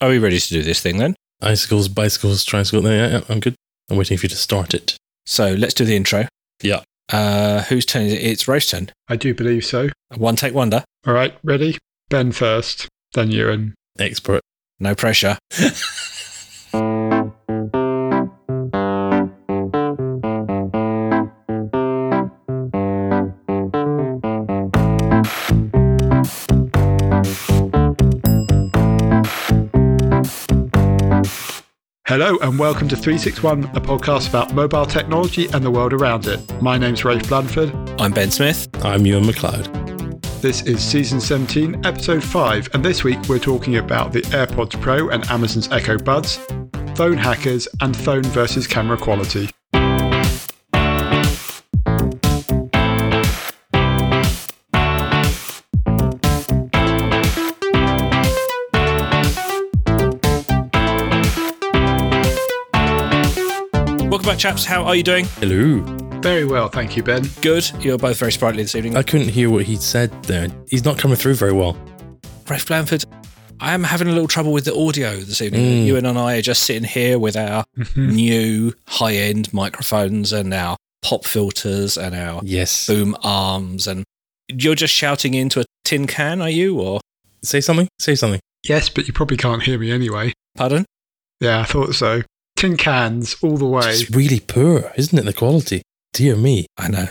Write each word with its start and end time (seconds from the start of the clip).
Are 0.00 0.10
we 0.10 0.18
ready 0.18 0.38
to 0.38 0.48
do 0.48 0.62
this 0.62 0.80
thing 0.80 0.98
then? 0.98 1.16
Icicles, 1.40 1.88
bicycles, 1.88 2.44
tricycle. 2.44 2.84
Yeah, 2.84 3.08
yeah, 3.08 3.20
I'm 3.30 3.40
good. 3.40 3.54
I'm 3.88 3.96
waiting 3.96 4.18
for 4.18 4.26
you 4.26 4.30
to 4.30 4.36
start 4.36 4.74
it. 4.74 4.96
So 5.24 5.54
let's 5.54 5.72
do 5.72 5.86
the 5.86 5.96
intro. 5.96 6.28
Yeah. 6.62 6.82
Uh, 7.10 7.62
whose 7.62 7.86
turn 7.86 8.02
is 8.02 8.12
it? 8.12 8.22
It's 8.22 8.46
Rose 8.46 8.68
turn. 8.68 8.90
I 9.08 9.16
do 9.16 9.32
believe 9.32 9.64
so. 9.64 9.88
One 10.16 10.36
take 10.36 10.52
wonder. 10.54 10.84
All 11.06 11.14
right, 11.14 11.34
ready? 11.42 11.78
Ben 12.10 12.32
first, 12.32 12.88
then 13.14 13.30
you 13.30 13.46
Ewan. 13.46 13.74
Expert. 13.98 14.42
No 14.78 14.94
pressure. 14.94 15.38
Hello 32.18 32.38
and 32.38 32.58
welcome 32.58 32.88
to 32.88 32.96
361, 32.96 33.64
a 33.76 33.80
podcast 33.82 34.30
about 34.30 34.54
mobile 34.54 34.86
technology 34.86 35.48
and 35.52 35.62
the 35.62 35.70
world 35.70 35.92
around 35.92 36.26
it. 36.26 36.40
My 36.62 36.78
name's 36.78 37.04
Rafe 37.04 37.28
Blanford. 37.28 37.70
I'm 38.00 38.10
Ben 38.10 38.30
Smith. 38.30 38.70
I'm 38.82 39.04
Ewan 39.04 39.24
McLeod. 39.24 40.22
This 40.40 40.62
is 40.62 40.82
season 40.82 41.20
17, 41.20 41.84
episode 41.84 42.24
5, 42.24 42.70
and 42.72 42.82
this 42.82 43.04
week 43.04 43.18
we're 43.28 43.38
talking 43.38 43.76
about 43.76 44.14
the 44.14 44.22
AirPods 44.22 44.80
Pro 44.80 45.10
and 45.10 45.26
Amazon's 45.26 45.70
Echo 45.70 45.98
Buds, 45.98 46.36
phone 46.94 47.18
hackers, 47.18 47.68
and 47.82 47.94
phone 47.94 48.22
versus 48.22 48.66
camera 48.66 48.96
quality. 48.96 49.50
Back, 64.26 64.38
chaps. 64.38 64.64
How 64.64 64.84
are 64.84 64.94
you 64.96 65.02
doing? 65.02 65.24
Hello. 65.38 65.80
Very 66.20 66.44
well, 66.44 66.68
thank 66.68 66.96
you, 66.96 67.02
Ben. 67.02 67.24
Good. 67.42 67.70
You're 67.80 67.98
both 67.98 68.18
very 68.18 68.32
sprightly 68.32 68.62
this 68.62 68.74
evening. 68.74 68.96
I 68.96 69.02
couldn't 69.02 69.28
hear 69.28 69.50
what 69.50 69.64
he 69.64 69.76
said 69.76 70.10
there. 70.24 70.48
He's 70.68 70.84
not 70.84 70.98
coming 70.98 71.16
through 71.16 71.34
very 71.34 71.52
well. 71.52 71.76
Rafe 72.48 72.66
Blanford, 72.66 73.04
I 73.60 73.72
am 73.74 73.84
having 73.84 74.08
a 74.08 74.12
little 74.12 74.26
trouble 74.28 74.52
with 74.52 74.64
the 74.64 74.74
audio 74.74 75.16
this 75.16 75.40
evening. 75.42 75.60
Mm. 75.62 75.86
You 75.86 75.96
and 75.96 76.06
I 76.08 76.36
are 76.38 76.42
just 76.42 76.62
sitting 76.64 76.84
here 76.84 77.18
with 77.18 77.36
our 77.36 77.64
new 77.94 78.72
high 78.88 79.14
end 79.14 79.52
microphones 79.54 80.32
and 80.32 80.52
our 80.52 80.76
pop 81.02 81.24
filters 81.24 81.96
and 81.96 82.14
our 82.14 82.40
Yes. 82.44 82.86
boom 82.88 83.16
arms. 83.22 83.86
And 83.86 84.04
you're 84.48 84.74
just 84.74 84.94
shouting 84.94 85.34
into 85.34 85.60
a 85.60 85.64
tin 85.84 86.06
can, 86.06 86.40
are 86.42 86.50
you? 86.50 86.80
Or, 86.80 87.00
Say 87.42 87.60
something. 87.60 87.86
Say 88.00 88.16
something. 88.16 88.40
Yes, 88.64 88.88
but 88.88 89.06
you 89.06 89.12
probably 89.12 89.36
can't 89.36 89.62
hear 89.62 89.78
me 89.78 89.92
anyway. 89.92 90.32
pardon? 90.56 90.84
Yeah, 91.40 91.60
I 91.60 91.64
thought 91.64 91.94
so. 91.94 92.22
Tin 92.56 92.76
cans 92.76 93.36
all 93.42 93.56
the 93.56 93.66
way. 93.66 93.90
It's 93.90 94.10
really 94.10 94.40
poor, 94.40 94.90
isn't 94.96 95.18
it? 95.18 95.24
The 95.24 95.32
quality. 95.32 95.82
Dear 96.12 96.36
me. 96.36 96.66
I 96.78 96.88
know. 96.88 97.08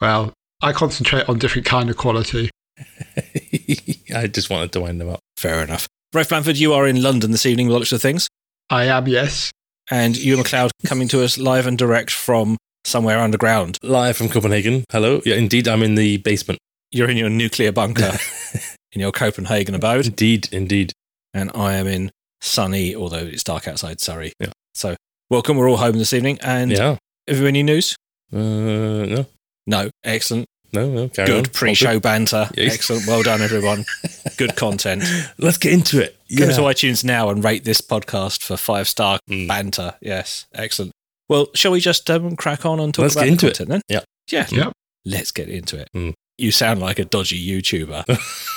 Well, 0.00 0.32
I 0.60 0.72
concentrate 0.72 1.28
on 1.28 1.38
different 1.38 1.66
kind 1.66 1.88
of 1.88 1.96
quality. 1.96 2.50
I 4.14 4.26
just 4.26 4.50
wanted 4.50 4.72
to 4.72 4.80
wind 4.80 5.00
them 5.00 5.08
up. 5.08 5.20
Fair 5.36 5.62
enough. 5.62 5.88
Rafe 6.12 6.28
Blanford, 6.28 6.58
you 6.58 6.74
are 6.74 6.86
in 6.86 7.02
London 7.02 7.30
this 7.30 7.46
evening, 7.46 7.68
by 7.68 7.72
the 7.72 7.78
looks 7.78 7.92
of 7.92 8.02
things. 8.02 8.28
I 8.68 8.84
am, 8.84 9.08
yes. 9.08 9.50
And 9.90 10.16
Ewan 10.16 10.44
McLeod 10.44 10.70
coming 10.84 11.08
to 11.08 11.24
us 11.24 11.38
live 11.38 11.66
and 11.66 11.78
direct 11.78 12.10
from 12.10 12.58
somewhere 12.84 13.18
underground. 13.18 13.78
Live 13.82 14.16
from 14.18 14.28
Copenhagen. 14.28 14.84
Hello. 14.92 15.22
Yeah, 15.24 15.36
indeed, 15.36 15.68
I'm 15.68 15.82
in 15.82 15.94
the 15.94 16.18
basement. 16.18 16.58
You're 16.90 17.08
in 17.08 17.16
your 17.16 17.30
nuclear 17.30 17.72
bunker 17.72 18.12
in 18.92 19.00
your 19.00 19.12
Copenhagen 19.12 19.74
abode. 19.74 20.06
Indeed, 20.06 20.48
indeed. 20.52 20.92
and 21.32 21.50
I 21.54 21.74
am 21.74 21.86
in 21.86 22.10
sunny, 22.42 22.94
although 22.94 23.24
it's 23.24 23.42
dark 23.44 23.66
outside, 23.66 24.00
Surrey. 24.00 24.32
Yeah. 24.38 24.50
So, 24.74 24.96
welcome. 25.30 25.56
We're 25.56 25.68
all 25.70 25.76
home 25.76 25.98
this 25.98 26.12
evening. 26.12 26.38
And 26.42 26.70
Yeah. 26.70 26.96
have 27.28 27.38
you 27.38 27.46
any 27.46 27.62
news? 27.62 27.96
Uh, 28.32 28.38
no, 28.38 29.26
No. 29.66 29.90
Excellent. 30.04 30.46
no, 30.72 30.88
no. 30.88 31.02
On. 31.02 31.08
Good 31.26 31.52
pre 31.52 31.74
show 31.74 32.00
banter. 32.00 32.48
Yeah. 32.56 32.72
Excellent. 32.72 33.06
Well 33.06 33.22
done, 33.22 33.42
everyone. 33.42 33.84
Good 34.38 34.56
content. 34.56 35.04
Let's 35.38 35.58
get 35.58 35.72
into 35.72 36.00
it. 36.02 36.16
Go 36.34 36.46
Yeah. 36.46 36.52
to 36.52 36.60
iTunes 36.62 37.04
now 37.04 37.28
and 37.28 37.44
rate 37.44 37.64
this 37.64 37.80
podcast 37.80 38.42
for 38.42 38.56
five 38.56 38.88
star 38.88 39.18
Mm. 39.30 39.46
banter. 39.48 39.94
Yes. 40.00 40.46
Excellent. 40.54 40.92
Well, 41.28 41.48
shall 41.54 41.72
we 41.72 41.80
just 41.80 42.10
um, 42.10 42.36
crack 42.36 42.64
on 42.66 42.80
and 42.80 42.92
talk 42.94 43.02
Let's 43.02 43.14
about 43.14 43.24
get 43.24 43.26
the 43.26 43.32
into 43.32 43.46
it. 43.48 43.56
content 43.58 43.68
then? 43.68 43.82
Yeah. 43.88 44.04
Yeah. 44.50 44.64
Yep. 44.64 44.72
Let's 45.04 45.30
get 45.32 45.48
into 45.48 45.78
it. 45.78 45.88
Mm. 45.94 46.14
You 46.38 46.50
sound 46.50 46.80
like 46.80 46.98
a 46.98 47.04
dodgy 47.04 47.38
YouTuber. 47.46 48.04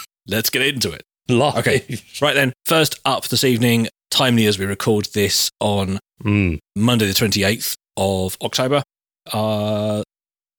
Let's 0.28 0.50
get 0.50 0.62
into 0.62 0.92
it. 0.92 1.02
Live. 1.28 1.56
Okay. 1.58 2.00
Right 2.22 2.34
then, 2.36 2.54
first 2.66 3.00
up 3.04 3.28
this 3.28 3.44
evening, 3.44 3.88
timely 4.12 4.46
as 4.46 4.58
we 4.60 4.66
record 4.66 5.08
this 5.14 5.50
on 5.60 6.00
Mm. 6.24 6.60
Monday, 6.76 7.08
the 7.08 7.14
28th 7.14 7.76
of 7.98 8.38
October, 8.42 8.84
are 9.34 10.04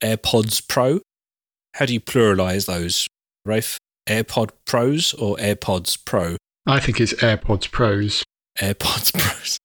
AirPods 0.03 0.67
Pro. 0.67 1.01
How 1.75 1.87
do 1.87 1.93
you 1.93 2.01
pluralize 2.01 2.67
those, 2.67 3.07
Rafe? 3.45 3.79
AirPod 4.09 4.51
Pros 4.67 5.15
or 5.15 5.37
AirPods 5.37 5.99
Pro? 6.05 6.37
I 6.67 6.81
think 6.81 7.01
it's 7.01 7.13
AirPods 7.15 7.71
Pros. 7.71 8.23
AirPods 8.59 9.13
Pros. 9.19 9.59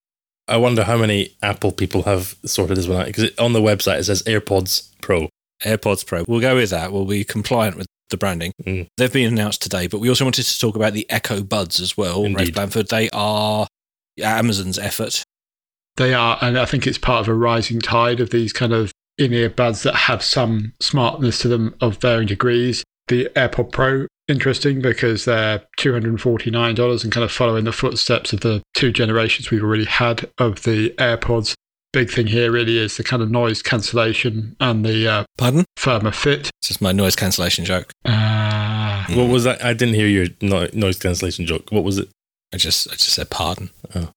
I 0.47 0.57
wonder 0.57 0.84
how 0.84 0.97
many 0.97 1.35
Apple 1.41 1.72
people 1.72 2.03
have 2.03 2.35
sorted 2.46 2.78
this 2.78 2.88
one 2.88 3.00
out 3.00 3.06
because 3.06 3.31
on 3.38 3.53
the 3.53 3.62
website 3.62 4.00
it 4.00 4.03
says 4.06 4.24
AirPods 4.24 4.90
Pro. 5.01 5.30
AirPods 5.63 6.06
Pro. 6.06 6.25
We'll 6.28 6.41
go 6.41 6.56
with 6.56 6.72
that. 6.72 6.91
We'll 6.91 7.06
be 7.06 7.24
compliant 7.24 7.78
with 7.78 7.88
the 8.09 8.18
branding. 8.18 8.51
Mm. 8.63 8.88
They've 8.97 9.13
been 9.13 9.31
announced 9.31 9.62
today, 9.62 9.88
but 9.88 10.00
we 10.00 10.09
also 10.09 10.25
wanted 10.25 10.44
to 10.44 10.59
talk 10.59 10.75
about 10.75 10.94
the 10.94 11.09
Echo 11.09 11.41
Buds 11.44 11.80
as 11.80 11.96
well. 11.96 12.24
Rafe 12.24 12.40
Indeed. 12.40 12.53
Blanford. 12.56 12.90
They 12.90 13.09
are 13.13 13.68
Amazon's 14.22 14.78
effort. 14.78 15.24
They 15.97 16.13
are, 16.13 16.38
and 16.41 16.57
I 16.57 16.66
think 16.66 16.88
it's 16.88 16.97
part 16.97 17.22
of 17.22 17.28
a 17.28 17.34
rising 17.34 17.79
tide 17.79 18.19
of 18.19 18.29
these 18.29 18.53
kind 18.53 18.74
of 18.74 18.91
in 19.18 19.34
ear 19.34 19.50
buds 19.50 19.84
that 19.84 19.96
have 19.96 20.24
some 20.24 20.74
smartness 20.79 21.40
to 21.40 21.47
them 21.47 21.75
of 21.81 21.97
varying 21.97 22.28
degrees. 22.28 22.84
The 23.07 23.29
AirPod 23.35 23.72
Pro, 23.74 24.07
interesting 24.30 24.81
because 24.81 25.25
they're 25.25 25.62
$249 25.80 27.03
and 27.03 27.12
kind 27.12 27.24
of 27.24 27.31
following 27.31 27.66
the 27.66 27.72
footsteps 27.72 28.31
of 28.34 28.40
the 28.41 28.62
two 28.74 28.91
generations 28.91 29.51
we've 29.51 29.63
already 29.63 29.85
had 29.85 30.30
of 30.38 30.63
the 30.63 30.91
AirPods. 30.91 31.53
Big 31.94 32.09
thing 32.09 32.28
here 32.28 32.51
really 32.51 32.78
is 32.78 32.96
the 32.96 33.03
kind 33.03 33.22
of 33.22 33.30
noise 33.30 33.62
cancellation 33.62 34.56
and 34.62 34.85
the 34.85 35.07
uh, 35.07 35.24
Pardon? 35.38 35.66
firmer 35.75 36.12
fit. 36.12 36.50
It's 36.62 36.69
just 36.69 36.81
my 36.81 36.94
noise 36.94 37.18
cancellation 37.18 37.66
joke. 37.66 37.91
Uh, 38.06 39.06
What 39.09 39.28
was 39.30 39.44
that? 39.44 39.63
I 39.63 39.74
didn't 39.74 39.96
hear 39.96 40.07
your 40.07 40.28
no- 40.41 40.69
noise 40.74 41.00
cancellation 41.00 41.46
joke. 41.46 41.69
What 41.69 41.84
was 41.84 41.97
it? 41.97 42.07
I 42.53 42.57
just, 42.57 42.88
I 42.88 42.91
just 42.94 43.09
said 43.09 43.30
pardon. 43.30 43.72
Oh. 43.94 44.09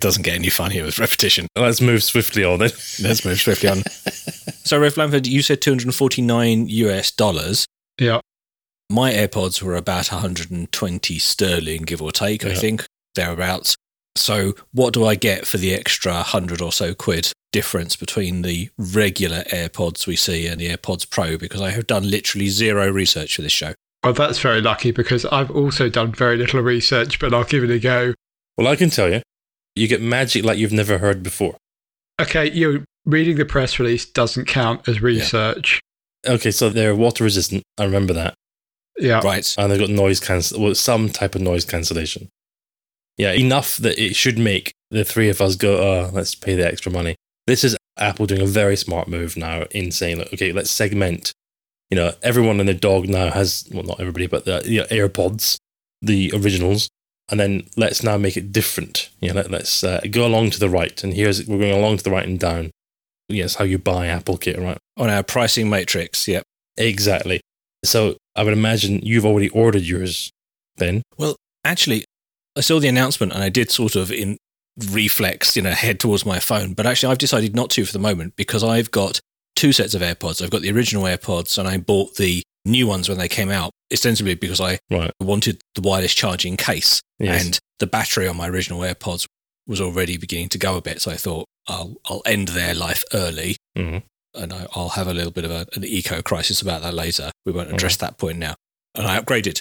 It 0.00 0.02
doesn't 0.02 0.22
get 0.22 0.34
any 0.34 0.50
funnier 0.50 0.84
with 0.84 0.98
repetition. 0.98 1.46
Let's 1.56 1.80
move 1.80 2.02
swiftly 2.02 2.44
on 2.44 2.58
then. 2.58 2.70
Let's 3.02 3.24
move 3.24 3.40
swiftly 3.40 3.68
on. 3.68 3.82
so, 4.64 4.78
Rafe 4.78 4.96
Blanford, 4.96 5.26
you 5.26 5.40
said 5.42 5.62
249 5.62 6.68
US 6.68 7.10
dollars. 7.10 7.66
yeah, 7.98 8.20
My 8.90 9.12
AirPods 9.12 9.62
were 9.62 9.76
about 9.76 10.08
120 10.12 11.18
sterling, 11.18 11.82
give 11.82 12.02
or 12.02 12.12
take, 12.12 12.44
I 12.44 12.54
think, 12.54 12.84
thereabouts. 13.14 13.76
So, 14.16 14.54
what 14.72 14.94
do 14.94 15.04
I 15.06 15.14
get 15.14 15.46
for 15.46 15.56
the 15.58 15.74
extra 15.74 16.12
100 16.12 16.60
or 16.60 16.70
so 16.72 16.94
quid 16.94 17.32
difference 17.52 17.96
between 17.96 18.42
the 18.42 18.68
regular 18.78 19.42
AirPods 19.44 20.06
we 20.06 20.16
see 20.16 20.46
and 20.46 20.60
the 20.60 20.68
AirPods 20.70 21.08
Pro? 21.08 21.36
Because 21.38 21.60
I 21.60 21.70
have 21.70 21.86
done 21.86 22.08
literally 22.08 22.48
zero 22.48 22.90
research 22.90 23.36
for 23.36 23.42
this 23.42 23.52
show. 23.52 23.74
well, 24.04 24.12
that's 24.12 24.38
very 24.38 24.60
lucky 24.60 24.90
because 24.92 25.24
I've 25.24 25.50
also 25.50 25.88
done 25.88 26.12
very 26.12 26.36
little 26.36 26.60
research, 26.60 27.18
but 27.18 27.32
I'll 27.32 27.44
give 27.44 27.64
it 27.64 27.70
a 27.70 27.78
go. 27.78 28.14
Well, 28.56 28.68
I 28.68 28.76
can 28.76 28.90
tell 28.90 29.10
you, 29.10 29.22
you 29.74 29.88
get 29.88 30.00
magic 30.00 30.44
like 30.44 30.58
you've 30.58 30.72
never 30.72 30.98
heard 30.98 31.22
before. 31.22 31.56
Okay, 32.20 32.50
you 32.50 32.84
reading 33.04 33.36
the 33.36 33.44
press 33.44 33.78
release 33.78 34.06
doesn't 34.06 34.46
count 34.46 34.88
as 34.88 35.02
research. 35.02 35.80
Okay, 36.26 36.50
so 36.50 36.68
they're 36.68 36.94
water 36.94 37.24
resistant. 37.24 37.62
I 37.78 37.84
remember 37.84 38.14
that. 38.14 38.34
Yeah. 38.98 39.20
Right. 39.22 39.54
And 39.58 39.70
they've 39.70 39.80
got 39.80 39.90
noise 39.90 40.20
cancel, 40.20 40.60
well, 40.62 40.74
some 40.74 41.08
type 41.10 41.34
of 41.34 41.42
noise 41.42 41.64
cancellation. 41.64 42.28
Yeah, 43.16 43.32
enough 43.32 43.76
that 43.78 43.98
it 43.98 44.16
should 44.16 44.38
make 44.38 44.72
the 44.90 45.04
three 45.04 45.28
of 45.28 45.40
us 45.40 45.56
go, 45.56 45.78
oh, 45.78 46.10
let's 46.12 46.34
pay 46.34 46.54
the 46.54 46.66
extra 46.66 46.90
money. 46.90 47.16
This 47.46 47.62
is 47.62 47.76
Apple 47.98 48.26
doing 48.26 48.40
a 48.40 48.46
very 48.46 48.76
smart 48.76 49.08
move 49.08 49.36
now 49.36 49.64
in 49.70 49.90
saying, 49.90 50.18
like, 50.18 50.32
okay, 50.32 50.52
let's 50.52 50.70
segment. 50.70 51.32
You 51.90 51.96
know, 51.96 52.12
everyone 52.22 52.58
and 52.58 52.68
their 52.68 52.74
dog 52.74 53.08
now 53.08 53.30
has, 53.30 53.68
well, 53.70 53.84
not 53.84 54.00
everybody, 54.00 54.26
but 54.26 54.46
the 54.46 54.62
you 54.64 54.80
know, 54.80 54.86
AirPods, 54.86 55.58
the 56.00 56.32
originals. 56.34 56.88
And 57.30 57.40
then 57.40 57.66
let's 57.76 58.02
now 58.02 58.18
make 58.18 58.36
it 58.36 58.52
different. 58.52 59.08
You 59.20 59.28
know, 59.28 59.36
let, 59.36 59.50
let's 59.50 59.82
uh, 59.82 60.00
go 60.10 60.26
along 60.26 60.50
to 60.50 60.60
the 60.60 60.68
right. 60.68 61.02
And 61.02 61.14
here's, 61.14 61.46
we're 61.46 61.58
going 61.58 61.72
along 61.72 61.98
to 61.98 62.04
the 62.04 62.10
right 62.10 62.26
and 62.26 62.38
down. 62.38 62.70
Yes, 63.28 63.54
how 63.54 63.64
you 63.64 63.78
buy 63.78 64.06
Apple 64.08 64.36
kit, 64.36 64.58
right? 64.58 64.78
On 64.98 65.08
our 65.08 65.22
pricing 65.22 65.70
matrix, 65.70 66.28
yep. 66.28 66.42
Exactly. 66.76 67.40
So 67.84 68.16
I 68.36 68.44
would 68.44 68.52
imagine 68.52 69.00
you've 69.02 69.24
already 69.24 69.48
ordered 69.48 69.82
yours, 69.82 70.30
then. 70.76 71.02
Well, 71.16 71.36
Actually, 71.64 72.04
I 72.56 72.60
saw 72.60 72.78
the 72.78 72.88
announcement 72.88 73.32
and 73.32 73.42
I 73.42 73.48
did 73.48 73.70
sort 73.70 73.96
of 73.96 74.12
in 74.12 74.36
reflex, 74.90 75.56
you 75.56 75.62
know, 75.62 75.70
head 75.70 75.98
towards 75.98 76.26
my 76.26 76.38
phone. 76.38 76.74
But 76.74 76.86
actually, 76.86 77.10
I've 77.10 77.18
decided 77.18 77.56
not 77.56 77.70
to 77.70 77.84
for 77.86 77.92
the 77.92 77.98
moment 77.98 78.36
because 78.36 78.62
I've 78.62 78.90
got 78.90 79.20
two 79.56 79.72
sets 79.72 79.94
of 79.94 80.02
AirPods. 80.02 80.42
I've 80.42 80.50
got 80.50 80.62
the 80.62 80.70
original 80.70 81.04
AirPods 81.04 81.58
and 81.58 81.66
I 81.66 81.78
bought 81.78 82.16
the 82.16 82.42
new 82.64 82.86
ones 82.86 83.08
when 83.08 83.18
they 83.18 83.28
came 83.28 83.50
out, 83.50 83.72
ostensibly 83.94 84.34
because 84.34 84.60
I 84.60 84.78
Right. 84.90 85.10
wanted 85.20 85.60
the 85.74 85.80
wireless 85.80 86.14
charging 86.14 86.56
case. 86.56 87.00
Yes. 87.18 87.44
and 87.44 87.58
the 87.78 87.86
battery 87.86 88.26
on 88.28 88.36
my 88.36 88.48
original 88.48 88.80
AirPods 88.80 89.26
was 89.66 89.80
already 89.80 90.16
beginning 90.16 90.48
to 90.50 90.58
go 90.58 90.76
a 90.76 90.82
bit. 90.82 91.00
So 91.00 91.10
I 91.10 91.16
thought 91.16 91.46
I'll 91.68 91.96
I'll 92.06 92.22
end 92.26 92.48
their 92.48 92.74
life 92.74 93.02
early, 93.14 93.56
Mhm. 93.78 94.02
and 94.34 94.52
I, 94.52 94.66
I'll 94.74 94.90
have 94.90 95.06
a 95.06 95.14
little 95.14 95.30
bit 95.30 95.44
of 95.44 95.50
a, 95.50 95.66
an 95.74 95.84
eco 95.84 96.20
crisis 96.22 96.60
about 96.60 96.82
that 96.82 96.92
later. 96.94 97.30
We 97.46 97.52
won't 97.52 97.72
address 97.72 97.96
that 97.98 98.18
point 98.18 98.38
now. 98.38 98.54
And 98.94 99.06
I 99.06 99.18
upgraded, 99.20 99.60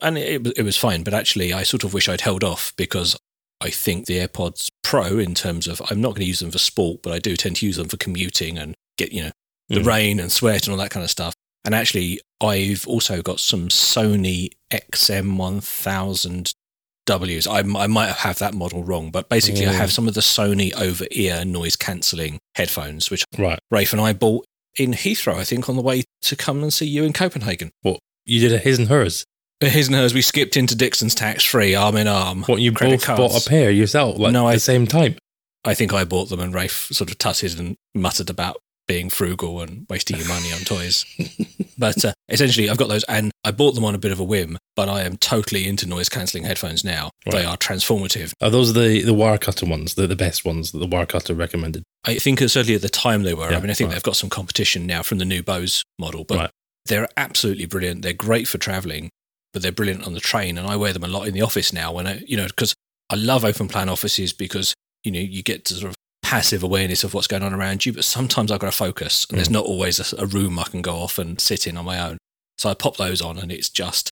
and 0.00 0.16
it, 0.16 0.46
it 0.56 0.62
was 0.62 0.76
fine. 0.76 1.02
But 1.02 1.14
actually, 1.14 1.52
I 1.52 1.62
sort 1.64 1.84
of 1.84 1.92
wish 1.92 2.08
I'd 2.08 2.22
held 2.22 2.42
off 2.44 2.72
because 2.76 3.16
I 3.60 3.70
think 3.70 4.06
the 4.06 4.18
AirPods 4.18 4.68
Pro, 4.82 5.18
in 5.18 5.34
terms 5.34 5.66
of 5.66 5.82
I'm 5.90 6.00
not 6.00 6.10
going 6.10 6.20
to 6.22 6.26
use 6.26 6.38
them 6.40 6.50
for 6.52 6.58
sport, 6.58 7.02
but 7.02 7.12
I 7.12 7.18
do 7.18 7.36
tend 7.36 7.56
to 7.56 7.66
use 7.66 7.76
them 7.76 7.88
for 7.88 7.96
commuting 7.96 8.56
and 8.58 8.74
get 8.98 9.12
you 9.12 9.24
know 9.24 9.32
the 9.68 9.80
Mhm. 9.80 9.86
rain 9.86 10.20
and 10.20 10.30
sweat 10.32 10.66
and 10.66 10.72
all 10.72 10.78
that 10.78 10.90
kind 10.90 11.04
of 11.04 11.10
stuff. 11.10 11.34
And 11.64 11.74
actually, 11.74 12.20
I've 12.42 12.86
also 12.86 13.22
got 13.22 13.40
some 13.40 13.68
Sony 13.68 14.50
XM1000 14.70 16.54
Ws. 17.06 17.46
I, 17.46 17.58
I 17.58 17.86
might 17.86 18.08
have 18.12 18.38
that 18.38 18.54
model 18.54 18.82
wrong, 18.82 19.10
but 19.10 19.28
basically, 19.28 19.66
I 19.66 19.72
Mm. 19.72 19.76
have 19.76 19.92
some 19.92 20.08
of 20.08 20.14
the 20.14 20.20
Sony 20.22 20.74
over 20.74 21.04
ear 21.10 21.44
noise 21.44 21.76
cancelling 21.76 22.38
headphones, 22.54 23.10
which 23.10 23.24
Right. 23.38 23.58
Rafe 23.70 23.92
and 23.92 24.00
I 24.00 24.12
bought 24.14 24.46
in 24.76 24.92
Heathrow, 24.92 25.34
I 25.36 25.44
think, 25.44 25.68
on 25.68 25.76
the 25.76 25.82
way 25.82 26.04
to 26.22 26.36
come 26.36 26.62
and 26.62 26.72
see 26.72 26.86
you 26.86 27.04
in 27.04 27.12
Copenhagen. 27.12 27.70
What? 27.82 27.98
You 28.24 28.40
did 28.40 28.52
a 28.54 28.58
his 28.58 28.78
and 28.78 28.88
hers. 28.88 29.24
His 29.60 29.86
and 29.88 29.94
hers, 29.96 30.14
we 30.14 30.22
skipped 30.22 30.56
into 30.56 30.74
Dixon's 30.74 31.14
tax 31.14 31.44
free, 31.44 31.74
arm 31.74 31.96
in 31.96 32.06
arm. 32.08 32.42
What 32.44 32.60
you 32.60 32.72
both 32.72 33.02
cards. 33.04 33.18
bought 33.20 33.46
a 33.46 33.48
pair 33.48 33.70
yourself, 33.70 34.18
like 34.18 34.32
No, 34.32 34.48
at 34.48 34.52
I- 34.52 34.54
the 34.54 34.60
same 34.60 34.86
time. 34.86 35.16
I 35.66 35.74
think 35.74 35.92
I 35.94 36.04
bought 36.04 36.28
them, 36.28 36.40
and 36.40 36.52
Rafe 36.54 36.88
sort 36.92 37.10
of 37.10 37.16
tutted 37.18 37.58
and 37.58 37.76
muttered 37.94 38.28
about 38.30 38.56
being 38.86 39.10
frugal 39.10 39.60
and 39.60 39.86
wasting 39.88 40.16
your 40.16 40.28
money 40.28 40.52
on 40.52 40.60
toys. 40.60 41.04
But 41.76 42.04
uh, 42.04 42.12
essentially, 42.28 42.70
I've 42.70 42.76
got 42.76 42.88
those, 42.88 43.02
and 43.04 43.32
I 43.42 43.50
bought 43.50 43.74
them 43.74 43.84
on 43.84 43.96
a 43.96 43.98
bit 43.98 44.12
of 44.12 44.20
a 44.20 44.24
whim. 44.24 44.58
But 44.76 44.88
I 44.88 45.02
am 45.02 45.16
totally 45.16 45.66
into 45.66 45.86
noise 45.86 46.08
cancelling 46.08 46.44
headphones 46.44 46.84
now. 46.84 47.10
They 47.28 47.44
are 47.44 47.56
transformative. 47.56 48.32
Are 48.40 48.48
those 48.48 48.74
the 48.74 49.02
the 49.02 49.12
Wirecutter 49.12 49.68
ones? 49.68 49.94
The 49.94 50.06
the 50.06 50.16
best 50.16 50.44
ones 50.44 50.70
that 50.72 50.78
the 50.78 50.86
Wirecutter 50.86 51.36
recommended. 51.36 51.82
I 52.04 52.18
think 52.18 52.38
certainly 52.38 52.74
at 52.74 52.82
the 52.82 52.88
time 52.88 53.22
they 53.24 53.34
were. 53.34 53.48
I 53.48 53.60
mean, 53.60 53.70
I 53.70 53.74
think 53.74 53.88
right. 53.88 53.94
they've 53.94 54.02
got 54.04 54.16
some 54.16 54.30
competition 54.30 54.86
now 54.86 55.02
from 55.02 55.18
the 55.18 55.24
new 55.24 55.42
Bose 55.42 55.82
model, 55.98 56.24
but 56.24 56.38
Right. 56.38 56.50
they're 56.86 57.08
absolutely 57.16 57.66
brilliant. 57.66 58.02
They're 58.02 58.12
great 58.12 58.46
for 58.46 58.58
traveling, 58.58 59.10
but 59.52 59.62
they're 59.62 59.72
brilliant 59.72 60.06
on 60.06 60.14
the 60.14 60.20
train. 60.20 60.58
And 60.58 60.66
I 60.68 60.76
wear 60.76 60.92
them 60.92 61.04
a 61.04 61.08
lot 61.08 61.26
in 61.26 61.34
the 61.34 61.42
office 61.42 61.72
now. 61.72 61.92
When 61.92 62.06
I, 62.06 62.22
you 62.26 62.36
know, 62.36 62.46
because 62.46 62.74
I 63.10 63.16
love 63.16 63.44
open 63.44 63.68
plan 63.68 63.88
offices 63.88 64.32
because 64.32 64.74
you 65.02 65.10
know 65.10 65.18
you 65.18 65.42
get 65.42 65.64
to 65.66 65.74
sort 65.74 65.90
of 65.90 65.96
passive 66.24 66.62
awareness 66.62 67.04
of 67.04 67.14
what's 67.14 67.26
going 67.26 67.42
on 67.42 67.52
around 67.52 67.84
you. 67.84 67.92
But 67.92 68.04
sometimes 68.04 68.50
I've 68.50 68.58
got 68.58 68.72
to 68.72 68.76
focus, 68.76 69.26
and 69.28 69.38
there's 69.38 69.48
mm. 69.48 69.52
not 69.52 69.66
always 69.66 70.12
a, 70.12 70.22
a 70.22 70.26
room 70.26 70.58
I 70.58 70.64
can 70.64 70.82
go 70.82 70.96
off 70.96 71.18
and 71.18 71.40
sit 71.40 71.66
in 71.66 71.76
on 71.76 71.84
my 71.84 72.00
own. 72.00 72.18
So 72.58 72.70
I 72.70 72.74
pop 72.74 72.96
those 72.96 73.20
on, 73.20 73.38
and 73.38 73.52
it's 73.52 73.68
just 73.68 74.10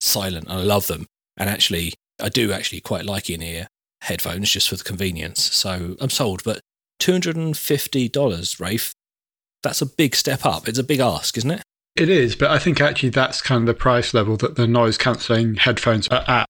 silent. 0.00 0.48
And 0.48 0.58
I 0.58 0.62
love 0.62 0.88
them. 0.88 1.06
And 1.38 1.48
actually, 1.48 1.94
I 2.20 2.28
do 2.28 2.52
actually 2.52 2.80
quite 2.80 3.06
like 3.06 3.30
in 3.30 3.42
ear 3.42 3.68
headphones 4.02 4.50
just 4.50 4.68
for 4.68 4.76
the 4.76 4.84
convenience. 4.84 5.40
So 5.54 5.96
I'm 6.00 6.10
sold. 6.10 6.42
But 6.44 6.60
$250, 7.00 8.60
Rafe, 8.60 8.92
that's 9.62 9.80
a 9.80 9.86
big 9.86 10.16
step 10.16 10.44
up. 10.44 10.68
It's 10.68 10.78
a 10.78 10.84
big 10.84 11.00
ask, 11.00 11.38
isn't 11.38 11.50
it? 11.50 11.62
It 11.94 12.08
is, 12.08 12.34
but 12.34 12.50
I 12.50 12.58
think 12.58 12.80
actually 12.80 13.10
that's 13.10 13.42
kind 13.42 13.62
of 13.62 13.66
the 13.66 13.74
price 13.74 14.14
level 14.14 14.36
that 14.38 14.56
the 14.56 14.66
noise 14.66 14.96
cancelling 14.96 15.56
headphones 15.56 16.08
are 16.08 16.24
at. 16.26 16.46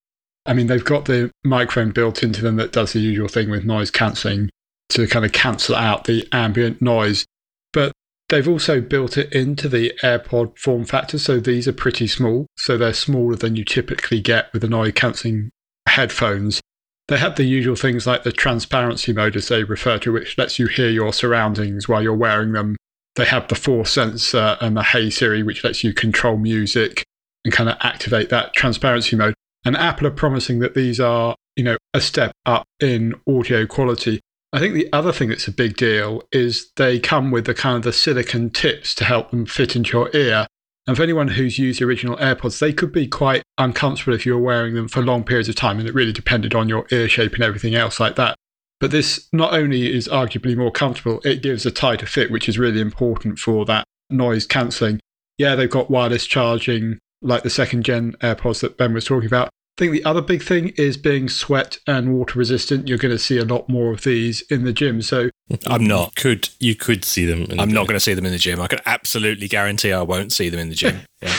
I 0.47 0.55
mean, 0.55 0.69
they've 0.69 0.85
got 0.85 1.05
the 1.05 1.31
microphone 1.45 1.91
built 1.91 2.23
into 2.23 2.43
them 2.43 2.57
that 2.57 2.73
does 2.73 2.93
the 2.93 3.01
usual 3.01 3.29
thing 3.29 3.51
with 3.51 3.65
noise 3.65 3.91
cancelling 3.91 4.51
to 4.95 5.07
kind 5.07 5.25
of 5.25 5.33
cancel 5.33 5.75
out 5.75 6.05
the 6.05 6.27
ambient 6.33 6.81
noise. 6.83 7.27
But 7.73 7.93
they've 8.29 8.49
also 8.49 8.81
built 8.81 9.17
it 9.17 9.33
into 9.33 9.69
the 9.69 9.93
AirPod 10.03 10.59
form 10.59 10.85
factor. 10.85 11.19
So 11.19 11.41
these 11.41 11.67
are 11.69 11.73
pretty 11.73 12.07
small. 12.07 12.47
So 12.57 12.77
they're 12.77 12.93
smaller 12.93 13.37
than 13.37 13.57
you 13.57 13.65
typically 13.65 14.21
get 14.21 14.53
with 14.53 14.63
the 14.63 14.69
noise 14.69 14.93
cancelling 14.95 15.51
headphones. 15.89 16.61
They 17.09 17.19
have 17.19 17.37
the 17.37 17.45
usual 17.45 17.77
things 17.77 18.07
like 18.07 18.23
the 18.23 18.33
transparency 18.33 19.13
mode, 19.13 19.37
as 19.37 19.49
they 19.49 19.65
refer 19.65 19.99
to, 19.99 20.13
which 20.13 20.39
lets 20.39 20.59
you 20.59 20.67
hear 20.67 20.89
your 20.89 21.13
surroundings 21.13 21.89
while 21.89 22.03
you're 22.03 22.15
wearing 22.15 22.53
them 22.53 22.77
they 23.17 23.25
have 23.27 23.49
the 23.49 23.55
force 23.55 23.93
sensor 23.93 24.57
and 24.61 24.77
the 24.77 24.83
Hey 24.83 25.11
Siri, 25.11 25.43
which 25.43 25.65
lets 25.65 25.85
you 25.85 25.93
control 25.93 26.39
music 26.39 27.05
and 27.45 27.53
kind 27.53 27.69
of 27.69 27.77
activate 27.81 28.31
that 28.31 28.55
transparency 28.55 29.17
mode. 29.17 29.35
And 29.65 29.77
Apple 29.77 30.07
are 30.07 30.13
promising 30.13 30.61
that 30.61 30.75
these 30.75 30.99
are, 30.99 31.37
you 31.57 31.65
know, 31.65 31.77
a 31.93 32.01
step 32.01 32.33
up 32.47 32.67
in 32.81 33.15
audio 33.29 33.67
quality. 33.67 34.21
I 34.55 34.59
think 34.59 34.75
the 34.75 34.93
other 34.93 35.13
thing 35.13 35.31
that's 35.31 35.49
a 35.49 35.53
big 35.53 35.77
deal 35.77 36.23
is 36.31 36.71
they 36.77 37.01
come 37.01 37.31
with 37.31 37.47
the 37.47 37.55
kind 37.55 37.79
of 37.79 37.85
the 37.85 37.93
silicon 37.93 38.51
tips 38.51 38.95
to 38.97 39.05
help 39.05 39.31
them 39.31 39.47
fit 39.47 39.75
into 39.75 39.97
your 39.97 40.15
ear. 40.15 40.47
And 40.87 40.95
for 40.97 41.03
anyone 41.03 41.29
who's 41.29 41.59
used 41.59 41.81
the 41.81 41.87
original 41.87 42.17
AirPods, 42.19 42.59
they 42.59 42.73
could 42.73 42.93
be 42.93 43.07
quite 43.07 43.43
uncomfortable 43.57 44.15
if 44.15 44.27
you 44.27 44.35
were 44.35 44.43
wearing 44.43 44.75
them 44.75 44.89
for 44.89 45.01
long 45.01 45.25
periods 45.25 45.49
of 45.49 45.55
time. 45.55 45.79
And 45.79 45.89
it 45.89 45.95
really 45.95 46.13
depended 46.13 46.55
on 46.55 46.69
your 46.69 46.87
ear 46.91 47.09
shape 47.09 47.33
and 47.33 47.43
everything 47.43 47.75
else 47.75 47.99
like 47.99 48.17
that. 48.17 48.37
But 48.79 48.91
this 48.91 49.29
not 49.33 49.55
only 49.55 49.91
is 49.91 50.09
arguably 50.09 50.57
more 50.57 50.73
comfortable, 50.73 51.21
it 51.25 51.41
gives 51.41 51.65
a 51.65 51.71
tighter 51.71 52.05
fit, 52.05 52.31
which 52.31 52.49
is 52.49 52.59
really 52.59 52.81
important 52.81 53.39
for 53.39 53.65
that 53.67 53.87
noise 54.11 54.47
cancelling. 54.47 55.01
Yeah, 55.39 55.55
they've 55.55 55.71
got 55.71 55.91
wireless 55.91 56.27
charging, 56.27 56.99
like 57.23 57.43
the 57.43 57.49
second 57.49 57.85
gen 57.85 58.17
AirPods 58.21 58.61
that 58.61 58.77
Ben 58.77 58.93
was 58.93 59.05
talking 59.07 59.29
about. 59.29 59.49
I 59.79 59.81
think 59.81 59.93
the 59.93 60.05
other 60.05 60.21
big 60.21 60.43
thing 60.43 60.69
is 60.77 60.99
being 60.99 61.29
sweat 61.31 61.79
and 61.87 62.13
water 62.13 62.39
resistant. 62.39 62.89
You're 62.89 62.99
going 62.99 63.15
to 63.15 63.19
see 63.19 63.39
a 63.39 63.45
lot 63.45 63.69
more 63.71 63.91
of 63.91 64.03
these 64.03 64.43
in 64.43 64.65
the 64.65 64.73
gym. 64.73 65.01
So 65.01 65.31
I'm 65.67 65.87
not. 65.87 66.15
Could 66.15 66.51
you 66.61 66.75
could 66.75 67.05
see 67.05 67.25
them? 67.25 67.45
In 67.45 67.59
I'm 67.59 67.71
the 67.71 67.75
not 67.75 67.87
going 67.87 67.97
to 67.97 68.01
see 68.01 68.13
them 68.13 68.27
in 68.27 68.33
the 68.33 68.39
gym. 68.39 68.61
I 68.61 68.67
can 68.67 68.81
absolutely 68.85 69.49
guarantee 69.49 69.93
I 69.93 70.03
won't 70.03 70.31
see 70.33 70.51
them 70.51 70.61
in 70.61 70.69
the 70.69 70.75
gym. 70.75 71.01
Yeah. 71.23 71.35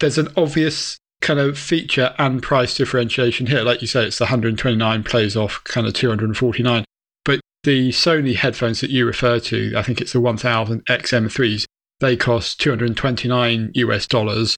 there's 0.00 0.16
an 0.18 0.28
obvious 0.36 0.96
kind 1.20 1.38
of 1.38 1.58
feature 1.58 2.14
and 2.18 2.42
price 2.42 2.74
differentiation 2.76 3.46
here. 3.46 3.62
Like 3.62 3.82
you 3.82 3.86
say, 3.86 4.06
it's 4.06 4.18
the 4.18 4.24
129 4.24 5.02
plays 5.04 5.36
off 5.36 5.62
kind 5.64 5.86
of 5.86 5.92
249. 5.92 6.84
But 7.24 7.40
the 7.62 7.90
Sony 7.90 8.34
headphones 8.34 8.80
that 8.80 8.90
you 8.90 9.06
refer 9.06 9.38
to, 9.40 9.74
I 9.76 9.82
think 9.82 10.00
it's 10.00 10.12
the 10.12 10.20
1000 10.20 10.84
XM3s, 10.86 11.64
they 12.00 12.16
cost 12.16 12.60
229 12.60 13.70
US 13.74 14.06
dollars. 14.06 14.55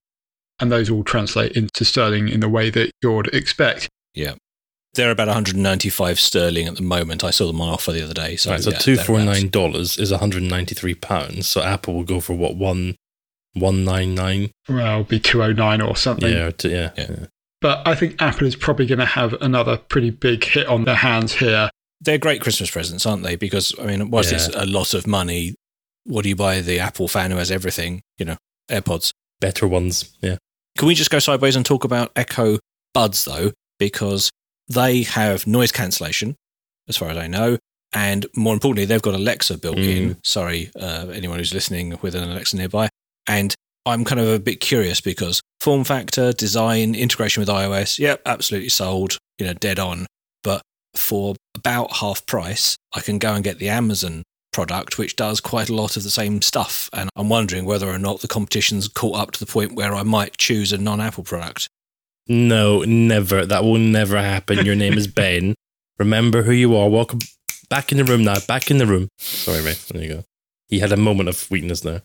And 0.61 0.73
those 0.73 0.91
all 0.91 1.05
translate 1.05 1.53
into 1.53 1.85
sterling 1.85 2.29
in 2.29 2.41
the 2.41 2.49
way 2.49 2.71
that 2.71 2.91
you'd 3.03 3.29
expect. 3.35 3.89
Yeah. 4.15 4.35
They're 4.95 5.11
about 5.13 5.29
195 5.29 6.19
sterling 6.19 6.67
at 6.67 6.77
the 6.77 6.83
moment. 6.83 7.23
I 7.23 7.31
saw 7.31 7.47
them 7.47 7.61
on 7.61 7.69
offer 7.69 7.93
the 7.93 8.03
other 8.03 8.15
day. 8.15 8.37
So, 8.37 8.51
Right, 8.51 8.63
so 8.63 8.71
yeah, 8.71 8.79
two 8.79 8.97
four 8.97 9.19
thereabouts. 9.19 9.41
nine 9.43 9.51
dollars 9.51 9.99
is 9.99 10.11
one 10.11 10.19
hundred 10.19 10.43
ninety 10.45 10.75
three 10.75 10.95
pounds. 10.95 11.47
So 11.47 11.63
Apple 11.63 11.95
will 11.95 12.05
go 12.05 12.19
for 12.21 12.33
what 12.35 12.57
one 12.57 12.97
one 13.53 13.85
nine 13.85 14.15
nine? 14.15 14.51
Well, 14.69 15.01
it'll 15.01 15.05
be 15.05 15.21
209 15.21 15.81
or 15.81 15.95
something. 15.97 16.33
Yeah, 16.33 16.51
to, 16.51 16.69
yeah, 16.69 16.91
Yeah. 16.97 17.07
yeah. 17.11 17.27
But 17.61 17.87
I 17.87 17.95
think 17.95 18.21
Apple 18.21 18.47
is 18.47 18.57
probably 18.57 18.87
going 18.87 18.99
to 19.01 19.05
have 19.05 19.35
another 19.41 19.77
pretty 19.77 20.11
big 20.11 20.45
hit 20.45 20.67
on 20.69 20.85
their 20.85 20.95
hands 20.97 21.33
here. 21.35 21.71
They're 22.01 22.19
great 22.19 22.41
Christmas 22.41 22.71
presents, 22.71 23.05
aren't 23.05 23.25
they? 23.25 23.35
Because, 23.35 23.75
I 23.81 23.87
mean, 23.87 24.11
whilst 24.11 24.33
it's 24.33 24.47
a 24.49 24.65
lot 24.65 24.95
of 24.95 25.07
money, 25.09 25.55
what 26.05 26.23
do 26.23 26.29
you 26.29 26.37
buy 26.37 26.61
the 26.61 26.79
Apple 26.79 27.09
fan 27.09 27.33
who 27.33 27.37
has 27.39 27.51
everything? 27.51 28.03
You 28.17 28.27
know, 28.27 28.37
AirPods. 28.71 29.11
Better 29.41 29.67
ones. 29.67 30.17
Yeah. 30.21 30.37
Can 30.79 30.87
we 30.87 30.95
just 30.95 31.11
go 31.11 31.19
sideways 31.19 31.57
and 31.57 31.67
talk 31.67 31.83
about 31.83 32.13
Echo 32.15 32.61
Buds, 32.95 33.25
though? 33.25 33.51
Because 33.81 34.31
they 34.69 35.03
have 35.03 35.45
noise 35.45 35.73
cancellation, 35.73 36.37
as 36.89 36.97
far 36.97 37.11
as 37.11 37.17
I 37.17 37.27
know. 37.27 37.59
And 37.93 38.27
more 38.37 38.55
importantly, 38.55 38.85
they've 38.85 39.03
got 39.03 39.15
Alexa 39.15 39.59
built 39.59 39.77
in. 39.77 40.19
Sorry, 40.23 40.71
uh, 40.79 41.09
anyone 41.13 41.39
who's 41.39 41.53
listening 41.53 41.99
with 42.01 42.15
an 42.15 42.31
Alexa 42.31 42.57
nearby. 42.57 42.89
And 43.27 43.53
I'm 43.87 44.05
kind 44.05 44.21
of 44.21 44.29
a 44.29 44.39
bit 44.39 44.61
curious 44.61 45.01
because 45.01 45.41
form 45.59 45.83
factor, 45.83 46.33
design, 46.33 46.95
integration 46.95 47.41
with 47.41 47.49
iOS, 47.49 47.99
yep, 47.99 48.23
absolutely 48.25 48.69
sold, 48.69 49.19
you 49.39 49.47
know, 49.47 49.55
dead 49.55 49.81
on. 49.81 50.07
But 50.45 50.63
for 50.95 51.35
about 51.57 51.97
half 51.97 52.25
price, 52.27 52.77
I 52.95 53.01
can 53.01 53.19
go 53.19 53.35
and 53.35 53.43
get 53.43 53.59
the 53.59 53.69
Amazon 53.69 54.23
product, 54.59 54.99
which 54.99 55.15
does 55.15 55.41
quite 55.41 55.69
a 55.69 55.73
lot 55.73 55.97
of 55.97 56.03
the 56.03 56.11
same 56.11 56.43
stuff. 56.43 56.91
And 56.93 57.09
I'm 57.15 57.29
wondering 57.29 57.65
whether 57.65 57.89
or 57.89 57.97
not 57.97 58.23
the 58.23 58.27
competition's 58.27 58.89
caught 58.89 59.17
up 59.17 59.31
to 59.31 59.39
the 59.39 59.47
point 59.47 59.75
where 59.77 59.95
I 59.95 60.03
might 60.03 60.37
choose 60.37 60.73
a 60.73 60.79
non 60.79 61.01
Apple 61.01 61.23
product. 61.23 61.69
No, 62.27 62.83
never. 62.83 63.47
That 63.47 63.63
will 63.63 63.79
never 63.79 64.19
happen. 64.21 64.67
Your 64.67 64.75
name 64.75 64.95
is 64.95 65.07
Ben. 65.23 65.55
Remember 65.97 66.43
who 66.43 66.51
you 66.51 66.75
are. 66.75 66.89
Welcome 66.89 67.21
back 67.71 67.93
in 67.93 67.99
the 67.99 68.05
room 68.05 68.25
now. 68.25 68.41
Back 68.49 68.69
in 68.69 68.79
the 68.79 68.87
room. 68.87 69.07
Sorry, 69.19 69.63
Ray. 69.63 69.75
There 69.93 70.03
you 70.03 70.09
go. 70.09 70.25
He 70.67 70.81
had 70.81 70.91
a 70.91 70.97
moment 70.97 71.29
of 71.29 71.49
weakness 71.53 71.83
there. 71.83 72.03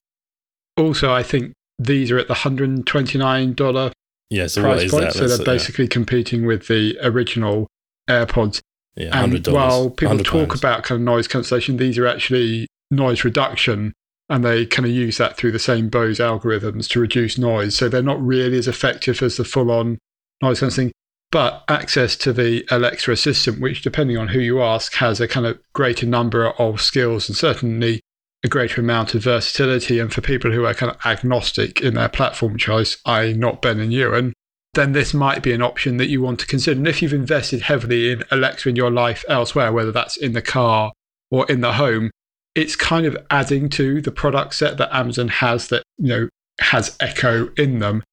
Also, 0.77 1.11
I 1.11 1.23
think 1.23 1.53
these 1.79 2.11
are 2.11 2.19
at 2.19 2.27
the 2.27 2.35
$129 2.35 3.91
Yeah. 4.29 4.45
So 4.45 4.61
price 4.61 4.91
point. 4.91 5.05
that? 5.05 5.13
So 5.13 5.21
That's, 5.21 5.37
they're 5.39 5.41
uh, 5.41 5.53
basically 5.57 5.87
competing 5.87 6.45
with 6.45 6.67
the 6.67 6.99
original 7.01 7.65
AirPods. 8.07 8.61
Yeah, 8.95 9.23
And 9.23 9.45
while 9.47 9.89
people 9.89 10.19
talk 10.19 10.55
about 10.55 10.83
kind 10.83 10.99
of 10.99 11.05
noise 11.05 11.27
cancellation, 11.27 11.77
these 11.77 11.97
are 11.97 12.07
actually 12.07 12.67
noise 12.91 13.23
reduction. 13.23 13.93
And 14.29 14.43
they 14.43 14.65
kind 14.65 14.85
of 14.85 14.91
use 14.91 15.17
that 15.17 15.35
through 15.35 15.51
the 15.51 15.59
same 15.59 15.89
Bose 15.89 16.19
algorithms 16.19 16.87
to 16.89 16.99
reduce 16.99 17.37
noise. 17.37 17.75
So 17.75 17.89
they're 17.89 18.01
not 18.01 18.23
really 18.23 18.57
as 18.57 18.67
effective 18.67 19.21
as 19.21 19.37
the 19.37 19.43
full 19.43 19.71
on 19.71 19.97
noise 20.41 20.59
cancelling. 20.59 20.91
But 21.31 21.63
access 21.67 22.15
to 22.17 22.31
the 22.31 22.65
Alexa 22.69 23.11
Assistant, 23.11 23.59
which 23.59 23.81
depending 23.81 24.17
on 24.17 24.29
who 24.29 24.39
you 24.39 24.61
ask, 24.61 24.93
has 24.95 25.19
a 25.19 25.27
kind 25.27 25.47
of 25.47 25.59
greater 25.73 26.05
number 26.05 26.51
of 26.51 26.79
skills 26.79 27.27
and 27.27 27.35
certainly 27.35 28.01
a 28.43 28.47
greater 28.47 28.81
amount 28.81 29.15
of 29.15 29.23
versatility. 29.23 29.99
And 29.99 30.13
for 30.13 30.21
people 30.21 30.51
who 30.51 30.65
are 30.65 30.75
kind 30.75 30.91
of 30.91 31.05
agnostic 31.05 31.81
in 31.81 31.95
their 31.95 32.09
platform 32.09 32.57
choice, 32.57 32.97
i.e., 33.05 33.33
not 33.33 33.61
Ben 33.63 33.79
and 33.79 33.91
Ewan, 33.91 34.33
then 34.73 34.93
this 34.93 35.13
might 35.13 35.43
be 35.43 35.53
an 35.53 35.61
option 35.61 35.97
that 35.97 36.09
you 36.09 36.21
want 36.21 36.39
to 36.39 36.47
consider. 36.47 36.77
And 36.77 36.87
if 36.87 37.01
you've 37.01 37.13
invested 37.13 37.61
heavily 37.61 38.11
in 38.11 38.23
Alexa 38.31 38.69
in 38.69 38.75
your 38.75 38.91
life 38.91 39.23
elsewhere, 39.29 39.71
whether 39.71 39.91
that's 39.91 40.17
in 40.17 40.33
the 40.33 40.41
car 40.41 40.91
or 41.29 41.45
in 41.49 41.61
the 41.61 41.73
home, 41.73 42.09
it's 42.55 42.75
kind 42.75 43.05
of 43.05 43.17
adding 43.29 43.69
to 43.69 44.01
the 44.01 44.11
product 44.11 44.55
set 44.55 44.77
that 44.77 44.95
Amazon 44.95 45.27
has 45.27 45.67
that, 45.67 45.83
you 45.97 46.07
know, 46.07 46.29
has 46.59 46.95
Echo 46.99 47.51
in 47.57 47.79
them. 47.79 48.03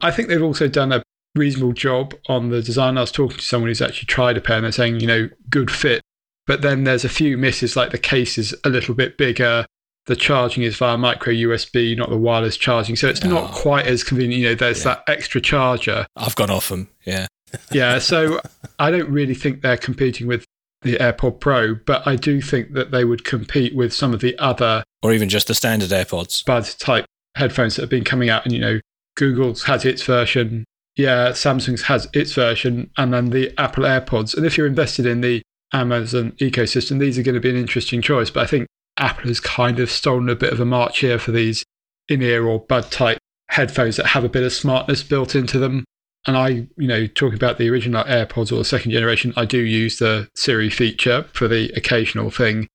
I 0.00 0.10
think 0.10 0.28
they've 0.28 0.42
also 0.42 0.68
done 0.68 0.92
a 0.92 1.02
reasonable 1.34 1.72
job 1.72 2.14
on 2.28 2.50
the 2.50 2.62
design. 2.62 2.98
I 2.98 3.02
was 3.02 3.12
talking 3.12 3.38
to 3.38 3.44
someone 3.44 3.68
who's 3.68 3.82
actually 3.82 4.06
tried 4.06 4.36
a 4.36 4.40
pair 4.40 4.56
and 4.56 4.64
they're 4.64 4.72
saying, 4.72 5.00
you 5.00 5.06
know, 5.06 5.28
good 5.50 5.70
fit. 5.70 6.02
But 6.46 6.62
then 6.62 6.84
there's 6.84 7.04
a 7.04 7.08
few 7.08 7.38
misses, 7.38 7.74
like 7.74 7.90
the 7.90 7.98
case 7.98 8.38
is 8.38 8.54
a 8.64 8.68
little 8.68 8.94
bit 8.94 9.16
bigger. 9.16 9.66
The 10.06 10.16
charging 10.16 10.62
is 10.64 10.76
via 10.76 10.98
micro 10.98 11.32
USB, 11.32 11.96
not 11.96 12.10
the 12.10 12.16
wireless 12.18 12.56
charging. 12.56 12.94
So 12.96 13.08
it's 13.08 13.24
not 13.24 13.44
Oh. 13.50 13.54
quite 13.54 13.86
as 13.86 14.04
convenient. 14.04 14.42
You 14.42 14.48
know, 14.50 14.54
there's 14.54 14.80
Yeah. 14.84 14.94
that 14.96 15.04
extra 15.08 15.40
charger. 15.40 16.06
I've 16.16 16.36
gone 16.36 16.50
off 16.50 16.68
them. 16.68 16.88
Yeah. 17.06 17.26
Yeah. 17.72 17.98
So 18.00 18.40
I 18.80 18.90
don't 18.90 19.08
really 19.08 19.34
think 19.34 19.62
they're 19.62 19.76
competing 19.76 20.26
with 20.26 20.44
the 20.82 20.96
AirPod 20.96 21.38
Pro, 21.40 21.74
but 21.86 22.06
I 22.06 22.16
do 22.16 22.42
think 22.42 22.74
that 22.74 22.90
they 22.90 23.04
would 23.04 23.24
compete 23.24 23.74
with 23.76 23.92
some 23.94 24.12
of 24.12 24.20
the 24.20 24.36
other 24.38 24.82
Or 25.02 25.12
even 25.12 25.28
just 25.28 25.46
the 25.46 25.54
standard 25.54 25.90
AirPods. 25.90 26.44
bud 26.44 26.64
type 26.78 27.06
headphones 27.36 27.76
that 27.76 27.82
have 27.82 27.90
been 27.90 28.04
coming 28.04 28.28
out. 28.28 28.44
And, 28.44 28.52
you 28.52 28.60
know, 28.60 28.80
Google's 29.16 29.62
has 29.64 29.84
its 29.84 30.02
version. 30.02 30.64
Yeah, 30.96 31.30
Samsung's 31.30 31.82
has 31.82 32.08
its 32.12 32.32
version. 32.34 32.90
And 32.98 33.14
then 33.14 33.30
the 33.30 33.52
Apple 33.56 33.84
AirPods. 33.84 34.36
And 34.36 34.44
if 34.44 34.58
you're 34.58 34.66
invested 34.66 35.06
in 35.06 35.20
the 35.22 35.40
Amazon 35.72 36.32
ecosystem, 36.40 36.98
these 36.98 37.18
are 37.18 37.22
going 37.22 37.34
to 37.36 37.40
be 37.40 37.50
an 37.50 37.56
interesting 37.56 38.02
choice. 38.02 38.30
But 38.30 38.42
I 38.42 38.46
think 38.46 38.66
Apple 38.98 39.28
has 39.28 39.40
kind 39.40 39.80
of 39.80 39.90
stolen 39.90 40.28
a 40.28 40.36
bit 40.36 40.52
of 40.52 40.60
a 40.60 40.64
march 40.64 41.00
here 41.00 41.18
for 41.18 41.32
these 41.32 41.64
in 42.08 42.22
ear 42.22 42.46
or 42.46 42.60
bud 42.60 42.90
type 42.90 43.18
headphones 43.48 43.96
that 43.96 44.06
have 44.06 44.24
a 44.24 44.28
bit 44.28 44.42
of 44.42 44.52
smartness 44.52 45.02
built 45.02 45.34
into 45.34 45.58
them. 45.58 45.84
And 46.26 46.36
I, 46.36 46.48
you 46.76 46.88
know, 46.88 47.06
talking 47.06 47.34
about 47.34 47.58
the 47.58 47.68
original 47.68 48.04
AirPods 48.04 48.50
or 48.50 48.56
the 48.56 48.64
second 48.64 48.92
generation, 48.92 49.34
I 49.36 49.44
do 49.44 49.58
use 49.58 49.98
the 49.98 50.28
Siri 50.34 50.70
feature 50.70 51.26
for 51.32 51.48
the 51.48 51.70
occasional 51.76 52.30
thing. 52.30 52.66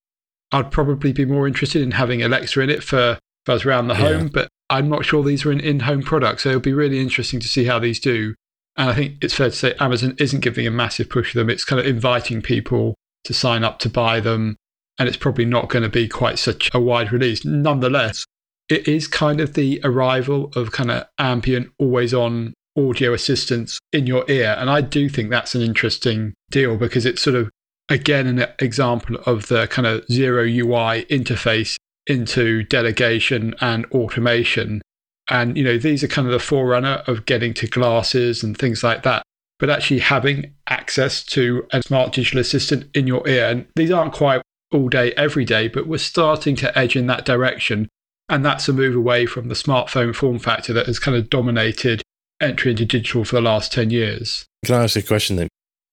I'd 0.51 0.71
probably 0.71 1.13
be 1.13 1.25
more 1.25 1.47
interested 1.47 1.81
in 1.81 1.91
having 1.91 2.21
Alexa 2.21 2.59
in 2.61 2.69
it 2.69 2.83
for 2.83 3.17
buzz 3.45 3.65
around 3.65 3.87
the 3.87 3.95
Yeah. 3.95 4.17
home, 4.17 4.27
but 4.27 4.49
I'm 4.69 4.89
not 4.89 5.05
sure 5.05 5.23
these 5.23 5.45
are 5.45 5.51
an 5.51 5.59
in-home 5.59 6.03
product. 6.03 6.41
So 6.41 6.49
it'll 6.49 6.61
be 6.61 6.73
really 6.73 6.99
interesting 6.99 7.39
to 7.39 7.47
see 7.47 7.65
how 7.65 7.79
these 7.79 7.99
do. 7.99 8.35
And 8.77 8.89
I 8.89 8.93
think 8.93 9.15
it's 9.21 9.33
fair 9.33 9.49
to 9.49 9.55
say 9.55 9.73
Amazon 9.79 10.15
isn't 10.19 10.41
giving 10.41 10.67
a 10.67 10.71
massive 10.71 11.09
push 11.09 11.31
to 11.31 11.39
them. 11.39 11.49
It's 11.49 11.65
kind 11.65 11.79
of 11.79 11.87
inviting 11.87 12.41
people 12.41 12.95
to 13.23 13.33
sign 13.33 13.63
up 13.63 13.79
to 13.79 13.89
buy 13.89 14.19
them. 14.19 14.57
And 14.99 15.07
it's 15.07 15.17
probably 15.17 15.45
not 15.45 15.69
going 15.69 15.83
to 15.83 15.89
be 15.89 16.07
quite 16.07 16.37
such 16.37 16.69
a 16.73 16.79
wide 16.79 17.11
release. 17.11 17.45
Nonetheless, 17.45 18.25
it 18.69 18.87
is 18.87 19.07
kind 19.07 19.41
of 19.41 19.53
the 19.53 19.81
arrival 19.83 20.51
of 20.55 20.71
kind 20.71 20.91
of 20.91 21.07
ambient, 21.17 21.71
always 21.79 22.13
on 22.13 22.53
audio 22.77 23.13
assistance 23.13 23.79
in 23.91 24.05
your 24.05 24.29
ear. 24.29 24.55
And 24.59 24.69
I 24.69 24.81
do 24.81 25.09
think 25.09 25.29
that's 25.29 25.55
an 25.55 25.61
interesting 25.61 26.33
deal 26.51 26.77
because 26.77 27.05
it's 27.05 27.21
sort 27.21 27.35
of, 27.35 27.49
again, 27.89 28.27
an 28.27 28.45
example 28.59 29.17
of 29.25 29.47
the 29.47 29.67
kind 29.67 29.87
of 29.87 30.05
zero 30.11 30.43
UI 30.43 31.05
interface 31.05 31.77
into 32.05 32.63
delegation 32.63 33.55
and 33.61 33.85
automation. 33.87 34.81
And, 35.29 35.57
you 35.57 35.63
know, 35.63 35.77
these 35.77 36.03
are 36.03 36.07
kind 36.07 36.27
of 36.27 36.33
the 36.33 36.39
forerunner 36.39 37.03
of 37.07 37.25
getting 37.25 37.53
to 37.55 37.67
glasses 37.67 38.43
and 38.43 38.57
things 38.57 38.83
like 38.83 39.03
that. 39.03 39.23
But 39.59 39.69
actually 39.69 39.99
having 39.99 40.53
access 40.67 41.23
to 41.25 41.67
a 41.71 41.81
smart 41.81 42.13
digital 42.13 42.39
assistant 42.39 42.89
in 42.95 43.07
your 43.07 43.27
ear. 43.27 43.49
And 43.49 43.67
these 43.75 43.91
aren't 43.91 44.13
quite 44.13 44.41
all 44.71 44.89
day, 44.89 45.11
every 45.13 45.45
day, 45.45 45.67
but 45.67 45.87
we're 45.87 45.97
starting 45.97 46.55
to 46.57 46.77
edge 46.77 46.95
in 46.95 47.07
that 47.07 47.25
direction. 47.25 47.87
And 48.27 48.45
that's 48.45 48.67
a 48.67 48.73
move 48.73 48.95
away 48.95 49.25
from 49.25 49.47
the 49.47 49.55
smartphone 49.55 50.15
form 50.15 50.39
factor 50.39 50.71
that 50.73 50.85
has 50.85 50.99
kind 50.99 51.17
of 51.17 51.29
dominated 51.29 52.03
entry 52.39 52.71
into 52.71 52.85
digital 52.85 53.25
for 53.25 53.35
the 53.35 53.41
last 53.41 53.71
10 53.73 53.89
years. 53.89 54.45
Can 54.65 54.75
I 54.75 54.83
ask 54.83 54.95
you 54.95 55.01
a 55.01 55.03
question 55.03 55.35
then? 55.35 55.47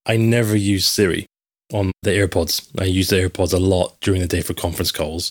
I 0.04 0.16
never 0.16 0.56
use 0.56 0.86
Siri 0.86 1.26
on 1.72 1.92
the 2.02 2.10
AirPods. 2.10 2.68
I 2.80 2.84
use 2.84 3.08
the 3.08 3.16
AirPods 3.16 3.52
a 3.52 3.58
lot 3.58 3.96
during 4.00 4.20
the 4.20 4.28
day 4.28 4.42
for 4.42 4.54
conference 4.54 4.92
calls, 4.92 5.30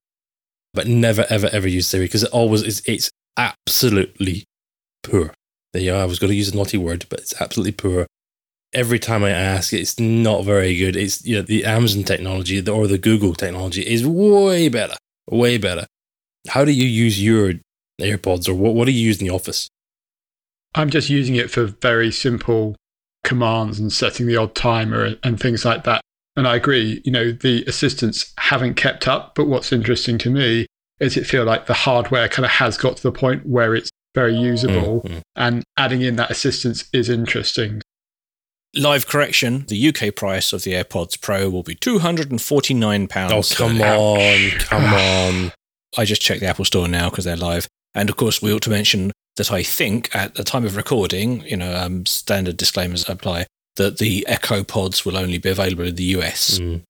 but 0.73 0.87
never, 0.87 1.25
ever, 1.29 1.47
ever 1.51 1.67
use 1.67 1.87
Siri 1.87 2.05
because 2.05 2.23
it 2.23 2.31
always 2.31 2.63
is. 2.63 2.81
It's 2.85 3.09
absolutely 3.37 4.45
poor. 5.03 5.33
There 5.73 5.81
you 5.81 5.93
are. 5.93 6.01
I 6.01 6.05
was 6.05 6.19
going 6.19 6.31
to 6.31 6.37
use 6.37 6.53
a 6.53 6.55
naughty 6.55 6.77
word, 6.77 7.05
but 7.09 7.19
it's 7.19 7.39
absolutely 7.39 7.73
poor. 7.73 8.07
Every 8.75 8.99
time 8.99 9.23
I 9.23 9.31
ask, 9.31 9.73
it's 9.73 9.99
not 9.99 10.43
very 10.43 10.75
good. 10.75 10.95
It's 10.95 11.25
you 11.25 11.37
know 11.37 11.41
the 11.41 11.65
Amazon 11.65 12.03
technology 12.03 12.57
or 12.69 12.87
the 12.87 12.97
Google 12.97 13.33
technology 13.33 13.81
is 13.81 14.05
way 14.05 14.69
better, 14.69 14.95
way 15.29 15.57
better. 15.57 15.87
How 16.49 16.65
do 16.65 16.71
you 16.71 16.85
use 16.85 17.23
your 17.23 17.53
AirPods, 17.99 18.47
or 18.47 18.53
what? 18.53 18.75
What 18.75 18.85
do 18.85 18.91
you 18.91 19.01
use 19.01 19.21
in 19.21 19.27
the 19.27 19.33
office? 19.33 19.69
I'm 20.75 20.89
just 20.89 21.09
using 21.09 21.35
it 21.35 21.49
for 21.49 21.65
very 21.65 22.11
simple 22.11 22.75
commands 23.23 23.79
and 23.79 23.91
setting 23.91 24.27
the 24.27 24.37
odd 24.37 24.55
timer 24.55 25.15
and 25.23 25.39
things 25.39 25.65
like 25.65 25.85
that. 25.85 26.01
And 26.35 26.47
I 26.47 26.57
agree, 26.57 27.01
you 27.05 27.11
know, 27.11 27.31
the 27.31 27.63
assistants 27.65 28.33
haven't 28.37 28.75
kept 28.75 29.07
up. 29.07 29.35
But 29.35 29.47
what's 29.47 29.71
interesting 29.71 30.17
to 30.19 30.29
me 30.29 30.67
is 30.99 31.15
it 31.15 31.25
feel 31.25 31.45
like 31.45 31.65
the 31.65 31.73
hardware 31.73 32.27
kind 32.27 32.45
of 32.45 32.51
has 32.51 32.77
got 32.77 32.97
to 32.97 33.03
the 33.03 33.11
point 33.11 33.45
where 33.45 33.73
it's 33.73 33.89
very 34.13 34.35
usable 34.35 35.01
Mm, 35.01 35.11
mm. 35.11 35.21
and 35.35 35.63
adding 35.77 36.01
in 36.01 36.15
that 36.15 36.31
assistance 36.31 36.85
is 36.93 37.09
interesting. 37.09 37.81
Live 38.77 39.07
correction 39.07 39.65
the 39.69 39.87
UK 39.89 40.13
price 40.15 40.51
of 40.51 40.63
the 40.63 40.73
AirPods 40.73 41.19
Pro 41.21 41.49
will 41.49 41.63
be 41.63 41.75
£249. 41.75 43.31
Oh, 43.31 43.55
come 43.55 43.81
on, 43.81 44.49
come 44.59 44.83
on. 44.93 45.51
I 45.97 46.03
just 46.05 46.21
checked 46.21 46.41
the 46.41 46.47
Apple 46.47 46.65
Store 46.65 46.87
now 46.87 47.09
because 47.09 47.25
they're 47.25 47.37
live. 47.37 47.67
And 47.93 48.09
of 48.09 48.17
course, 48.17 48.41
we 48.41 48.51
ought 48.51 48.63
to 48.63 48.69
mention 48.69 49.11
that 49.37 49.51
I 49.51 49.63
think 49.63 50.13
at 50.13 50.35
the 50.35 50.43
time 50.43 50.65
of 50.65 50.75
recording, 50.75 51.41
you 51.45 51.55
know, 51.57 51.73
um, 51.75 52.05
standard 52.05 52.57
disclaimers 52.57 53.07
apply, 53.07 53.45
that 53.77 53.97
the 53.97 54.25
Echo 54.27 54.63
Pods 54.63 55.05
will 55.05 55.15
only 55.17 55.37
be 55.37 55.49
available 55.49 55.85
in 55.85 55.95
the 55.95 56.03
US 56.17 56.59
Mm. 56.59 56.81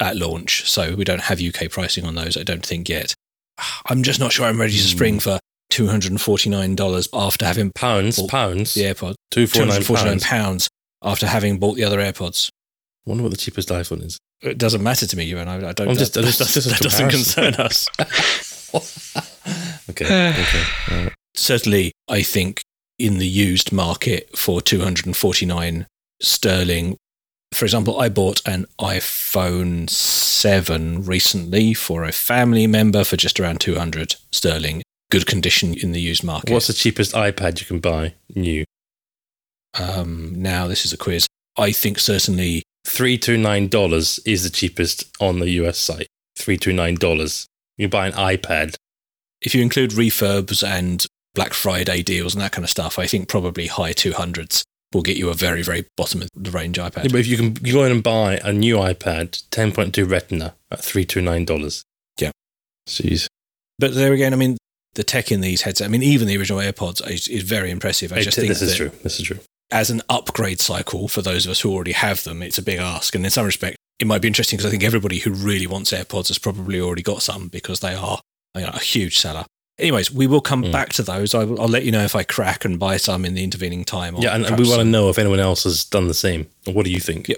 at 0.00 0.16
launch. 0.16 0.70
So 0.70 0.94
we 0.94 1.04
don't 1.04 1.22
have 1.22 1.40
UK 1.40 1.68
pricing 1.70 2.04
on 2.04 2.14
those, 2.14 2.36
I 2.36 2.44
don't 2.44 2.64
think 2.64 2.88
yet. 2.88 3.14
I'm 3.86 4.04
just 4.04 4.20
not 4.20 4.30
sure 4.32 4.46
I'm 4.46 4.60
ready 4.60 4.74
to 4.74 4.78
spring 4.78 5.18
for 5.18 5.40
$249 5.72 7.08
after 7.12 7.44
having 7.46 7.72
Pounds, 7.72 8.22
pounds. 8.28 8.74
the 8.74 8.82
AirPods. 8.82 9.14
two 9.32 9.46
four 9.48 9.66
nine 9.66 9.80
£249 9.80 10.04
pounds. 10.04 10.24
pounds 10.24 10.68
after 11.02 11.26
having 11.26 11.58
bought 11.58 11.74
the 11.76 11.84
other 11.84 11.98
AirPods. 11.98 12.48
I 13.06 13.10
Wonder 13.10 13.22
what 13.24 13.32
the 13.32 13.38
cheapest 13.38 13.68
iPhone 13.70 14.04
is. 14.04 14.18
It 14.42 14.58
doesn't 14.58 14.82
matter 14.82 15.06
to 15.06 15.16
me, 15.16 15.24
you 15.24 15.38
and 15.38 15.48
I, 15.50 15.56
I 15.68 15.72
don't. 15.72 15.88
I'm 15.88 15.94
that, 15.94 15.98
just- 16.00 16.14
that- 16.14 16.24
just 16.24 16.56
a 16.56 16.60
that 16.70 16.80
doesn't 16.80 17.10
concern 17.10 17.54
us. 17.54 17.88
okay, 19.90 20.04
okay. 20.40 20.64
right. 20.90 21.12
Certainly, 21.34 21.92
I 22.08 22.22
think 22.22 22.62
in 22.98 23.18
the 23.18 23.26
used 23.26 23.72
market 23.72 24.36
for 24.36 24.60
249 24.60 25.86
sterling. 26.20 26.96
For 27.52 27.64
example, 27.66 28.00
I 28.00 28.08
bought 28.08 28.40
an 28.46 28.66
iPhone 28.80 29.88
7 29.90 31.04
recently 31.04 31.74
for 31.74 32.04
a 32.04 32.12
family 32.12 32.66
member 32.66 33.04
for 33.04 33.16
just 33.16 33.38
around 33.38 33.60
200 33.60 34.16
sterling. 34.30 34.82
Good 35.10 35.26
condition 35.26 35.74
in 35.74 35.92
the 35.92 36.00
used 36.00 36.24
market. 36.24 36.50
What's 36.52 36.68
the 36.68 36.72
cheapest 36.72 37.12
iPad 37.12 37.60
you 37.60 37.66
can 37.66 37.80
buy 37.80 38.14
new? 38.34 38.64
Um, 39.78 40.34
now, 40.36 40.66
this 40.66 40.84
is 40.84 40.92
a 40.92 40.96
quiz. 40.96 41.26
I 41.56 41.72
think 41.72 41.98
certainly 41.98 42.62
Three 42.84 43.16
two 43.16 43.36
nine 43.36 43.68
dollars 43.68 44.18
is 44.24 44.42
the 44.42 44.50
cheapest 44.50 45.04
on 45.20 45.38
the 45.38 45.50
US 45.50 45.78
site. 45.78 46.08
Three 46.36 46.56
two 46.56 46.72
nine 46.72 46.96
dollars. 46.96 47.46
You 47.76 47.88
buy 47.88 48.06
an 48.06 48.12
iPad. 48.12 48.74
if 49.40 49.54
you 49.54 49.62
include 49.62 49.90
refurbs 49.90 50.66
and 50.66 51.04
Black 51.34 51.54
Friday 51.54 52.02
deals 52.02 52.34
and 52.34 52.42
that 52.42 52.52
kind 52.52 52.64
of 52.64 52.70
stuff, 52.70 52.98
I 52.98 53.06
think 53.06 53.26
probably 53.28 53.66
high 53.66 53.92
200s 53.92 54.62
will 54.92 55.02
get 55.02 55.16
you 55.16 55.30
a 55.30 55.34
very, 55.34 55.62
very 55.62 55.86
bottom 55.96 56.22
of 56.22 56.28
the 56.34 56.50
range 56.50 56.76
iPad. 56.76 57.04
Yeah, 57.04 57.10
but 57.10 57.20
if 57.20 57.26
you 57.26 57.36
can 57.36 57.56
you 57.64 57.72
go 57.72 57.84
in 57.84 57.92
and 57.92 58.02
buy 58.02 58.40
a 58.44 58.52
new 58.52 58.76
iPad, 58.76 59.42
ten 59.50 59.72
point 59.72 59.94
two 59.94 60.04
Retina 60.04 60.54
at 60.70 60.80
three 60.80 61.04
two 61.04 61.22
nine 61.22 61.44
dollars. 61.44 61.84
Yeah. 62.18 62.32
Jeez. 62.88 63.26
But 63.78 63.94
there 63.94 64.12
again, 64.12 64.32
I 64.32 64.36
mean, 64.36 64.58
the 64.94 65.04
tech 65.04 65.32
in 65.32 65.40
these 65.40 65.62
headsets, 65.62 65.86
I 65.86 65.88
mean, 65.88 66.02
even 66.02 66.28
the 66.28 66.36
original 66.36 66.60
AirPods 66.60 67.08
is, 67.10 67.26
is 67.28 67.42
very 67.42 67.70
impressive. 67.70 68.12
I 68.12 68.22
just 68.22 68.36
think 68.36 68.48
this 68.48 68.62
is 68.62 68.74
true. 68.74 68.90
This 69.02 69.18
is 69.18 69.26
true. 69.26 69.38
As 69.72 69.90
an 69.90 70.02
upgrade 70.08 70.60
cycle 70.60 71.08
for 71.08 71.22
those 71.22 71.46
of 71.46 71.50
us 71.52 71.60
who 71.60 71.72
already 71.72 71.92
have 71.92 72.22
them, 72.24 72.42
it's 72.42 72.58
a 72.58 72.62
big 72.62 72.78
ask. 72.78 73.14
And 73.14 73.24
in 73.24 73.30
some 73.30 73.46
respect, 73.46 73.76
it 73.98 74.06
might 74.06 74.20
be 74.22 74.28
interesting 74.28 74.56
because 74.56 74.66
I 74.66 74.70
think 74.70 74.84
everybody 74.84 75.18
who 75.18 75.30
really 75.32 75.66
wants 75.66 75.92
AirPods 75.92 76.28
has 76.28 76.38
probably 76.38 76.80
already 76.80 77.02
got 77.02 77.22
some 77.22 77.48
because 77.48 77.80
they 77.80 77.94
are 77.94 78.20
you 78.54 78.62
know, 78.62 78.70
a 78.74 78.78
huge 78.78 79.18
seller. 79.18 79.44
Anyways, 79.78 80.12
we 80.12 80.26
will 80.26 80.42
come 80.42 80.64
Mm. 80.64 80.72
back 80.72 80.90
to 80.94 81.02
those. 81.02 81.34
I 81.34 81.44
will, 81.44 81.60
I'll 81.60 81.68
let 81.68 81.84
you 81.84 81.90
know 81.92 82.04
if 82.04 82.14
I 82.14 82.22
crack 82.22 82.64
and 82.64 82.78
buy 82.78 82.98
some 82.98 83.24
in 83.24 83.34
the 83.34 83.42
intervening 83.42 83.84
time. 83.84 84.14
or 84.16 84.22
Yeah, 84.22 84.34
and, 84.34 84.44
and 84.44 84.58
we 84.58 84.68
want 84.68 84.80
to 84.80 84.84
know 84.84 85.08
if 85.08 85.18
anyone 85.18 85.40
else 85.40 85.64
has 85.64 85.84
done 85.84 86.08
the 86.08 86.14
same. 86.14 86.48
What 86.66 86.84
do 86.84 86.90
you 86.92 87.00
think? 87.00 87.28
Yeah. 87.28 87.36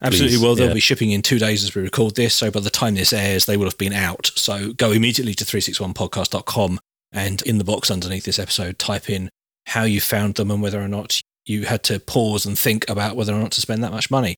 Absolutely. 0.00 0.36
Please, 0.36 0.42
Well, 0.42 0.54
they'll 0.54 0.68
yeah. 0.68 0.74
be 0.74 0.80
shipping 0.80 1.10
in 1.10 1.22
two 1.22 1.38
days 1.38 1.62
as 1.64 1.74
we 1.74 1.82
record 1.82 2.14
this. 2.14 2.34
So 2.34 2.50
by 2.50 2.60
the 2.60 2.70
time 2.70 2.94
this 2.94 3.12
airs, 3.12 3.46
they 3.46 3.56
will 3.56 3.66
have 3.66 3.78
been 3.78 3.92
out. 3.92 4.30
So 4.36 4.72
go 4.72 4.92
immediately 4.92 5.34
to 5.34 5.44
361podcast.com 5.44 6.78
and 7.12 7.42
in 7.42 7.58
the 7.58 7.64
box 7.64 7.90
underneath 7.90 8.24
this 8.24 8.38
episode, 8.38 8.78
type 8.78 9.08
in 9.10 9.28
how 9.66 9.84
you 9.84 10.00
found 10.00 10.34
them 10.36 10.50
and 10.50 10.62
whether 10.62 10.80
or 10.80 10.88
not 10.88 11.20
you 11.46 11.64
had 11.64 11.82
to 11.84 11.98
pause 12.00 12.46
and 12.46 12.58
think 12.58 12.88
about 12.88 13.16
whether 13.16 13.32
or 13.32 13.38
not 13.40 13.52
to 13.52 13.60
spend 13.60 13.82
that 13.84 13.92
much 13.92 14.10
money. 14.10 14.36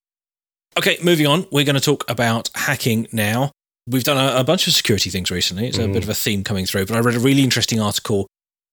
Okay, 0.77 0.97
moving 1.03 1.27
on. 1.27 1.45
We're 1.51 1.63
going 1.65 1.75
to 1.75 1.81
talk 1.81 2.03
about 2.09 2.49
hacking 2.55 3.07
now. 3.11 3.51
We've 3.87 4.03
done 4.03 4.17
a, 4.17 4.39
a 4.39 4.43
bunch 4.43 4.67
of 4.67 4.73
security 4.73 5.09
things 5.09 5.29
recently. 5.31 5.67
It's 5.67 5.77
a 5.77 5.81
Mhm. 5.83 5.93
bit 5.93 6.03
of 6.03 6.09
a 6.09 6.15
theme 6.15 6.43
coming 6.43 6.65
through, 6.65 6.87
but 6.87 6.97
I 6.97 6.99
read 6.99 7.15
a 7.15 7.19
really 7.19 7.43
interesting 7.43 7.79
article 7.79 8.27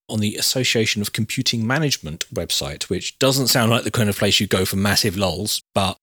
on 0.08 0.20
the 0.20 0.36
Association 0.36 1.00
of 1.02 1.12
Computing 1.12 1.66
Management 1.66 2.24
website, 2.34 2.84
which 2.84 3.18
doesn't 3.18 3.48
sound 3.48 3.70
like 3.70 3.84
the 3.84 3.90
kind 3.90 4.08
of 4.08 4.16
place 4.18 4.40
you 4.40 4.46
go 4.46 4.64
for 4.64 4.76
massive 4.76 5.16
lols, 5.16 5.62
but 5.74 5.96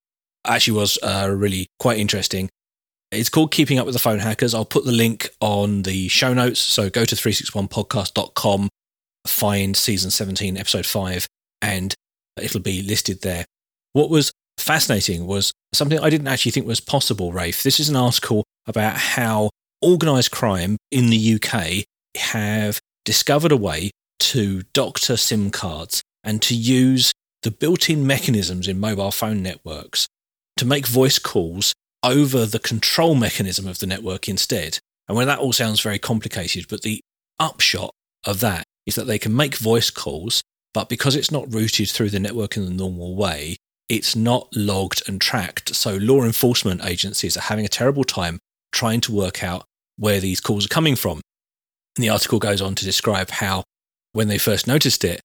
actually 0.45 0.77
was 0.77 0.97
uh, 1.03 1.29
really 1.31 1.67
quite 1.79 1.97
interesting. 1.99 2.49
It's 3.11 3.29
called 3.29 3.51
Keeping 3.51 3.77
Up 3.79 3.85
with 3.85 3.93
the 3.93 3.99
Phone 3.99 4.19
Hackers. 4.19 4.53
I'll 4.53 4.63
put 4.65 4.85
the 4.85 4.91
link 4.91 5.29
on 5.41 5.81
the 5.81 6.07
show 6.07 6.33
notes. 6.33 6.59
So 6.59 6.89
go 6.91 7.03
to 7.05 7.15
361podcast.com, 7.15 8.69
find 9.27 9.75
season 9.75 10.11
17, 10.11 10.57
episode 10.57 10.85
5, 10.85 11.27
and 11.61 11.93
it'll 12.43 12.61
be 12.61 12.81
listed 12.81 13.21
there. 13.21 13.45
What 13.93 14.09
was 14.09 14.31
fascinating 14.57 15.25
was 15.25 15.51
something 15.73 15.99
I 15.99 16.09
didn't 16.09 16.27
actually 16.27 16.51
think 16.51 16.67
was 16.67 16.79
possible, 16.79 17.31
Rafe. 17.31 17.63
This 17.63 17.79
is 17.79 17.89
an 17.89 17.95
article 17.95 18.43
about 18.67 18.95
how 18.97 19.49
organised 19.83 20.31
crime 20.31 20.77
in 20.91 21.09
the 21.09 21.35
UK 21.35 21.85
have 22.17 22.79
discovered 23.05 23.51
a 23.51 23.57
way 23.57 23.91
to 24.19 24.63
doctor 24.73 25.17
SIM 25.17 25.49
cards 25.49 26.03
and 26.23 26.41
to 26.41 26.55
use 26.55 27.11
the 27.43 27.51
built 27.51 27.89
in 27.89 28.05
mechanisms 28.05 28.67
in 28.67 28.79
mobile 28.79 29.11
phone 29.11 29.41
networks 29.41 30.07
to 30.57 30.65
make 30.65 30.85
voice 30.85 31.17
calls 31.17 31.73
over 32.03 32.45
the 32.45 32.59
control 32.59 33.15
mechanism 33.15 33.67
of 33.67 33.79
the 33.79 33.87
network 33.87 34.27
instead. 34.27 34.79
And 35.07 35.17
when 35.17 35.27
that 35.27 35.39
all 35.39 35.53
sounds 35.53 35.79
very 35.79 35.99
complicated, 35.99 36.67
but 36.69 36.81
the 36.81 37.01
upshot 37.39 37.91
of 38.25 38.41
that 38.41 38.65
is 38.85 38.95
that 38.95 39.05
they 39.05 39.17
can 39.17 39.35
make 39.35 39.55
voice 39.55 39.89
calls, 39.89 40.41
but 40.73 40.89
because 40.89 41.15
it's 41.15 41.31
not 41.31 41.53
routed 41.53 41.89
through 41.89 42.09
the 42.09 42.19
network 42.19 42.57
in 42.57 42.65
the 42.65 42.71
normal 42.71 43.15
way, 43.15 43.57
it's 43.87 44.15
not 44.15 44.47
logged 44.55 45.01
and 45.07 45.19
tracked. 45.19 45.75
So 45.75 45.95
law 45.97 46.23
enforcement 46.23 46.85
agencies 46.85 47.35
are 47.35 47.41
having 47.41 47.65
a 47.65 47.69
terrible 47.69 48.03
time 48.03 48.39
trying 48.71 49.01
to 49.01 49.11
work 49.11 49.43
out 49.43 49.65
where 49.97 50.19
these 50.19 50.39
calls 50.39 50.65
are 50.65 50.69
coming 50.69 50.95
from. 50.95 51.21
And 51.95 52.03
the 52.03 52.09
article 52.09 52.39
goes 52.39 52.61
on 52.61 52.75
to 52.75 52.85
describe 52.85 53.31
how 53.31 53.63
when 54.13 54.27
they 54.27 54.37
first 54.37 54.67
noticed 54.67 55.03
it, 55.03 55.21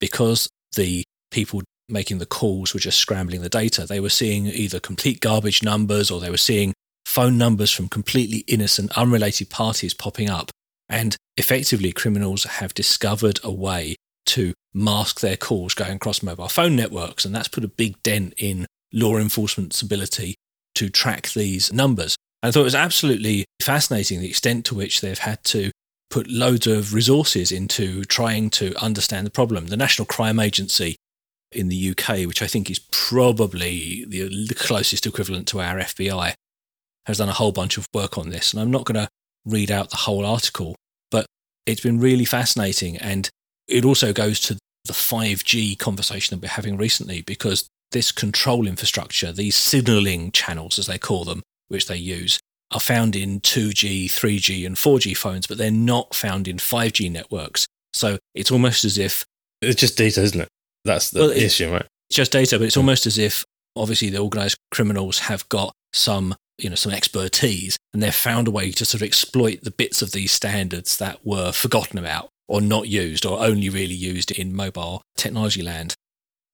because 0.00 0.48
the 0.76 1.04
people 1.30 1.62
making 1.88 2.18
the 2.18 2.26
calls 2.26 2.72
were 2.72 2.80
just 2.80 2.98
scrambling 2.98 3.40
the 3.40 3.48
data, 3.48 3.84
they 3.84 4.00
were 4.00 4.08
seeing 4.08 4.46
either 4.46 4.78
complete 4.78 5.20
garbage 5.20 5.62
numbers 5.62 6.10
or 6.10 6.20
they 6.20 6.30
were 6.30 6.36
seeing 6.36 6.72
phone 7.04 7.36
numbers 7.36 7.72
from 7.72 7.88
completely 7.88 8.44
innocent, 8.46 8.96
unrelated 8.96 9.50
parties 9.50 9.94
popping 9.94 10.30
up. 10.30 10.50
And 10.88 11.16
effectively, 11.36 11.92
criminals 11.92 12.44
have 12.44 12.74
discovered 12.74 13.40
a 13.42 13.50
way 13.50 13.96
to 14.28 14.54
mask 14.74 15.20
their 15.20 15.36
calls 15.36 15.74
going 15.74 15.96
across 15.96 16.22
mobile 16.22 16.48
phone 16.48 16.76
networks. 16.76 17.24
And 17.24 17.34
that's 17.34 17.48
put 17.48 17.64
a 17.64 17.68
big 17.68 18.02
dent 18.02 18.34
in 18.38 18.66
law 18.92 19.16
enforcement's 19.16 19.82
ability 19.82 20.36
to 20.76 20.88
track 20.88 21.30
these 21.30 21.72
numbers. 21.72 22.16
And 22.42 22.48
I 22.48 22.52
thought 22.52 22.60
it 22.60 22.64
was 22.64 22.74
absolutely 22.74 23.44
fascinating 23.60 24.20
the 24.20 24.28
extent 24.28 24.64
to 24.66 24.74
which 24.74 25.00
they've 25.00 25.18
had 25.18 25.42
to 25.44 25.70
put 26.10 26.30
loads 26.30 26.66
of 26.66 26.94
resources 26.94 27.52
into 27.52 28.04
trying 28.04 28.50
to 28.50 28.74
understand 28.82 29.26
the 29.26 29.30
problem. 29.30 29.66
The 29.66 29.76
National 29.76 30.06
Crime 30.06 30.40
Agency 30.40 30.96
in 31.52 31.68
the 31.68 31.90
UK, 31.90 32.26
which 32.26 32.42
I 32.42 32.46
think 32.46 32.70
is 32.70 32.80
probably 32.90 34.04
the 34.06 34.54
closest 34.56 35.06
equivalent 35.06 35.48
to 35.48 35.60
our 35.60 35.76
FBI, 35.76 36.34
has 37.06 37.18
done 37.18 37.28
a 37.28 37.34
whole 37.34 37.52
bunch 37.52 37.76
of 37.76 37.86
work 37.94 38.18
on 38.18 38.30
this. 38.30 38.52
And 38.52 38.60
I'm 38.60 38.70
not 38.70 38.84
going 38.84 38.94
to 38.94 39.08
read 39.44 39.70
out 39.70 39.90
the 39.90 39.96
whole 39.96 40.24
article, 40.24 40.76
but 41.10 41.26
it's 41.66 41.80
been 41.80 41.98
really 41.98 42.24
fascinating. 42.24 42.96
And 42.98 43.28
it 43.68 43.84
also 43.84 44.12
goes 44.12 44.40
to 44.40 44.58
the 44.84 44.92
5G 44.92 45.78
conversation 45.78 46.34
that 46.34 46.42
we're 46.42 46.50
having 46.52 46.76
recently 46.76 47.22
because 47.22 47.68
this 47.92 48.12
control 48.12 48.66
infrastructure, 48.66 49.32
these 49.32 49.56
signaling 49.56 50.32
channels, 50.32 50.78
as 50.78 50.86
they 50.86 50.98
call 50.98 51.24
them, 51.24 51.42
which 51.68 51.86
they 51.86 51.96
use, 51.96 52.38
are 52.72 52.80
found 52.80 53.16
in 53.16 53.40
2G, 53.40 54.06
3G, 54.06 54.66
and 54.66 54.76
4G 54.76 55.16
phones, 55.16 55.46
but 55.46 55.58
they're 55.58 55.70
not 55.70 56.14
found 56.14 56.48
in 56.48 56.58
5G 56.58 57.10
networks. 57.10 57.66
So 57.92 58.18
it's 58.34 58.50
almost 58.50 58.84
as 58.84 58.98
if. 58.98 59.24
It's 59.62 59.80
just 59.80 59.96
data, 59.96 60.22
isn't 60.22 60.40
it? 60.40 60.48
That's 60.84 61.10
the 61.10 61.20
well, 61.20 61.30
issue, 61.30 61.70
right? 61.70 61.86
It's 62.10 62.16
just 62.16 62.32
data, 62.32 62.58
but 62.58 62.66
it's 62.66 62.76
almost 62.76 63.06
as 63.06 63.18
if 63.18 63.44
obviously 63.76 64.10
the 64.10 64.18
organized 64.18 64.58
criminals 64.70 65.20
have 65.20 65.48
got 65.48 65.72
some 65.92 66.34
you 66.58 66.68
know 66.68 66.74
some 66.74 66.92
expertise 66.92 67.78
and 67.94 68.02
they've 68.02 68.14
found 68.14 68.48
a 68.48 68.50
way 68.50 68.72
to 68.72 68.84
sort 68.84 69.00
of 69.00 69.06
exploit 69.06 69.62
the 69.62 69.70
bits 69.70 70.02
of 70.02 70.10
these 70.10 70.32
standards 70.32 70.96
that 70.98 71.24
were 71.24 71.52
forgotten 71.52 71.98
about 71.98 72.28
or 72.48 72.60
not 72.60 72.88
used 72.88 73.26
or 73.26 73.40
only 73.40 73.68
really 73.68 73.94
used 73.94 74.30
in 74.30 74.54
mobile 74.54 75.02
technology 75.16 75.62
land 75.62 75.94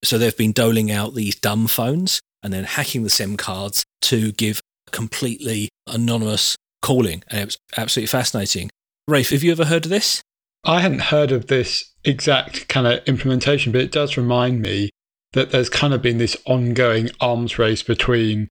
so 0.04 0.18
they've 0.18 0.36
been 0.36 0.52
doling 0.52 0.90
out 0.90 1.14
these 1.14 1.34
dumb 1.34 1.66
phones 1.66 2.20
and 2.42 2.52
then 2.52 2.64
hacking 2.64 3.02
the 3.02 3.10
sim 3.10 3.36
cards 3.36 3.84
to 4.02 4.32
give 4.32 4.60
completely 4.92 5.70
anonymous 5.86 6.56
calling. 6.82 7.24
And 7.28 7.40
it 7.40 7.44
was 7.46 7.58
absolutely 7.76 8.08
fascinating. 8.08 8.70
Rafe, 9.08 9.30
have 9.30 9.42
you 9.42 9.50
ever 9.52 9.64
heard 9.64 9.86
of 9.86 9.90
this? 9.90 10.22
I 10.64 10.80
hadn't 10.80 11.02
heard 11.02 11.32
of 11.32 11.46
this 11.46 11.90
exact 12.04 12.68
kind 12.68 12.86
of 12.86 13.02
implementation, 13.06 13.72
but 13.72 13.80
it 13.80 13.92
does 13.92 14.16
remind 14.16 14.62
me 14.62 14.90
that 15.32 15.50
there's 15.50 15.68
kind 15.68 15.92
of 15.92 16.02
been 16.02 16.18
this 16.18 16.36
ongoing 16.46 17.10
arms 17.20 17.58
race 17.58 17.82
between 17.82 18.48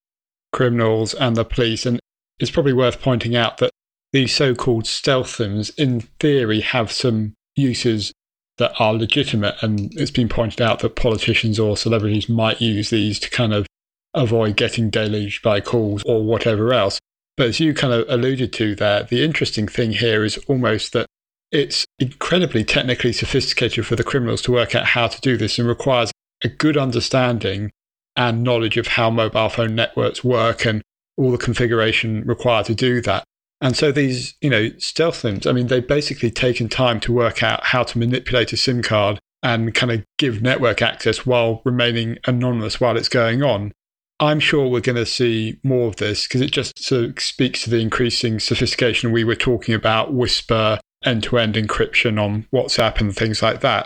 criminals 0.51 1.13
and 1.13 1.36
the 1.36 1.45
police. 1.45 1.86
And 1.86 1.99
it's 2.39 2.51
probably 2.51 2.73
worth 2.73 3.01
pointing 3.01 3.36
out 3.36 3.58
that 3.60 3.71
these 4.13 4.34
so 4.34 4.56
called 4.56 4.88
stealth 4.88 5.30
sims, 5.30 5.71
in 5.71 6.02
theory, 6.19 6.62
have 6.62 6.91
some 6.91 7.34
uses 7.56 8.13
that 8.58 8.71
are 8.80 8.93
legitimate. 8.93 9.56
And 9.62 9.91
it's 9.95 10.12
been 10.12 10.30
pointed 10.30 10.62
out 10.62 10.80
that 10.80 10.95
politicians 10.95 11.60
or 11.60 11.76
celebrities 11.76 12.30
might 12.30 12.62
use 12.62 12.91
these 12.91 13.19
to 13.19 13.30
kind 13.30 13.54
of 13.54 13.65
avoid 14.13 14.56
getting 14.56 14.91
deluged 14.91 15.41
by 15.41 15.60
calls 15.60 16.04
or 16.04 16.23
whatever 16.23 16.71
else. 16.73 16.99
But 17.36 17.47
as 17.47 17.60
you 17.60 17.73
kind 17.73 17.93
of 17.93 18.06
alluded 18.08 18.54
to 18.54 18.76
there, 18.76 19.04
the 19.04 19.23
interesting 19.23 19.67
thing 19.67 19.93
here 19.93 20.23
is 20.23 20.38
almost 20.47 20.93
that 20.93 21.08
it's 21.52 21.86
incredibly 21.97 22.63
technically 22.63 23.13
sophisticated 23.13 23.86
for 23.88 23.95
the 23.95 24.04
criminals 24.04 24.43
to 24.43 24.52
work 24.52 24.76
out 24.76 24.86
how 24.86 25.08
to 25.08 25.21
do 25.21 25.38
this 25.38 25.58
and 25.58 25.67
requires 25.67 26.12
a 26.43 26.47
good 26.47 26.78
understanding 26.78 27.71
and 28.15 28.43
knowledge 28.43 28.78
of 28.78 28.86
how 28.86 29.10
mobile 29.10 29.49
phone 29.49 29.73
networks 29.73 30.23
work 30.23 30.65
and 30.65 30.84
all 31.17 31.32
the 31.32 31.38
configuration 31.38 32.23
required 32.26 32.67
to 32.67 32.76
do 32.76 33.02
that. 33.02 33.23
And 33.63 33.78
so 33.78 33.93
these, 33.93 34.36
you 34.41 34.49
know, 34.49 34.71
stealth 34.78 35.15
sims, 35.15 35.47
I 35.47 35.54
mean, 35.54 35.67
they've 35.67 35.88
basically 35.88 36.30
taken 36.30 36.67
time 36.67 36.99
to 36.99 37.13
work 37.13 37.41
out 37.41 37.63
how 37.63 37.84
to 37.84 37.97
manipulate 37.97 38.52
a 38.52 38.58
SIM 38.58 38.84
card 38.84 39.19
and 39.41 39.73
kind 39.73 39.91
of 39.91 40.04
give 40.17 40.41
network 40.41 40.82
access 40.82 41.26
while 41.26 41.62
remaining 41.63 42.17
anonymous 42.28 42.82
while 42.82 42.97
it's 42.97 43.08
going 43.08 43.41
on. 43.41 43.71
I'm 44.19 44.41
sure 44.41 44.67
we're 44.67 44.82
going 44.82 44.97
to 44.97 45.06
see 45.06 45.60
more 45.63 45.88
of 45.88 45.95
this 45.95 46.28
because 46.28 46.41
it 46.41 46.52
just 46.52 46.78
sort 46.78 47.06
of 47.06 47.19
speaks 47.21 47.63
to 47.63 47.69
the 47.69 47.82
increasing 47.82 48.38
sophistication. 48.39 49.13
We 49.13 49.23
were 49.23 49.36
talking 49.36 49.73
about 49.73 50.13
Whisper 50.13 50.80
end 51.06 51.23
to 51.23 51.38
end 51.38 51.56
encryption 51.56 52.21
on 52.21 52.45
WhatsApp 52.54 52.99
and 52.99 53.15
things 53.15 53.41
like 53.41 53.62
that. 53.62 53.86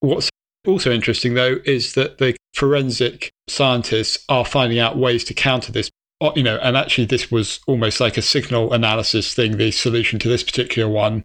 What's 0.00 0.30
also 0.66 0.92
interesting, 0.92 1.34
though, 1.34 1.56
is 1.64 1.94
that 1.94 2.18
the 2.18 2.36
forensic 2.54 3.30
scientists 3.48 4.24
are 4.28 4.44
finding 4.44 4.78
out 4.78 4.96
ways 4.96 5.24
to 5.24 5.34
counter 5.34 5.72
this. 5.72 5.90
Uh, 6.20 6.32
you 6.34 6.42
know, 6.42 6.58
and 6.62 6.76
actually, 6.76 7.04
this 7.04 7.30
was 7.30 7.60
almost 7.66 8.00
like 8.00 8.16
a 8.16 8.22
signal 8.22 8.72
analysis 8.72 9.34
thing, 9.34 9.56
the 9.56 9.70
solution 9.70 10.18
to 10.18 10.28
this 10.28 10.42
particular 10.42 10.88
one. 10.88 11.22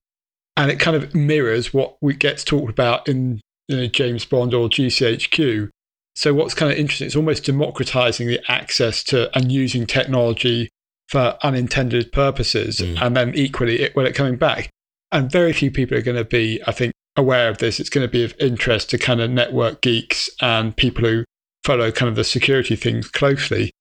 And 0.57 0.69
it 0.69 0.79
kind 0.79 0.97
of 0.97 1.15
mirrors 1.15 1.73
what 1.73 1.95
we 2.01 2.13
gets 2.13 2.43
talked 2.43 2.69
about 2.69 3.07
in 3.07 3.39
you 3.67 3.77
know, 3.77 3.87
James 3.87 4.25
Bond 4.25 4.53
or 4.53 4.67
GCHQ, 4.67 5.69
so 6.15 6.33
what's 6.33 6.53
kind 6.53 6.71
of 6.71 6.77
interesting, 6.77 7.07
it's 7.07 7.15
almost 7.15 7.45
democratizing 7.45 8.27
the 8.27 8.39
access 8.47 9.03
to 9.05 9.35
and 9.35 9.51
using 9.51 9.85
technology 9.85 10.69
for 11.07 11.37
unintended 11.41 12.11
purposes, 12.11 12.79
mm. 12.79 13.01
and 13.01 13.15
then 13.15 13.33
equally 13.35 13.81
it, 13.81 13.95
when 13.95 14.05
it 14.05 14.15
coming 14.15 14.35
back. 14.35 14.69
And 15.11 15.31
very 15.31 15.53
few 15.53 15.71
people 15.71 15.97
are 15.97 16.01
going 16.01 16.17
to 16.17 16.25
be, 16.25 16.61
I 16.67 16.71
think, 16.71 16.93
aware 17.17 17.49
of 17.49 17.57
this. 17.57 17.79
It's 17.79 17.89
going 17.89 18.05
to 18.05 18.11
be 18.11 18.23
of 18.23 18.33
interest 18.39 18.89
to 18.91 18.97
kind 18.97 19.19
of 19.19 19.29
network 19.29 19.81
geeks 19.81 20.29
and 20.41 20.75
people 20.75 21.03
who 21.05 21.25
follow 21.65 21.91
kind 21.91 22.09
of 22.09 22.15
the 22.15 22.23
security 22.23 22.75
things 22.75 23.09
closely. 23.09 23.71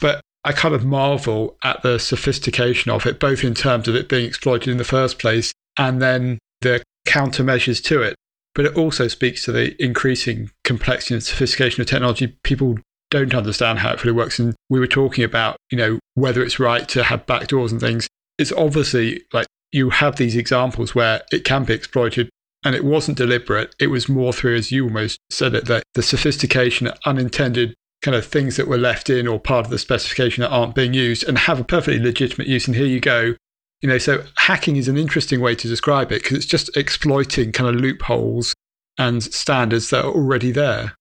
But 0.00 0.20
I 0.44 0.52
kind 0.52 0.74
of 0.74 0.84
marvel 0.84 1.56
at 1.62 1.82
the 1.82 1.98
sophistication 1.98 2.90
of 2.90 3.06
it, 3.06 3.20
both 3.20 3.44
in 3.44 3.54
terms 3.54 3.88
of 3.88 3.94
it 3.94 4.08
being 4.08 4.26
exploited 4.26 4.70
in 4.70 4.78
the 4.78 4.84
first 4.84 5.18
place 5.18 5.52
and 5.78 6.00
then 6.00 6.38
the 6.60 6.82
countermeasures 7.06 7.82
to 7.84 8.02
it 8.02 8.14
but 8.54 8.64
it 8.64 8.76
also 8.76 9.08
speaks 9.08 9.44
to 9.44 9.52
the 9.52 9.80
increasing 9.82 10.50
complexity 10.64 11.14
and 11.14 11.22
sophistication 11.22 11.80
of 11.80 11.86
technology. 11.86 12.28
People 12.42 12.78
don't 13.10 13.34
understand 13.34 13.78
how 13.78 13.92
it 13.92 14.04
really 14.04 14.16
works. 14.16 14.38
And 14.38 14.54
we 14.68 14.80
were 14.80 14.86
talking 14.86 15.24
about, 15.24 15.56
you 15.70 15.78
know, 15.78 15.98
whether 16.14 16.42
it's 16.42 16.60
right 16.60 16.88
to 16.90 17.04
have 17.04 17.26
backdoors 17.26 17.70
and 17.70 17.80
things. 17.80 18.08
It's 18.38 18.52
obviously 18.52 19.22
like 19.32 19.46
you 19.72 19.90
have 19.90 20.16
these 20.16 20.36
examples 20.36 20.94
where 20.94 21.22
it 21.32 21.44
can 21.44 21.64
be 21.64 21.74
exploited 21.74 22.28
and 22.64 22.74
it 22.74 22.84
wasn't 22.84 23.18
deliberate. 23.18 23.74
It 23.80 23.88
was 23.88 24.08
more 24.08 24.32
through, 24.32 24.56
as 24.56 24.72
you 24.72 24.84
almost 24.84 25.18
said 25.30 25.54
it, 25.54 25.66
that 25.66 25.82
the 25.94 26.02
sophistication, 26.02 26.90
unintended 27.06 27.74
kind 28.02 28.14
of 28.14 28.26
things 28.26 28.56
that 28.56 28.68
were 28.68 28.78
left 28.78 29.10
in 29.10 29.26
or 29.28 29.38
part 29.38 29.66
of 29.66 29.70
the 29.70 29.78
specification 29.78 30.42
that 30.42 30.50
aren't 30.50 30.74
being 30.74 30.94
used 30.94 31.26
and 31.28 31.36
have 31.38 31.60
a 31.60 31.64
perfectly 31.64 32.00
legitimate 32.00 32.48
use. 32.48 32.66
And 32.66 32.76
here 32.76 32.86
you 32.86 33.00
go, 33.00 33.34
you 33.80 33.88
know, 33.88 33.98
so 33.98 34.24
hacking 34.36 34.76
is 34.76 34.88
an 34.88 34.96
interesting 34.96 35.40
way 35.40 35.54
to 35.54 35.68
describe 35.68 36.12
it 36.12 36.22
because 36.22 36.36
it's 36.36 36.46
just 36.46 36.74
exploiting 36.76 37.52
kind 37.52 37.74
of 37.74 37.80
loopholes 37.80 38.54
and 38.98 39.22
standards 39.22 39.90
that 39.90 40.04
are 40.04 40.12
already 40.12 40.50
there. 40.50 40.94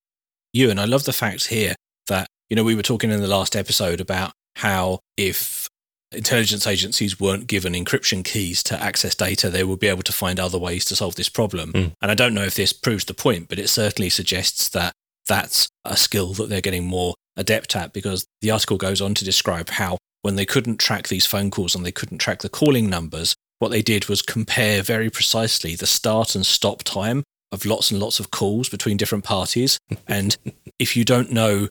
You 0.53 0.69
and 0.69 0.79
I 0.79 0.85
love 0.85 1.03
the 1.03 1.13
fact 1.13 1.47
here 1.47 1.75
that, 2.07 2.27
you 2.49 2.55
know, 2.55 2.63
we 2.63 2.75
were 2.75 2.81
talking 2.81 3.11
in 3.11 3.21
the 3.21 3.27
last 3.27 3.55
episode 3.55 4.01
about 4.01 4.31
how 4.55 4.99
if 5.15 5.67
intelligence 6.11 6.65
agencies 6.65 7.19
weren't 7.19 7.47
given 7.47 7.73
encryption 7.73 8.25
keys 8.25 8.63
to 8.63 8.81
access 8.81 9.13
data, 9.13 9.49
they 9.49 9.63
would 9.63 9.79
be 9.79 9.87
able 9.87 10.03
to 10.03 10.13
find 10.13 10.39
other 10.39 10.57
ways 10.57 10.85
to 10.85 10.95
solve 10.95 11.15
this 11.15 11.29
problem. 11.29 11.71
Mm. 11.73 11.91
And 12.01 12.11
I 12.11 12.15
don't 12.15 12.33
know 12.33 12.43
if 12.43 12.55
this 12.55 12.73
proves 12.73 13.05
the 13.05 13.13
point, 13.13 13.47
but 13.47 13.59
it 13.59 13.69
certainly 13.69 14.09
suggests 14.09 14.69
that 14.69 14.93
that's 15.29 15.69
a 15.85 15.95
skill 15.95 16.33
that 16.33 16.49
they're 16.49 16.59
getting 16.59 16.85
more 16.85 17.13
adept 17.37 17.75
at 17.75 17.93
because 17.93 18.25
the 18.41 18.51
article 18.51 18.77
goes 18.77 18.99
on 18.99 19.13
to 19.13 19.23
describe 19.23 19.69
how 19.69 19.97
when 20.23 20.35
they 20.35 20.45
couldn't 20.45 20.77
track 20.77 21.07
these 21.07 21.25
phone 21.25 21.49
calls 21.49 21.73
and 21.73 21.85
they 21.85 21.91
couldn't 21.93 22.17
track 22.17 22.41
the 22.41 22.49
calling 22.49 22.89
numbers, 22.89 23.33
what 23.59 23.69
they 23.69 23.81
did 23.81 24.09
was 24.09 24.21
compare 24.21 24.81
very 24.81 25.09
precisely 25.09 25.75
the 25.75 25.87
start 25.87 26.35
and 26.35 26.45
stop 26.45 26.83
time 26.83 27.23
of 27.51 27.65
lots 27.65 27.91
and 27.91 28.01
lots 28.01 28.19
of 28.19 28.31
calls 28.31 28.67
between 28.67 28.97
different 28.97 29.23
parties. 29.23 29.77
and 30.07 30.35
if 30.77 30.97
you 30.97 31.05
don't 31.05 31.31
know 31.31 31.69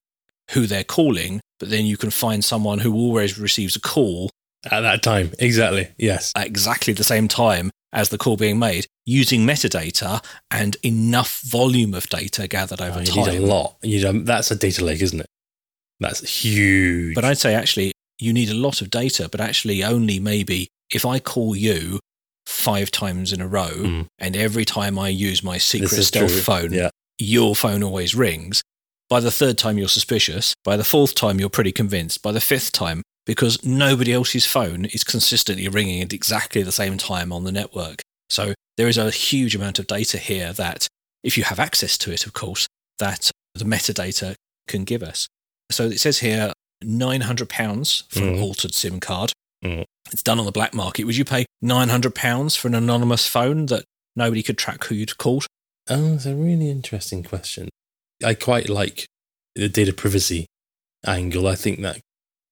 who 0.53 0.67
they're 0.67 0.85
calling, 0.85 1.41
but 1.61 1.69
then 1.69 1.85
you 1.85 1.99
can 1.99 2.11
find 2.11 2.43
someone 2.43 2.79
who 2.79 2.95
always 2.95 3.39
receives 3.39 3.77
a 3.77 3.81
call 3.81 4.31
At 4.71 4.81
that 4.81 5.03
time, 5.03 5.33
exactly. 5.39 5.89
Yes. 5.99 6.33
at 6.35 6.47
exactly 6.47 6.95
the 6.95 7.05
same 7.05 7.29
time 7.29 7.71
as 7.93 8.11
the 8.11 8.19
call 8.19 8.37
being 8.37 8.59
made 8.59 8.87
using 9.07 9.47
metadata 9.47 10.23
and 10.51 10.77
enough 10.83 11.41
volume 11.43 11.95
of 11.95 12.07
data 12.09 12.47
gathered 12.47 12.81
over 12.81 12.99
Oh, 12.99 13.03
you 13.03 13.07
time. 13.13 13.27
need 13.27 13.39
a 13.39 13.47
lot. 13.47 13.77
You 13.83 13.97
need 13.97 14.05
a, 14.05 14.13
that's 14.25 14.51
a 14.51 14.57
data 14.57 14.85
lake, 14.85 15.01
isn't 15.01 15.21
it? 15.21 15.27
That's 16.01 16.45
huge. 16.45 17.15
But 17.15 17.25
I'd 17.25 17.39
say 17.39 17.55
actually 17.55 17.93
you 18.19 18.33
need 18.33 18.51
a 18.51 18.55
lot 18.55 18.83
of 18.83 18.91
data, 18.91 19.29
but 19.31 19.41
actually 19.41 19.83
only 19.83 20.19
maybe 20.21 20.69
if 20.93 21.05
I 21.07 21.19
call 21.19 21.57
you 21.57 21.99
five 22.47 22.91
times 22.91 23.33
in 23.33 23.41
a 23.41 23.47
row 23.49 23.71
Mm. 23.71 24.07
and 24.19 24.37
every 24.37 24.65
time 24.65 24.99
I 24.99 25.09
use 25.09 25.43
my 25.43 25.59
secret 25.59 26.03
stealth 26.05 26.33
true. 26.33 26.41
phone, 26.41 26.73
Yeah. 26.73 26.91
your 27.19 27.55
phone 27.55 27.83
always 27.83 28.15
rings. 28.15 28.63
By 29.11 29.21
the 29.21 29.31
third 29.31 29.57
time, 29.57 29.79
you're 29.79 29.89
suspicious. 29.89 30.55
By 30.65 30.77
the 30.77 30.85
fourth 30.85 31.15
time, 31.15 31.41
you're 31.41 31.49
pretty 31.49 31.73
convinced. 31.73 32.23
By 32.23 32.33
the 32.33 32.41
fifth 32.41 32.73
time, 32.73 33.03
because 33.29 33.63
nobody 33.63 34.13
else's 34.15 34.47
phone 34.47 34.87
is 34.87 35.05
consistently 35.05 35.69
ringing 35.69 36.01
at 36.01 36.15
exactly 36.15 36.63
the 36.63 36.73
same 36.73 36.97
time 36.97 37.31
on 37.31 37.45
the 37.45 37.53
network. 37.53 38.01
So 38.31 38.55
there 38.79 38.89
is 38.89 38.97
a 38.97 39.11
huge 39.11 39.55
amount 39.55 39.79
of 39.79 39.87
data 39.87 40.17
here 40.17 40.55
that, 40.55 40.89
if 41.23 41.37
you 41.37 41.45
have 41.45 41.61
access 41.61 41.99
to 41.99 42.11
it, 42.11 42.25
of 42.27 42.33
course, 42.33 42.67
that 42.99 43.31
the 43.55 43.67
metadata 43.67 44.35
can 44.67 44.85
give 44.85 45.03
us. 45.03 45.29
So 45.71 45.85
it 45.85 46.01
says 46.01 46.21
here 46.21 46.55
£900 46.83 48.05
for 48.09 48.21
an 48.21 48.37
Mhm. 48.37 48.41
altered 48.43 48.73
SIM 48.75 48.99
card. 48.99 49.33
Mhm. 49.63 49.85
It's 50.11 50.23
done 50.23 50.39
on 50.39 50.47
the 50.47 50.53
black 50.53 50.73
market. 50.73 51.05
Would 51.05 51.17
you 51.17 51.25
pay 51.27 51.45
£900 51.61 52.57
for 52.57 52.69
an 52.69 52.75
anonymous 52.75 53.27
phone 53.27 53.67
that 53.67 53.85
nobody 54.17 54.43
could 54.43 54.57
track 54.57 54.85
who 54.85 54.95
you'd 54.95 55.19
called? 55.19 55.47
Oh, 55.91 56.15
it's 56.15 56.25
a 56.25 56.35
really 56.35 56.71
interesting 56.71 57.23
question. 57.23 57.69
I 58.25 58.35
quite 58.35 58.71
like 58.71 59.07
the 59.55 59.69
data 59.69 59.93
privacy 59.93 60.47
angle. 61.07 61.47
I 61.47 61.57
think 61.57 61.81
that, 61.83 62.01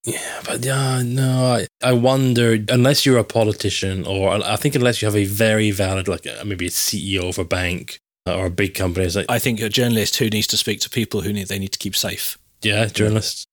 yeah, 0.06 0.40
but 0.44 0.64
yeah, 0.64 1.02
no, 1.04 1.56
I, 1.56 1.66
I 1.82 1.92
wonder, 1.92 2.56
unless 2.68 3.04
you're 3.04 3.18
a 3.18 3.24
politician 3.24 4.06
or 4.06 4.30
I 4.30 4.54
think 4.54 4.76
unless 4.76 5.02
you 5.02 5.06
have 5.06 5.16
a 5.16 5.24
very 5.24 5.72
valid, 5.72 6.06
like 6.06 6.26
uh, 6.26 6.44
maybe 6.44 6.66
a 6.66 6.70
CEO 6.70 7.28
of 7.28 7.38
a 7.38 7.44
bank 7.44 7.98
or 8.24 8.46
a 8.46 8.50
big 8.50 8.74
company, 8.74 9.08
like, 9.08 9.26
I 9.28 9.40
think 9.40 9.60
a 9.60 9.68
journalist 9.68 10.16
who 10.16 10.28
needs 10.30 10.46
to 10.48 10.56
speak 10.56 10.78
to 10.80 10.90
people 10.90 11.22
who 11.22 11.32
need, 11.32 11.48
they 11.48 11.58
need 11.58 11.72
to 11.72 11.78
keep 11.78 11.96
safe. 11.96 12.38
yeah, 12.62 12.86
journalists. 12.86 13.46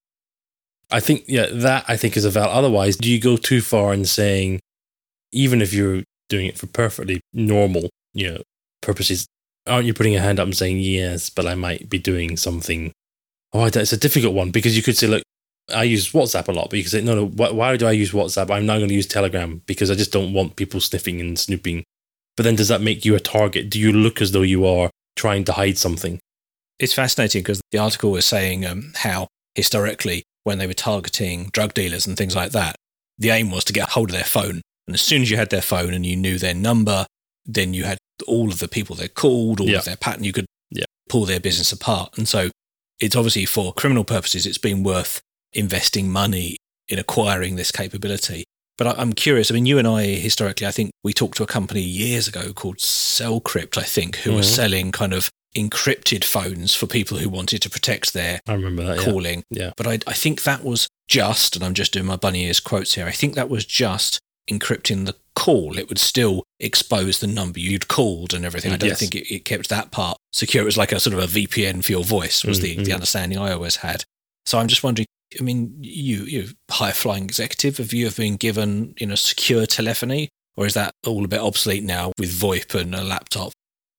I 0.92 1.00
think, 1.00 1.24
yeah, 1.28 1.48
that 1.52 1.86
I 1.88 1.98
think 1.98 2.16
is 2.16 2.26
a 2.26 2.30
valid. 2.30 2.52
Otherwise, 2.52 2.98
do 2.98 3.10
you 3.10 3.20
go 3.20 3.36
too 3.36 3.62
far 3.62 3.92
in 3.92 4.06
saying, 4.06 4.60
even 5.32 5.60
if 5.60 5.74
you're 5.74 6.04
doing 6.30 6.46
it 6.46 6.60
for 6.60 6.68
perfectly 6.68 7.20
normal, 7.34 7.90
you 8.14 8.32
know, 8.32 8.42
purposes, 8.82 9.26
aren't 9.66 9.88
you 9.88 9.94
putting 9.96 10.14
your 10.14 10.22
hand 10.22 10.40
up 10.40 10.46
and 10.46 10.56
saying, 10.56 10.78
yes, 10.78 11.32
but 11.32 11.48
I 11.48 11.56
might 11.56 11.90
be 11.90 11.98
doing 11.98 12.38
something? 12.38 12.92
Oh, 13.54 13.66
it's 13.66 13.92
a 13.92 13.98
difficult 13.98 14.36
one 14.36 14.52
because 14.52 14.78
you 14.78 14.84
could 14.84 14.96
say, 14.96 15.08
look, 15.08 15.24
I 15.74 15.84
use 15.84 16.12
WhatsApp 16.12 16.48
a 16.48 16.52
lot, 16.52 16.70
but 16.70 16.78
you 16.78 16.84
could 16.84 16.92
say, 16.92 17.02
no, 17.02 17.16
no, 17.16 17.28
why, 17.28 17.52
why 17.52 17.78
do 17.78 17.88
I 17.88 17.92
use 17.92 18.12
WhatsApp? 18.12 18.52
I'm 18.52 18.66
now 18.66 18.78
going 18.78 18.90
to 18.90 18.96
use 18.96 19.08
Telegram 19.08 19.62
because 19.66 19.90
I 19.90 19.96
just 19.96 20.12
don't 20.12 20.34
want 20.34 20.56
people 20.56 20.82
sniffing 20.82 21.22
and 21.22 21.40
snooping. 21.40 21.84
But 22.36 22.44
then 22.44 22.56
does 22.56 22.68
that 22.68 22.82
make 22.82 23.06
you 23.06 23.16
a 23.16 23.20
target? 23.20 23.70
Do 23.70 23.80
you 23.80 23.94
look 23.94 24.22
as 24.22 24.32
though 24.32 24.42
you 24.42 24.66
are 24.66 24.90
trying 25.16 25.46
to 25.46 25.54
hide 25.54 25.78
something? 25.78 26.20
It's 26.80 26.94
fascinating 26.94 27.42
because 27.44 27.62
the 27.72 27.78
article 27.78 28.12
was 28.12 28.26
saying 28.26 28.66
um, 28.66 28.92
how 28.98 29.28
historically, 29.56 30.24
when 30.44 30.58
they 30.58 30.68
were 30.68 30.74
targeting 30.74 31.46
drug 31.54 31.74
dealers 31.74 32.06
and 32.06 32.18
things 32.18 32.36
like 32.36 32.52
that, 32.52 32.76
the 33.18 33.30
aim 33.30 33.52
was 33.52 33.64
to 33.66 33.74
get 33.74 33.90
hold 33.90 34.10
of 34.10 34.16
their 34.16 34.24
phone. 34.26 34.62
And 34.88 34.96
as 34.96 35.02
soon 35.02 35.22
as 35.22 35.32
you 35.32 35.38
had 35.38 35.50
their 35.50 35.62
phone 35.62 35.94
and 35.94 36.06
you 36.06 36.18
knew 36.18 36.38
their 36.38 36.56
number, 36.56 37.06
then 37.46 37.74
you 37.74 37.86
had 37.86 37.98
all 38.28 38.50
of 38.50 38.60
the 38.60 38.68
people 38.68 38.96
they 38.96 39.08
called, 39.08 39.62
all 39.62 39.70
Yeah. 39.70 39.78
of 39.78 39.86
their 39.86 39.96
pattern, 39.96 40.24
you 40.26 40.34
could 40.34 40.46
Yeah. 40.72 40.86
pull 41.08 41.26
their 41.26 41.40
business 41.40 41.72
apart. 41.72 42.18
And 42.18 42.28
so 42.28 42.50
it's 43.00 43.16
obviously 43.16 43.46
for 43.46 43.74
criminal 43.74 44.04
purposes, 44.04 44.46
it's 44.46 44.58
been 44.58 44.84
worth 44.84 45.22
investing 45.54 46.12
money 46.12 46.58
in 46.90 47.00
acquiring 47.00 47.56
this 47.56 47.72
capability. 47.72 48.44
But 48.78 48.88
I- 48.88 49.02
I'm 49.02 49.14
curious. 49.14 49.52
I 49.52 49.54
mean, 49.54 49.66
you 49.66 49.78
and 49.78 49.88
I 49.88 50.04
historically, 50.06 50.66
I 50.68 50.72
think 50.72 50.92
we 51.04 51.14
talked 51.14 51.38
to 51.38 51.44
a 51.44 51.48
company 51.48 51.82
years 51.82 52.28
ago 52.28 52.54
called 52.54 52.78
Cellcrypt, 52.78 53.78
I 53.78 53.84
think, 53.84 54.18
who 54.18 54.34
were 54.34 54.42
Mhm. 54.42 54.56
selling 54.56 54.92
kind 54.92 55.14
of 55.14 55.30
encrypted 55.56 56.24
phones 56.24 56.74
for 56.74 56.88
people 56.88 57.20
who 57.20 57.30
wanted 57.30 57.62
to 57.62 57.70
protect 57.70 58.14
their 58.14 58.42
I 58.48 58.54
remember 58.54 58.84
that. 58.84 58.98
Calling. 59.00 59.44
Yeah. 59.52 59.72
But 59.78 59.88
I, 59.88 60.00
I 60.08 60.14
think 60.14 60.44
that 60.44 60.64
was 60.64 60.88
just, 61.08 61.56
and 61.56 61.64
I'm 61.64 61.76
just 61.76 61.94
doing 61.94 62.08
my 62.08 62.16
bunny 62.16 62.46
ears 62.46 62.60
quotes 62.60 62.96
here, 62.96 63.06
I 63.06 63.12
think 63.12 63.36
that 63.36 63.50
was 63.50 63.64
just 63.66 64.20
encrypting 64.50 65.06
the 65.06 65.16
call. 65.36 65.78
It 65.78 65.88
would 65.90 66.00
still 66.00 66.44
expose 66.60 67.20
the 67.20 67.28
number 67.28 67.60
you'd 67.60 67.88
called 67.88 68.34
and 68.34 68.44
everything. 68.44 68.72
I 68.74 68.78
don't 68.78 68.90
Yes. 68.90 69.00
think 69.00 69.14
it, 69.16 69.32
it 69.34 69.46
kept 69.46 69.70
that 69.70 69.92
part 69.92 70.18
secure. 70.32 70.64
It 70.64 70.66
was 70.66 70.78
like 70.78 70.92
a 70.92 71.00
sort 71.00 71.16
of 71.16 71.24
a 71.24 71.28
VPN 71.28 71.84
for 71.84 71.92
your 71.92 72.04
voice, 72.04 72.44
was 72.44 72.60
the, 72.60 72.76
Mm, 72.76 72.86
the 72.86 72.92
mm. 72.92 72.96
understanding 72.96 73.38
I 73.38 73.52
always 73.54 73.78
had. 73.78 74.04
So 74.48 74.58
I'm 74.60 74.68
just 74.68 74.84
wondering, 74.84 75.06
I 75.40 75.44
mean, 75.44 75.76
you, 75.82 76.24
you 76.24 76.50
high 76.70 76.92
flying 76.92 77.24
executive, 77.24 77.78
have 77.78 77.94
you 77.94 78.06
have 78.06 78.18
been 78.18 78.36
given, 78.36 78.94
you 79.00 79.08
know, 79.08 79.16
secure 79.16 79.66
telephony? 79.66 80.30
Or 80.56 80.68
is 80.68 80.76
that 80.76 80.92
all 81.08 81.26
a 81.26 81.28
bit 81.28 81.40
obsolete 81.40 81.84
now 81.84 82.12
with 82.20 82.32
VoIP 82.32 82.80
and 82.80 82.94
a 82.94 83.04
laptop? 83.04 83.52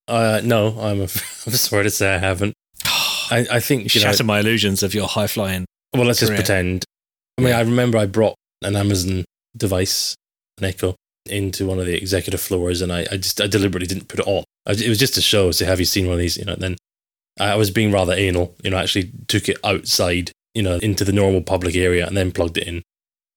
Uh, 0.06 0.40
no, 0.44 0.68
I'm, 0.78 1.00
a, 1.00 1.02
I'm 1.46 1.52
sorry 1.52 1.84
to 1.84 1.90
say 1.90 2.14
I 2.14 2.18
haven't. 2.18 2.54
I, 2.84 3.46
I 3.50 3.60
think, 3.60 3.92
you 3.94 4.00
know, 4.00 4.10
Shatter 4.10 4.24
my 4.24 4.38
illusions 4.40 4.82
of 4.82 4.94
your 4.94 5.08
high 5.08 5.26
flying. 5.26 5.64
well, 5.92 6.04
let's 6.04 6.20
just 6.20 6.32
pretend. 6.32 6.84
I 7.38 7.42
mean, 7.42 7.50
Yeah. 7.50 7.58
I 7.58 7.62
remember 7.62 7.98
I 7.98 8.06
brought 8.06 8.36
an 8.62 8.76
Amazon 8.76 9.24
device, 9.56 10.14
an 10.58 10.64
Echo, 10.66 10.94
into 11.26 11.66
one 11.66 11.80
of 11.80 11.86
the 11.86 11.96
executive 11.96 12.40
floors, 12.40 12.82
and 12.82 12.92
I, 12.92 13.06
I 13.10 13.16
just 13.16 13.40
I 13.40 13.46
deliberately 13.48 13.88
didn't 13.88 14.08
put 14.08 14.20
it 14.20 14.26
on. 14.26 14.44
I, 14.66 14.72
it 14.72 14.88
was 14.88 14.98
just 14.98 15.14
to 15.14 15.22
show, 15.22 15.50
say, 15.50 15.64
have 15.64 15.80
you 15.80 15.86
seen 15.86 16.04
one 16.06 16.12
of 16.14 16.18
these? 16.20 16.36
You 16.36 16.44
know, 16.44 16.52
and 16.52 16.62
then 16.62 16.76
I 17.40 17.56
was 17.56 17.70
being 17.72 17.90
rather 17.90 18.12
anal. 18.12 18.54
You 18.62 18.70
know, 18.70 18.76
I 18.76 18.82
actually 18.82 19.10
took 19.26 19.48
it 19.48 19.56
outside, 19.64 20.30
you 20.54 20.62
know, 20.62 20.76
into 20.76 21.04
the 21.04 21.12
normal 21.12 21.42
public 21.42 21.76
area, 21.76 22.06
and 22.06 22.16
then 22.16 22.32
plugged 22.32 22.58
it 22.58 22.66
in 22.66 22.82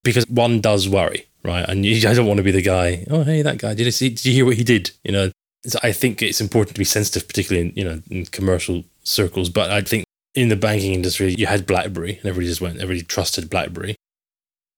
because 0.04 0.28
one 0.30 0.62
does 0.62 0.88
worry, 0.88 1.28
right? 1.44 1.68
And 1.68 1.86
you, 1.86 1.96
I 2.10 2.14
don't 2.14 2.28
want 2.28 2.38
to 2.38 2.44
be 2.44 2.52
the 2.52 2.62
guy. 2.62 3.06
Oh, 3.10 3.24
hey, 3.24 3.42
that 3.42 3.58
guy. 3.58 3.74
Did 3.74 3.86
you 3.86 3.92
see? 3.92 4.10
Did 4.10 4.26
you 4.26 4.34
hear 4.34 4.46
what 4.46 4.56
he 4.56 4.64
did? 4.64 4.92
You 5.04 5.12
know, 5.12 5.32
so 5.66 5.80
I 5.84 5.92
think 5.92 6.22
it's 6.22 6.42
important 6.42 6.76
to 6.76 6.80
be 6.80 6.86
sensitive, 6.86 7.28
particularly 7.28 7.70
in 7.70 7.74
you 7.76 7.84
know 7.84 8.02
in 8.10 8.26
commercial 8.26 8.84
circles. 9.04 9.50
But 9.50 9.72
I 9.72 9.82
think 9.82 10.06
in 10.36 10.50
the 10.50 10.56
banking 10.56 10.94
industry, 10.94 11.34
you 11.38 11.48
had 11.48 11.66
BlackBerry, 11.66 12.18
and 12.18 12.26
everybody 12.26 12.48
just 12.48 12.62
went, 12.62 12.76
everybody 12.78 13.02
trusted 13.02 13.50
BlackBerry. 13.50 13.96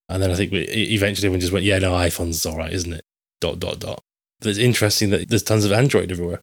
And 0.08 0.24
then 0.24 0.32
I 0.32 0.36
think 0.36 0.52
we, 0.52 0.62
eventually 0.62 1.28
everyone 1.28 1.42
just 1.42 1.54
went, 1.54 1.66
yeah, 1.66 1.78
no, 1.78 1.92
iPhone's 1.92 2.44
all 2.46 2.58
right, 2.58 2.74
isn't 2.74 2.94
it? 2.94 3.04
Dot, 3.42 3.60
dot, 3.60 3.80
dot. 3.80 4.00
But 4.40 4.50
it's 4.50 4.58
interesting 4.58 5.12
that 5.12 5.30
there's 5.30 5.44
tons 5.44 5.66
of 5.66 5.72
Android 5.72 6.12
everywhere. 6.12 6.42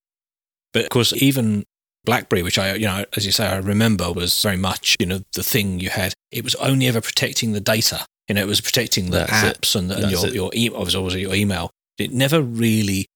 But 0.73 0.85
of 0.85 0.91
course, 0.91 1.13
even 1.15 1.65
BlackBerry, 2.07 2.43
which 2.43 2.59
I, 2.59 2.75
you 2.75 2.87
know, 2.87 3.05
as 3.17 3.27
you 3.27 3.33
say, 3.33 3.47
I 3.47 3.59
remember 3.59 4.11
was 4.13 4.41
very 4.43 4.57
much, 4.57 4.97
you 4.99 5.05
know, 5.07 5.21
the 5.35 5.43
thing 5.43 5.79
you 5.81 5.91
had. 5.91 6.15
It 6.33 6.43
was 6.45 6.55
only 6.57 6.87
ever 6.87 7.01
protecting 7.01 7.53
the 7.53 7.61
data. 7.61 8.07
You 8.29 8.35
know, 8.35 8.41
it 8.41 8.47
was 8.47 8.61
protecting 8.61 9.11
the 9.11 9.19
That's 9.29 9.43
it. 9.45 9.61
apps 9.61 9.77
and, 9.77 9.93
and 9.93 10.11
your 10.11 10.27
it. 10.27 10.35
your 10.35 10.51
e- 10.55 10.71
obviously 10.75 11.21
your 11.21 11.35
email. 11.35 11.71
It 11.99 12.13
never 12.13 12.41
really, 12.43 13.07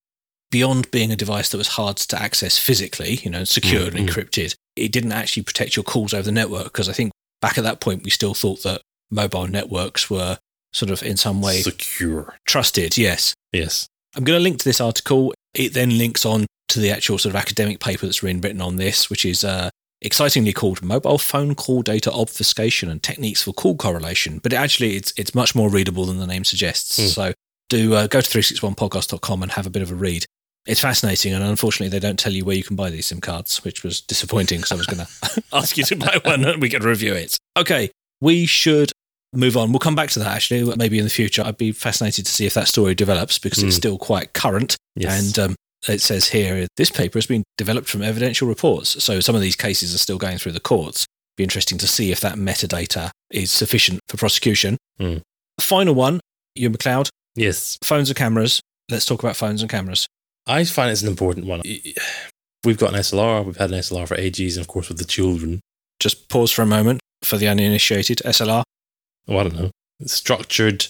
beyond 0.50 0.90
being 0.90 1.10
a 1.12 1.16
device 1.16 1.48
that 1.50 1.58
was 1.58 1.68
hard 1.68 1.96
to 1.96 2.20
access 2.20 2.58
physically, 2.58 3.14
you 3.16 3.30
know, 3.30 3.44
secured 3.44 3.94
and 3.94 4.08
Mm, 4.08 4.12
encrypted. 4.12 4.54
It 4.76 4.92
didn't 4.92 5.12
actually 5.12 5.42
protect 5.44 5.76
your 5.76 5.82
calls 5.84 6.12
over 6.14 6.22
the 6.22 6.32
network 6.32 6.64
because 6.64 6.88
I 6.88 6.92
think 6.92 7.12
back 7.40 7.58
at 7.58 7.64
that 7.64 7.80
point 7.80 8.04
we 8.04 8.10
still 8.10 8.34
thought 8.34 8.62
that 8.62 8.82
mobile 9.10 9.46
networks 9.48 10.08
were 10.08 10.38
sort 10.72 10.90
of 10.90 11.02
in 11.02 11.16
some 11.16 11.40
way 11.42 11.60
Secure. 11.62 12.36
trusted. 12.46 12.96
Yes, 12.96 13.34
Yes. 13.52 13.86
I'm 14.16 14.24
going 14.24 14.38
to 14.38 14.42
link 14.42 14.58
to 14.60 14.64
this 14.64 14.80
article. 14.80 15.32
It 15.54 15.72
then 15.72 15.96
links 15.98 16.24
on 16.24 16.46
to 16.70 16.80
the 16.80 16.90
actual 16.90 17.18
sort 17.18 17.34
of 17.34 17.40
academic 17.40 17.80
paper 17.80 18.06
that's 18.06 18.20
been 18.20 18.40
written 18.40 18.60
on 18.60 18.76
this, 18.76 19.08
which 19.10 19.24
is 19.24 19.44
uh, 19.44 19.70
excitingly 20.02 20.52
called 20.52 20.82
"Mobile 20.82 21.18
Phone 21.18 21.54
Call 21.54 21.82
Data 21.82 22.10
Obfuscation 22.12 22.88
and 22.88 23.02
Techniques 23.02 23.42
for 23.42 23.52
Call 23.52 23.76
Correlation." 23.76 24.38
But 24.38 24.52
it 24.52 24.56
actually, 24.56 24.96
it's 24.96 25.12
it's 25.16 25.34
much 25.34 25.54
more 25.54 25.68
readable 25.70 26.06
than 26.06 26.18
the 26.18 26.26
name 26.26 26.44
suggests. 26.44 26.96
Hmm. 26.98 27.06
So 27.08 27.32
do 27.68 27.94
uh, 27.94 28.06
go 28.08 28.20
to 28.20 28.38
361podcast.com 28.38 29.42
and 29.42 29.52
have 29.52 29.66
a 29.66 29.70
bit 29.70 29.82
of 29.82 29.90
a 29.90 29.94
read. 29.94 30.24
It's 30.66 30.80
fascinating, 30.80 31.32
and 31.32 31.42
unfortunately, 31.42 31.88
they 31.88 32.04
don't 32.04 32.18
tell 32.18 32.32
you 32.32 32.44
where 32.44 32.56
you 32.56 32.62
can 32.64 32.76
buy 32.76 32.90
these 32.90 33.06
SIM 33.06 33.20
cards, 33.20 33.64
which 33.64 33.82
was 33.82 34.00
disappointing 34.00 34.58
because 34.58 34.72
I 34.72 34.76
was 34.76 34.86
going 34.86 35.06
to 35.06 35.42
ask 35.52 35.76
you 35.78 35.84
to 35.84 35.96
buy 35.96 36.20
one 36.24 36.44
and 36.44 36.60
we 36.60 36.68
could 36.68 36.84
review 36.84 37.14
it. 37.14 37.38
Okay, 37.56 37.90
we 38.20 38.44
should 38.46 38.92
move 39.32 39.56
on. 39.56 39.70
We'll 39.72 39.78
come 39.78 39.94
back 39.94 40.10
to 40.10 40.18
that 40.18 40.28
actually, 40.28 40.76
maybe 40.76 40.98
in 40.98 41.04
the 41.04 41.10
future. 41.10 41.42
I'd 41.42 41.56
be 41.56 41.72
fascinated 41.72 42.26
to 42.26 42.30
see 42.32 42.44
if 42.46 42.54
that 42.54 42.68
story 42.68 42.94
develops 42.94 43.38
because 43.38 43.62
it's 43.62 43.74
Mm. 43.76 43.78
still 43.78 43.98
quite 43.98 44.32
current. 44.34 44.76
Yes. 44.96 45.36
And 45.38 45.38
um, 45.50 45.56
it 45.88 46.00
says 46.00 46.28
here 46.28 46.66
this 46.76 46.90
paper 46.90 47.16
has 47.18 47.26
been 47.26 47.42
developed 47.56 47.88
from 47.88 48.02
evidential 48.02 48.46
reports. 48.48 49.02
So 49.02 49.20
some 49.20 49.34
of 49.34 49.40
these 49.40 49.56
cases 49.56 49.94
are 49.94 49.98
still 49.98 50.18
going 50.18 50.38
through 50.38 50.52
the 50.52 50.60
courts. 50.60 51.06
Be 51.36 51.44
interesting 51.44 51.78
to 51.78 51.86
see 51.86 52.10
if 52.12 52.20
that 52.20 52.34
metadata 52.36 53.10
is 53.30 53.50
sufficient 53.50 54.00
for 54.08 54.16
prosecution. 54.16 54.76
Mm. 55.00 55.22
Final 55.60 55.94
one 55.94 56.20
Ewan 56.54 56.76
McLeod, 56.76 57.08
Yes. 57.36 57.78
phones 57.82 58.10
and 58.10 58.16
cameras. 58.16 58.60
Let's 58.90 59.06
talk 59.06 59.22
about 59.22 59.36
phones 59.36 59.62
and 59.62 59.70
cameras. 59.70 60.06
I 60.46 60.64
find 60.64 60.90
it's 60.90 61.02
an 61.02 61.08
important 61.08 61.46
one. 61.46 61.62
We've 62.64 62.76
got 62.78 62.92
an 62.92 62.98
SLR. 63.00 63.44
We've 63.46 63.56
had 63.56 63.70
an 63.70 63.78
SLR 63.78 64.06
for 64.08 64.16
ages, 64.16 64.56
and 64.56 64.64
of 64.64 64.68
course 64.68 64.88
with 64.88 64.98
the 64.98 65.04
children. 65.04 65.60
Just 66.00 66.28
pause 66.28 66.50
for 66.50 66.62
a 66.62 66.66
moment 66.66 67.00
for 67.22 67.36
the 67.36 67.46
uninitiated. 67.46 68.18
SLR? 68.24 68.62
Oh, 69.28 69.38
I 69.38 69.42
don't 69.44 69.54
know. 69.54 69.70
Structured, 70.06 70.86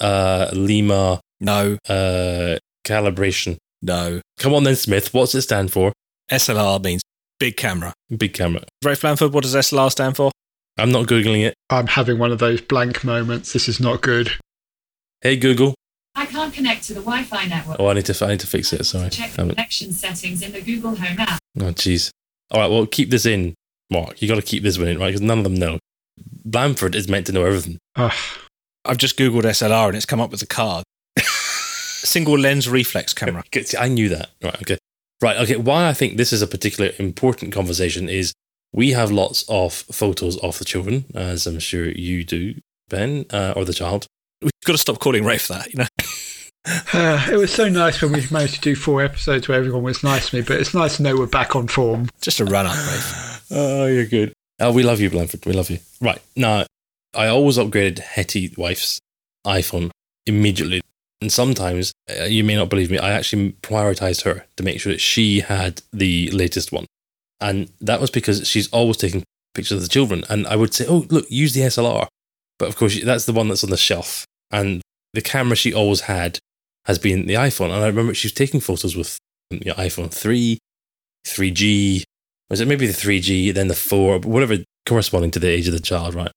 uh, 0.00 0.48
Lima, 0.52 1.20
No, 1.40 1.76
uh, 1.88 2.56
calibration. 2.84 3.56
No. 3.84 4.20
Come 4.38 4.54
on 4.54 4.64
then, 4.64 4.76
Smith. 4.76 5.12
What's 5.12 5.34
it 5.34 5.42
stand 5.42 5.70
for? 5.70 5.92
SLR 6.30 6.82
means 6.82 7.02
big 7.38 7.56
camera. 7.56 7.92
Big 8.16 8.32
camera. 8.32 8.62
Rafe 8.82 9.02
Blanford, 9.02 9.32
what 9.32 9.42
does 9.42 9.54
SLR 9.54 9.90
stand 9.90 10.16
for? 10.16 10.32
I'm 10.78 10.90
not 10.90 11.06
googling 11.06 11.44
it. 11.44 11.54
I'm 11.70 11.86
having 11.86 12.18
one 12.18 12.32
of 12.32 12.38
those 12.38 12.60
blank 12.60 13.04
moments. 13.04 13.52
This 13.52 13.68
is 13.68 13.78
not 13.78 14.00
good. 14.00 14.32
Hey 15.20 15.36
Google. 15.36 15.74
I 16.16 16.26
can't 16.26 16.52
connect 16.54 16.84
to 16.84 16.94
the 16.94 17.00
Wi-Fi 17.00 17.46
network. 17.46 17.76
Oh, 17.78 17.88
I 17.88 17.94
need 17.94 18.06
to. 18.06 18.24
I 18.24 18.28
need 18.28 18.40
to 18.40 18.46
fix 18.46 18.72
it. 18.72 18.84
Sorry. 18.84 19.10
Check 19.10 19.32
the 19.32 19.48
connection 19.48 19.92
settings 19.92 20.42
in 20.42 20.52
the 20.52 20.60
Google 20.60 20.94
Home 20.94 21.20
app. 21.20 21.40
Oh, 21.58 21.72
jeez. 21.72 22.10
All 22.50 22.60
right. 22.60 22.70
Well, 22.70 22.86
keep 22.86 23.10
this 23.10 23.26
in, 23.26 23.54
Mark. 23.90 24.22
You 24.22 24.28
got 24.28 24.36
to 24.36 24.42
keep 24.42 24.62
this 24.62 24.78
one 24.78 24.88
in, 24.88 24.98
right? 24.98 25.08
Because 25.08 25.20
none 25.20 25.38
of 25.38 25.44
them 25.44 25.54
know. 25.54 25.78
Blanford 26.44 26.94
is 26.94 27.08
meant 27.08 27.26
to 27.26 27.32
know 27.32 27.44
everything. 27.44 27.78
Ugh. 27.96 28.12
I've 28.84 28.98
just 28.98 29.18
Googled 29.18 29.42
SLR 29.42 29.88
and 29.88 29.96
it's 29.96 30.06
come 30.06 30.20
up 30.20 30.30
with 30.30 30.42
a 30.42 30.46
card. 30.46 30.84
Single 32.04 32.38
lens 32.38 32.68
reflex 32.68 33.14
camera. 33.14 33.42
I 33.78 33.88
knew 33.88 34.08
that. 34.10 34.30
Right. 34.42 34.62
Okay. 34.62 34.78
Right. 35.22 35.36
Okay. 35.38 35.56
Why 35.56 35.88
I 35.88 35.94
think 35.94 36.16
this 36.16 36.32
is 36.32 36.42
a 36.42 36.46
particular 36.46 36.90
important 36.98 37.52
conversation 37.52 38.08
is 38.08 38.32
we 38.72 38.90
have 38.90 39.10
lots 39.10 39.44
of 39.48 39.72
photos 39.72 40.36
of 40.38 40.58
the 40.58 40.64
children, 40.64 41.04
as 41.14 41.46
I'm 41.46 41.60
sure 41.60 41.86
you 41.86 42.24
do, 42.24 42.56
Ben, 42.88 43.24
uh, 43.30 43.54
or 43.56 43.64
the 43.64 43.72
child. 43.72 44.06
We've 44.42 44.50
got 44.66 44.72
to 44.72 44.78
stop 44.78 44.98
calling 44.98 45.24
Rafe 45.24 45.48
that, 45.48 45.72
you 45.72 45.78
know. 45.78 45.86
Uh, 46.92 47.26
it 47.32 47.36
was 47.36 47.52
so 47.52 47.68
nice 47.68 48.02
when 48.02 48.12
we 48.12 48.22
managed 48.30 48.56
to 48.56 48.60
do 48.60 48.74
four 48.74 49.02
episodes 49.02 49.48
where 49.48 49.56
everyone 49.56 49.84
was 49.84 50.02
nice 50.02 50.30
to 50.30 50.36
me, 50.36 50.42
but 50.42 50.60
it's 50.60 50.74
nice 50.74 50.96
to 50.96 51.02
know 51.02 51.16
we're 51.16 51.26
back 51.26 51.54
on 51.54 51.68
form. 51.68 52.08
Just 52.20 52.40
a 52.40 52.44
run 52.44 52.66
up, 52.66 52.76
Rafe. 52.76 53.30
Oh, 53.50 53.86
you're 53.86 54.06
good. 54.06 54.32
Oh, 54.58 54.72
we 54.72 54.82
love 54.82 55.00
you, 55.00 55.10
Blanford. 55.10 55.44
We 55.46 55.52
love 55.52 55.70
you. 55.70 55.78
Right. 56.00 56.20
Now, 56.34 56.64
I 57.14 57.28
always 57.28 57.58
upgraded 57.58 57.98
Hetty 58.00 58.52
wife's 58.56 58.98
iPhone 59.46 59.90
immediately. 60.26 60.80
And 61.20 61.30
sometimes, 61.30 61.92
Uh, 62.08 62.24
you 62.24 62.44
may 62.44 62.54
not 62.54 62.68
believe 62.68 62.90
me, 62.90 62.98
I 62.98 63.12
actually 63.12 63.52
prioritized 63.62 64.24
her 64.24 64.44
to 64.56 64.62
make 64.62 64.80
sure 64.80 64.92
that 64.92 65.00
she 65.00 65.40
had 65.40 65.82
the 65.92 66.30
latest 66.30 66.72
one. 66.72 66.86
And 67.40 67.70
that 67.80 68.00
was 68.00 68.10
because 68.10 68.46
she's 68.46 68.68
always 68.68 68.96
taking 68.96 69.24
pictures 69.54 69.76
of 69.76 69.82
the 69.82 69.88
children. 69.88 70.24
And 70.28 70.46
I 70.46 70.56
would 70.56 70.74
say, 70.74 70.86
oh, 70.88 71.06
look, 71.10 71.26
use 71.30 71.54
the 71.54 71.62
SLR. 71.62 72.06
But 72.58 72.68
of 72.68 72.76
course, 72.76 73.02
that's 73.02 73.24
the 73.24 73.32
one 73.32 73.48
that's 73.48 73.64
on 73.64 73.70
the 73.70 73.76
shelf. 73.76 74.24
And 74.50 74.82
the 75.14 75.22
camera 75.22 75.56
she 75.56 75.72
always 75.72 76.02
had 76.02 76.38
has 76.84 76.98
been 76.98 77.26
the 77.26 77.34
iPhone. 77.34 77.66
And 77.66 77.82
I 77.82 77.86
remember 77.86 78.14
she 78.14 78.26
was 78.26 78.32
taking 78.32 78.60
photos 78.60 78.96
with 78.96 79.18
you 79.50 79.60
know, 79.66 79.74
iPhone 79.74 80.12
3, 80.12 80.58
3G, 81.26 82.02
was 82.50 82.60
it 82.60 82.68
maybe 82.68 82.86
the 82.86 82.92
3G, 82.92 83.54
then 83.54 83.68
the 83.68 83.74
4, 83.74 84.20
whatever 84.20 84.58
corresponding 84.86 85.30
to 85.32 85.38
the 85.38 85.48
age 85.48 85.66
of 85.66 85.72
the 85.72 85.80
child, 85.80 86.14
right? 86.14 86.32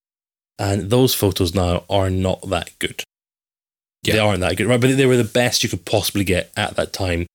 And 0.57 0.89
those 0.89 1.13
photos 1.13 1.53
now 1.53 1.83
are 1.89 2.09
not 2.09 2.49
that 2.49 2.71
good. 2.79 3.03
They 4.03 4.19
aren't 4.19 4.41
that 4.41 4.55
good, 4.57 4.67
right? 4.67 4.79
But 4.79 4.95
they 4.95 5.05
were 5.05 5.17
the 5.17 5.23
best 5.23 5.63
you 5.63 5.69
could 5.69 5.85
possibly 5.85 6.23
get 6.23 6.51
at 6.55 6.75
that 6.75 6.93
time. 6.93 7.25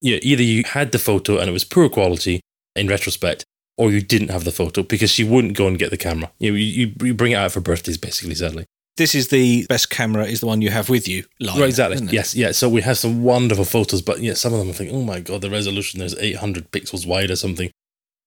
Yeah, 0.00 0.18
either 0.22 0.42
you 0.42 0.64
had 0.64 0.92
the 0.92 0.98
photo 0.98 1.38
and 1.38 1.48
it 1.48 1.52
was 1.52 1.64
poor 1.64 1.88
quality 1.88 2.40
in 2.74 2.88
retrospect, 2.88 3.44
or 3.76 3.90
you 3.90 4.00
didn't 4.00 4.28
have 4.28 4.44
the 4.44 4.50
photo 4.50 4.82
because 4.82 5.10
she 5.10 5.24
wouldn't 5.24 5.56
go 5.56 5.66
and 5.66 5.78
get 5.78 5.90
the 5.90 5.96
camera. 5.96 6.30
You, 6.38 6.54
you, 6.54 6.92
you 7.02 7.14
bring 7.14 7.32
it 7.32 7.36
out 7.36 7.52
for 7.52 7.60
birthdays, 7.60 7.98
basically, 7.98 8.34
sadly. 8.34 8.64
This 8.96 9.14
is 9.14 9.28
the 9.28 9.66
best 9.68 9.88
camera, 9.88 10.26
is 10.26 10.40
the 10.40 10.46
one 10.46 10.60
you 10.60 10.70
have 10.70 10.90
with 10.90 11.08
you. 11.08 11.24
Line, 11.40 11.58
right, 11.58 11.68
exactly. 11.68 12.06
Yes, 12.10 12.34
yeah. 12.34 12.52
So 12.52 12.68
we 12.68 12.82
have 12.82 12.98
some 12.98 13.22
wonderful 13.22 13.64
photos, 13.64 14.02
but 14.02 14.20
yeah, 14.20 14.34
some 14.34 14.52
of 14.52 14.58
them 14.58 14.68
I 14.68 14.72
think, 14.72 14.92
oh 14.92 15.02
my 15.02 15.20
god, 15.20 15.40
the 15.40 15.50
resolution 15.50 16.02
is 16.02 16.14
800 16.18 16.70
pixels 16.72 17.06
wide 17.06 17.30
or 17.30 17.36
something. 17.36 17.70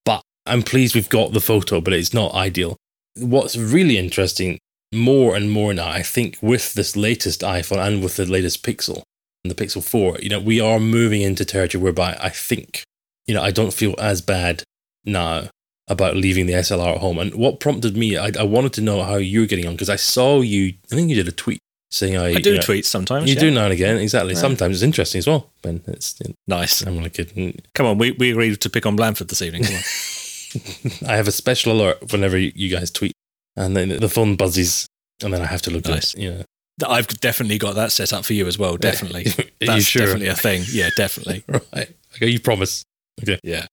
But 0.06 0.24
I'm 0.46 0.64
pleased 0.64 0.96
we've 0.96 1.10
got 1.10 1.34
the 1.34 1.42
photo, 1.42 1.82
but 1.82 1.94
it's 1.94 2.14
not 2.14 2.34
ideal. 2.34 2.78
What's 3.18 3.56
really 3.56 3.98
interesting, 3.98 4.58
more 4.96 5.36
and 5.36 5.52
more 5.52 5.74
now, 5.74 5.90
I 5.90 6.02
think, 6.02 6.38
with 6.42 6.74
this 6.74 6.96
latest 6.96 7.42
iPhone 7.42 7.86
and 7.86 8.04
with 8.04 8.16
the 8.16 8.26
latest 8.26 8.64
Pixel 8.64 9.04
and 9.44 9.52
the 9.52 9.56
Pixel 9.56 9.84
4, 9.84 10.20
you 10.20 10.30
know, 10.30 10.40
we 10.40 10.60
are 10.60 10.80
moving 10.80 11.22
into 11.22 11.46
territory 11.46 11.84
whereby 11.84 12.18
I 12.22 12.30
think, 12.30 12.84
you 13.26 13.34
know, 13.34 13.42
I 13.42 13.52
don't 13.52 13.74
feel 13.74 13.96
as 14.00 14.22
bad 14.22 14.64
now 15.06 15.50
about 15.88 16.16
leaving 16.16 16.48
the 16.48 16.54
SLR 16.54 16.96
at 16.96 16.98
home. 16.98 17.20
And 17.20 17.36
what 17.36 17.60
prompted 17.60 17.96
me, 17.96 18.18
I, 18.18 18.32
I 18.40 18.44
wanted 18.44 18.74
to 18.74 18.82
know 18.82 19.04
how 19.04 19.16
you're 19.16 19.46
getting 19.46 19.68
on 19.68 19.74
because 19.74 19.90
I 19.90 19.98
saw 19.98 20.42
you, 20.42 20.74
I 20.92 20.96
think 20.96 21.10
you 21.10 21.16
did 21.16 21.28
a 21.28 21.32
tweet 21.32 21.60
saying 21.92 22.18
I, 22.18 22.34
I 22.34 22.42
do 22.42 22.52
you 22.52 22.56
know, 22.58 22.62
tweet 22.62 22.86
sometimes. 22.86 23.30
you 23.30 23.36
yeah. 23.36 23.42
do 23.42 23.52
now 23.52 23.66
and 23.66 23.74
again, 23.74 23.98
exactly. 23.98 24.34
Yeah. 24.34 24.40
Sometimes 24.40 24.78
it's 24.78 24.84
interesting 24.84 25.20
as 25.20 25.28
well. 25.28 25.52
Ben, 25.62 25.82
it's 25.88 26.20
Nice. 26.48 26.82
I'm 26.82 26.98
only 26.98 27.10
kidding. 27.10 27.54
Mm. 27.54 27.60
Come 27.74 27.86
on, 27.86 27.98
we, 27.98 28.12
we 28.12 28.32
agreed 28.32 28.60
to 28.60 28.70
pick 28.70 28.86
on 28.86 28.96
Blanford 28.96 29.30
this 29.30 29.42
evening. 29.42 29.64
Come 29.64 29.76
on. 29.76 29.82
I 31.08 31.16
have 31.16 31.28
a 31.28 31.32
special 31.32 31.74
alert 31.74 32.12
whenever 32.12 32.38
you 32.38 32.52
you 32.56 32.70
guys 32.70 32.92
tweet, 32.92 33.14
and 33.56 33.76
then 33.76 33.90
the 33.90 34.10
phone 34.10 34.36
buzzes, 34.36 34.88
and 35.24 35.34
then 35.34 35.42
I 35.42 35.46
have 35.46 35.62
to 35.64 35.72
look 35.72 35.86
Nice. 35.88 36.14
at 36.16 36.22
it. 36.22 36.46
Know, 36.82 36.88
I've 36.90 37.08
definitely 37.08 37.58
got 37.58 37.76
that 37.76 37.92
set 37.94 38.12
up 38.12 38.26
for 38.26 38.34
you 38.34 38.48
as 38.48 38.58
well. 38.60 38.76
Definitely. 38.92 39.24
That's 39.62 39.86
sure? 39.86 40.02
definitely 40.06 40.28
a 40.28 40.36
thing. 40.36 40.64
Yeah, 40.70 40.90
definitely. 40.98 41.44
right? 41.74 41.90
Okay, 42.16 42.28
you 42.28 42.40
promise. 42.40 42.84
Okay, 43.24 43.40
Yeah. 43.44 43.66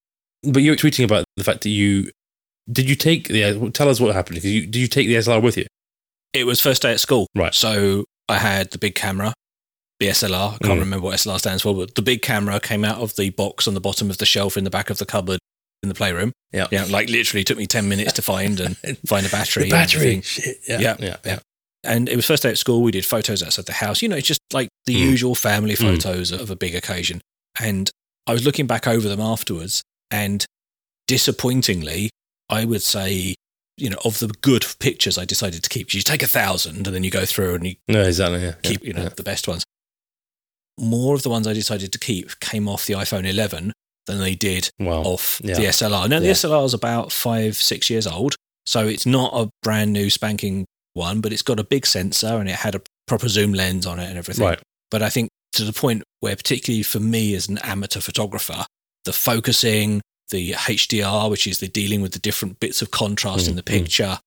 but 0.44 0.62
you 0.62 0.70
were 0.70 0.76
tweeting 0.76 1.04
about 1.04 1.24
the 1.36 1.42
fact 1.44 1.62
that 1.62 1.70
you 1.70 2.10
did 2.70 2.88
you 2.88 2.94
take 2.94 3.26
the 3.26 3.70
tell 3.74 3.88
us 3.88 3.98
what 3.98 4.14
happened? 4.14 4.36
'Cause 4.36 4.44
You, 4.44 4.66
did 4.66 4.76
you 4.78 4.86
take 4.86 5.08
the 5.08 5.16
SLR 5.16 5.40
with 5.42 5.56
you? 5.56 5.66
It 6.32 6.46
was 6.46 6.60
first 6.60 6.82
day 6.82 6.92
at 6.92 7.00
school. 7.00 7.26
Right. 7.34 7.52
So 7.52 8.04
I 8.28 8.38
had 8.38 8.70
the 8.70 8.78
big 8.78 8.94
camera, 8.94 9.34
the 9.98 10.06
SLR. 10.10 10.54
I 10.54 10.58
can't 10.64 10.78
Mm. 10.78 10.84
remember 10.84 11.04
what 11.06 11.14
SLR 11.14 11.40
stands 11.40 11.62
for, 11.64 11.74
but 11.74 11.96
the 11.96 12.02
big 12.02 12.22
camera 12.22 12.60
came 12.60 12.84
out 12.84 12.98
of 12.98 13.16
the 13.16 13.30
box 13.30 13.66
on 13.66 13.74
the 13.74 13.80
bottom 13.80 14.10
of 14.10 14.18
the 14.18 14.26
shelf 14.26 14.56
in 14.56 14.62
the 14.62 14.70
back 14.70 14.90
of 14.90 14.98
the 14.98 15.04
cupboard 15.06 15.40
in 15.82 15.88
the 15.88 15.94
playroom. 15.94 16.32
Yeah. 16.52 16.66
Yeah. 16.70 16.84
Like 16.88 17.08
literally 17.08 17.44
took 17.44 17.58
me 17.58 17.66
10 17.66 17.88
minutes 17.88 18.12
to 18.14 18.22
find 18.22 18.60
and 18.60 18.76
find 19.06 19.26
a 19.26 19.28
battery. 19.30 19.64
The 19.64 19.70
battery. 19.70 20.20
Shit. 20.22 20.58
Yeah. 20.68 20.80
Yeah, 20.80 20.96
Yeah. 21.00 21.16
yeah. 21.24 21.38
And 21.84 22.08
it 22.08 22.14
was 22.16 22.26
first 22.26 22.44
day 22.44 22.50
at 22.50 22.58
school. 22.58 22.82
We 22.82 22.92
did 22.92 23.04
photos 23.04 23.42
outside 23.42 23.66
the 23.66 23.72
house. 23.72 24.02
You 24.02 24.08
know, 24.08 24.16
it's 24.16 24.28
just 24.28 24.40
like 24.52 24.68
the 24.86 24.94
Mm. 24.94 24.98
usual 25.00 25.34
family 25.34 25.74
Mm. 25.74 25.80
photos 25.96 26.30
of 26.30 26.50
a 26.50 26.56
big 26.56 26.74
occasion. 26.76 27.20
And 27.60 27.90
I 28.26 28.32
was 28.32 28.44
looking 28.44 28.68
back 28.68 28.86
over 28.86 29.08
them 29.08 29.20
afterwards, 29.20 29.82
and 30.10 30.46
disappointingly, 31.08 32.10
I 32.48 32.64
would 32.64 32.82
say, 32.82 33.34
you 33.76 33.90
know, 33.90 33.98
of 34.04 34.20
the 34.20 34.28
good 34.28 34.64
pictures 34.78 35.18
I 35.18 35.24
decided 35.24 35.62
to 35.64 35.68
keep, 35.68 35.92
you 35.92 36.02
take 36.02 36.22
a 36.22 36.28
thousand 36.28 36.86
and 36.86 36.94
then 36.94 37.02
you 37.02 37.10
go 37.10 37.24
through 37.26 37.54
and 37.56 37.66
you 37.66 37.74
No, 37.88 38.02
exactly. 38.02 38.42
Yeah. 38.42 38.54
keep, 38.62 38.82
yeah, 38.82 38.86
you 38.88 38.92
know, 38.92 39.02
yeah. 39.04 39.08
the 39.16 39.22
best 39.24 39.48
ones. 39.48 39.64
More 40.78 41.14
of 41.16 41.22
the 41.22 41.30
ones 41.30 41.46
I 41.46 41.52
decided 41.52 41.92
to 41.92 41.98
keep 41.98 42.38
came 42.40 42.68
off 42.68 42.86
the 42.86 42.94
iPhone 42.94 43.28
11 43.28 43.72
than 44.06 44.18
they 44.18 44.34
did 44.34 44.70
Wow. 44.78 45.02
off 45.02 45.40
Yeah. 45.44 45.54
the 45.54 45.66
SLR. 45.66 46.08
Now, 46.08 46.18
the 46.20 46.26
Yeah. 46.26 46.32
SLR 46.32 46.64
is 46.64 46.74
about 46.74 47.12
five, 47.12 47.56
six 47.56 47.88
years 47.90 48.06
old. 48.06 48.34
So 48.66 48.86
it's 48.86 49.06
not 49.06 49.32
a 49.34 49.48
brand 49.62 49.92
new 49.92 50.10
spanking 50.10 50.66
one, 50.94 51.20
but 51.20 51.32
it's 51.32 51.42
got 51.42 51.58
a 51.60 51.64
big 51.64 51.86
sensor 51.86 52.38
and 52.38 52.48
it 52.48 52.56
had 52.56 52.74
a 52.74 52.82
proper 53.06 53.28
zoom 53.28 53.52
lens 53.54 53.86
on 53.86 53.98
it 53.98 54.08
and 54.08 54.18
everything. 54.18 54.44
Right. 54.44 54.60
But 54.90 55.02
I 55.02 55.08
think 55.10 55.28
to 55.54 55.64
the 55.64 55.72
point 55.72 56.02
where, 56.20 56.36
particularly 56.36 56.82
for 56.82 57.00
me 57.00 57.34
as 57.34 57.48
an 57.48 57.58
amateur 57.58 58.00
photographer, 58.00 58.64
the 59.04 59.12
focusing, 59.12 60.00
the 60.30 60.52
HDR, 60.54 61.28
which 61.28 61.46
is 61.46 61.58
the 61.58 61.68
dealing 61.68 62.02
with 62.02 62.12
the 62.12 62.18
different 62.18 62.60
bits 62.60 62.82
of 62.82 62.90
contrast 62.90 63.46
in 63.48 63.54
Mm, 63.54 63.56
the 63.56 63.62
mm. 63.62 63.66
picture, 63.66 64.18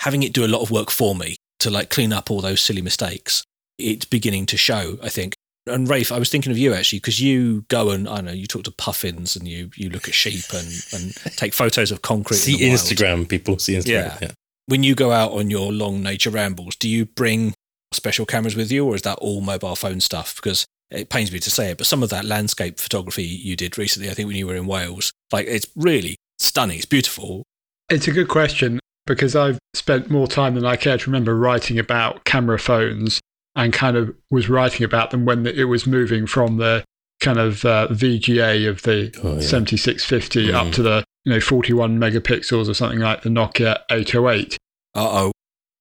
having 0.00 0.22
it 0.22 0.32
do 0.32 0.44
a 0.44 0.48
lot 0.48 0.62
of 0.62 0.70
work 0.70 0.90
for 0.90 1.14
me 1.14 1.36
to 1.60 1.70
like 1.70 1.90
clean 1.90 2.12
up 2.12 2.30
all 2.30 2.40
those 2.40 2.60
silly 2.60 2.82
mistakes, 2.82 3.44
it's 3.78 4.04
beginning 4.06 4.46
to 4.46 4.56
show, 4.56 4.98
I 5.02 5.08
think. 5.08 5.34
And 5.66 5.88
Rafe, 5.88 6.10
I 6.10 6.18
was 6.18 6.28
thinking 6.28 6.50
of 6.50 6.58
you 6.58 6.74
actually 6.74 6.98
because 6.98 7.20
you 7.20 7.64
go 7.68 7.90
and 7.90 8.08
I 8.08 8.16
don't 8.16 8.24
know 8.26 8.32
you 8.32 8.46
talk 8.46 8.64
to 8.64 8.72
puffins 8.72 9.36
and 9.36 9.46
you 9.46 9.70
you 9.76 9.90
look 9.90 10.08
at 10.08 10.14
sheep 10.14 10.52
and, 10.52 10.68
and 10.92 11.14
take 11.36 11.54
photos 11.54 11.92
of 11.92 12.02
concrete. 12.02 12.36
in 12.38 12.42
See 12.42 12.56
the 12.56 12.68
wild. 12.68 12.80
Instagram, 12.80 13.28
people. 13.28 13.58
See 13.58 13.74
Instagram. 13.74 13.86
Yeah. 13.86 14.18
yeah. 14.20 14.30
When 14.66 14.82
you 14.82 14.94
go 14.94 15.12
out 15.12 15.32
on 15.32 15.50
your 15.50 15.72
long 15.72 16.02
nature 16.02 16.30
rambles, 16.30 16.74
do 16.76 16.88
you 16.88 17.06
bring 17.06 17.54
special 17.92 18.26
cameras 18.26 18.56
with 18.56 18.72
you, 18.72 18.86
or 18.86 18.94
is 18.94 19.02
that 19.02 19.18
all 19.18 19.40
mobile 19.40 19.76
phone 19.76 20.00
stuff? 20.00 20.36
Because 20.36 20.66
it 20.90 21.08
pains 21.08 21.32
me 21.32 21.38
to 21.38 21.50
say 21.50 21.70
it, 21.70 21.78
but 21.78 21.86
some 21.86 22.02
of 22.02 22.10
that 22.10 22.24
landscape 22.24 22.78
photography 22.78 23.24
you 23.24 23.56
did 23.56 23.78
recently, 23.78 24.10
I 24.10 24.14
think 24.14 24.26
when 24.26 24.36
you 24.36 24.46
were 24.46 24.56
in 24.56 24.66
Wales, 24.66 25.12
like 25.32 25.46
it's 25.46 25.66
really 25.76 26.16
stunning. 26.38 26.76
It's 26.76 26.86
beautiful. 26.86 27.44
It's 27.88 28.08
a 28.08 28.12
good 28.12 28.28
question 28.28 28.78
because 29.06 29.34
I've 29.34 29.58
spent 29.74 30.10
more 30.10 30.26
time 30.26 30.54
than 30.54 30.64
I 30.64 30.76
care 30.76 30.98
to 30.98 31.10
remember 31.10 31.36
writing 31.36 31.78
about 31.78 32.24
camera 32.24 32.58
phones 32.58 33.20
and 33.54 33.72
kind 33.72 33.96
of 33.96 34.14
was 34.30 34.48
writing 34.48 34.84
about 34.84 35.10
them 35.10 35.24
when 35.24 35.46
it 35.46 35.64
was 35.64 35.86
moving 35.86 36.26
from 36.26 36.56
the 36.56 36.84
kind 37.20 37.38
of 37.38 37.64
uh, 37.64 37.86
VGA 37.90 38.68
of 38.68 38.82
the 38.82 39.12
Oh, 39.22 39.34
yeah. 39.34 39.40
7650 39.40 40.48
Mm. 40.48 40.54
up 40.54 40.72
to 40.74 40.82
the 40.82 41.04
you 41.24 41.32
know 41.32 41.40
41 41.40 41.98
megapixels 41.98 42.68
or 42.68 42.74
something 42.74 42.98
like 42.98 43.22
the 43.22 43.28
Nokia 43.28 43.78
808. 43.90 44.56
Uh 44.94 45.08
oh, 45.26 45.32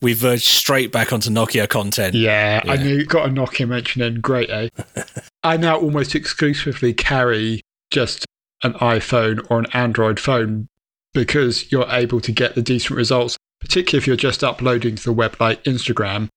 we 0.01 0.13
verged 0.13 0.43
straight 0.43 0.91
back 0.91 1.11
onto 1.13 1.29
Nokia 1.29 1.67
content. 1.67 2.13
Yeah, 2.15 2.61
I 2.65 2.75
Yeah. 2.75 2.83
knew 2.83 3.05
got 3.05 3.27
a 3.27 3.31
Nokia 3.31 3.67
mention 3.67 4.01
in. 4.01 4.21
Great, 4.21 4.49
eh? 4.49 4.69
I 5.43 5.57
now 5.57 5.77
almost 5.79 6.13
exclusively 6.13 6.93
carry 6.93 7.61
just 7.89 8.25
an 8.63 8.73
iPhone 8.73 9.45
or 9.49 9.57
an 9.59 9.65
Android 9.73 10.19
phone 10.19 10.67
because 11.13 11.71
you're 11.71 11.89
able 11.89 12.21
to 12.21 12.31
get 12.31 12.53
the 12.55 12.61
decent 12.61 12.95
results, 12.95 13.35
particularly 13.59 13.97
if 13.97 14.07
you're 14.07 14.15
just 14.15 14.43
uploading 14.43 14.95
to 14.95 15.03
the 15.03 15.11
web 15.13 15.35
like 15.39 15.63
Instagram. 15.63 16.29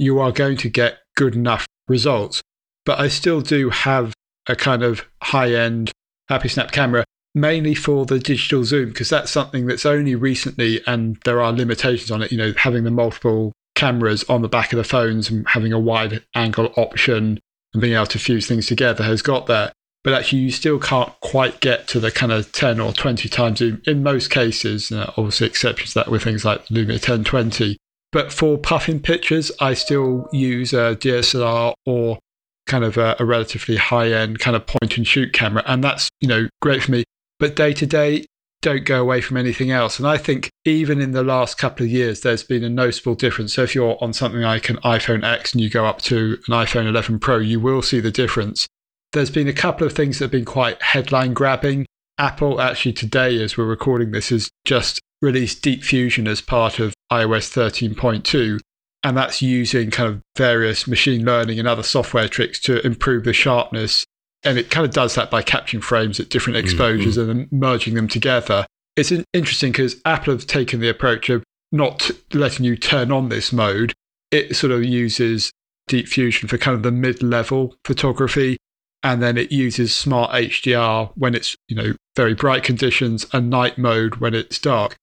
You 0.00 0.18
are 0.18 0.32
going 0.32 0.56
to 0.56 0.70
get 0.70 1.00
good 1.14 1.34
enough 1.34 1.66
results. 1.86 2.40
But 2.86 2.98
I 3.00 3.08
still 3.08 3.42
do 3.42 3.68
have 3.68 4.14
a 4.48 4.56
kind 4.56 4.82
of 4.82 5.04
high 5.22 5.52
end 5.52 5.92
Happy 6.30 6.48
Snap 6.48 6.72
camera, 6.72 7.04
mainly 7.34 7.74
for 7.74 8.06
the 8.06 8.18
digital 8.18 8.64
zoom, 8.64 8.88
because 8.88 9.10
that's 9.10 9.30
something 9.30 9.66
that's 9.66 9.84
only 9.84 10.14
recently, 10.14 10.80
and 10.86 11.18
there 11.26 11.42
are 11.42 11.52
limitations 11.52 12.10
on 12.10 12.22
it, 12.22 12.32
you 12.32 12.38
know, 12.38 12.54
having 12.56 12.84
the 12.84 12.90
multiple 12.90 13.52
cameras 13.74 14.24
on 14.24 14.40
the 14.40 14.48
back 14.48 14.72
of 14.72 14.78
the 14.78 14.84
phones 14.84 15.28
and 15.28 15.46
having 15.48 15.72
a 15.72 15.78
wide 15.78 16.24
angle 16.34 16.72
option 16.78 17.38
and 17.74 17.82
being 17.82 17.94
able 17.94 18.06
to 18.06 18.18
fuse 18.18 18.46
things 18.46 18.66
together 18.66 19.04
has 19.04 19.20
got 19.20 19.48
there. 19.48 19.70
But 20.02 20.14
actually, 20.14 20.38
you 20.38 20.50
still 20.50 20.78
can't 20.78 21.12
quite 21.20 21.60
get 21.60 21.86
to 21.88 22.00
the 22.00 22.10
kind 22.10 22.32
of 22.32 22.52
10 22.52 22.80
or 22.80 22.94
20 22.94 23.28
times 23.28 23.58
zoom 23.58 23.82
in 23.86 24.02
most 24.02 24.30
cases. 24.30 24.90
Uh, 24.90 25.12
obviously, 25.18 25.46
exceptions 25.46 25.92
to 25.92 25.98
that 25.98 26.10
with 26.10 26.22
things 26.22 26.42
like 26.42 26.64
Lumia 26.68 26.92
1020. 26.92 27.76
But 28.12 28.32
for 28.32 28.58
puffing 28.58 29.00
pictures, 29.00 29.52
I 29.60 29.74
still 29.74 30.28
use 30.32 30.72
a 30.72 30.96
DSLR 30.96 31.74
or 31.86 32.18
kind 32.66 32.84
of 32.84 32.96
a, 32.96 33.16
a 33.18 33.24
relatively 33.24 33.76
high 33.76 34.12
end 34.12 34.38
kind 34.38 34.56
of 34.56 34.66
point 34.66 34.96
and 34.96 35.06
shoot 35.06 35.32
camera. 35.32 35.62
And 35.66 35.82
that's, 35.82 36.08
you 36.20 36.28
know, 36.28 36.48
great 36.60 36.82
for 36.82 36.92
me. 36.92 37.04
But 37.38 37.56
day 37.56 37.72
to 37.74 37.86
day, 37.86 38.26
don't 38.62 38.84
go 38.84 39.00
away 39.00 39.20
from 39.20 39.36
anything 39.36 39.70
else. 39.70 39.98
And 39.98 40.06
I 40.06 40.18
think 40.18 40.50
even 40.64 41.00
in 41.00 41.12
the 41.12 41.22
last 41.22 41.56
couple 41.56 41.84
of 41.84 41.90
years, 41.90 42.20
there's 42.20 42.42
been 42.42 42.62
a 42.62 42.68
noticeable 42.68 43.14
difference. 43.14 43.54
So 43.54 43.62
if 43.62 43.74
you're 43.74 43.96
on 44.02 44.12
something 44.12 44.42
like 44.42 44.68
an 44.68 44.76
iPhone 44.78 45.24
X 45.24 45.52
and 45.52 45.60
you 45.60 45.70
go 45.70 45.86
up 45.86 46.02
to 46.02 46.38
an 46.46 46.54
iPhone 46.54 46.86
11 46.86 47.20
Pro, 47.20 47.38
you 47.38 47.58
will 47.58 47.80
see 47.80 48.00
the 48.00 48.10
difference. 48.10 48.66
There's 49.12 49.30
been 49.30 49.48
a 49.48 49.52
couple 49.52 49.86
of 49.86 49.94
things 49.94 50.18
that 50.18 50.26
have 50.26 50.30
been 50.30 50.44
quite 50.44 50.80
headline 50.82 51.32
grabbing. 51.32 51.86
Apple, 52.18 52.60
actually, 52.60 52.92
today, 52.92 53.42
as 53.42 53.56
we're 53.56 53.64
recording 53.64 54.10
this, 54.10 54.28
has 54.28 54.50
just 54.66 55.00
released 55.22 55.62
Deep 55.62 55.84
Fusion 55.84 56.26
as 56.26 56.40
part 56.40 56.78
of 56.78 56.94
iOS 57.12 57.50
13.2. 57.50 58.60
And 59.02 59.16
that's 59.16 59.40
using 59.40 59.90
kind 59.90 60.08
of 60.10 60.20
various 60.36 60.86
machine 60.86 61.24
learning 61.24 61.58
and 61.58 61.66
other 61.66 61.82
software 61.82 62.28
tricks 62.28 62.60
to 62.60 62.84
improve 62.86 63.24
the 63.24 63.32
sharpness 63.32 64.04
and 64.42 64.58
it 64.58 64.70
kind 64.70 64.86
of 64.86 64.92
does 64.92 65.14
that 65.14 65.30
by 65.30 65.42
capturing 65.42 65.82
frames 65.82 66.18
at 66.18 66.30
different 66.30 66.56
mm, 66.56 66.62
exposures 66.62 67.16
mm-hmm. 67.16 67.30
and 67.30 67.40
then 67.40 67.48
merging 67.50 67.94
them 67.94 68.08
together. 68.08 68.66
It's 68.96 69.12
interesting 69.32 69.72
because 69.72 70.00
Apple 70.04 70.34
have 70.34 70.46
taken 70.46 70.80
the 70.80 70.88
approach 70.88 71.30
of 71.30 71.44
not 71.72 72.10
letting 72.32 72.64
you 72.64 72.76
turn 72.76 73.12
on 73.12 73.28
this 73.28 73.52
mode. 73.52 73.92
It 74.30 74.56
sort 74.56 74.72
of 74.72 74.84
uses 74.84 75.52
Deep 75.88 76.08
Fusion 76.08 76.48
for 76.48 76.58
kind 76.58 76.74
of 76.74 76.82
the 76.82 76.92
mid-level 76.92 77.76
photography, 77.84 78.56
and 79.02 79.22
then 79.22 79.36
it 79.36 79.52
uses 79.52 79.94
Smart 79.94 80.32
HDR 80.32 81.12
when 81.14 81.34
it's 81.34 81.56
you 81.68 81.76
know 81.76 81.94
very 82.16 82.34
bright 82.34 82.62
conditions 82.62 83.26
and 83.32 83.50
night 83.50 83.78
mode 83.78 84.16
when 84.16 84.34
it's 84.34 84.58
dark. 84.58 84.96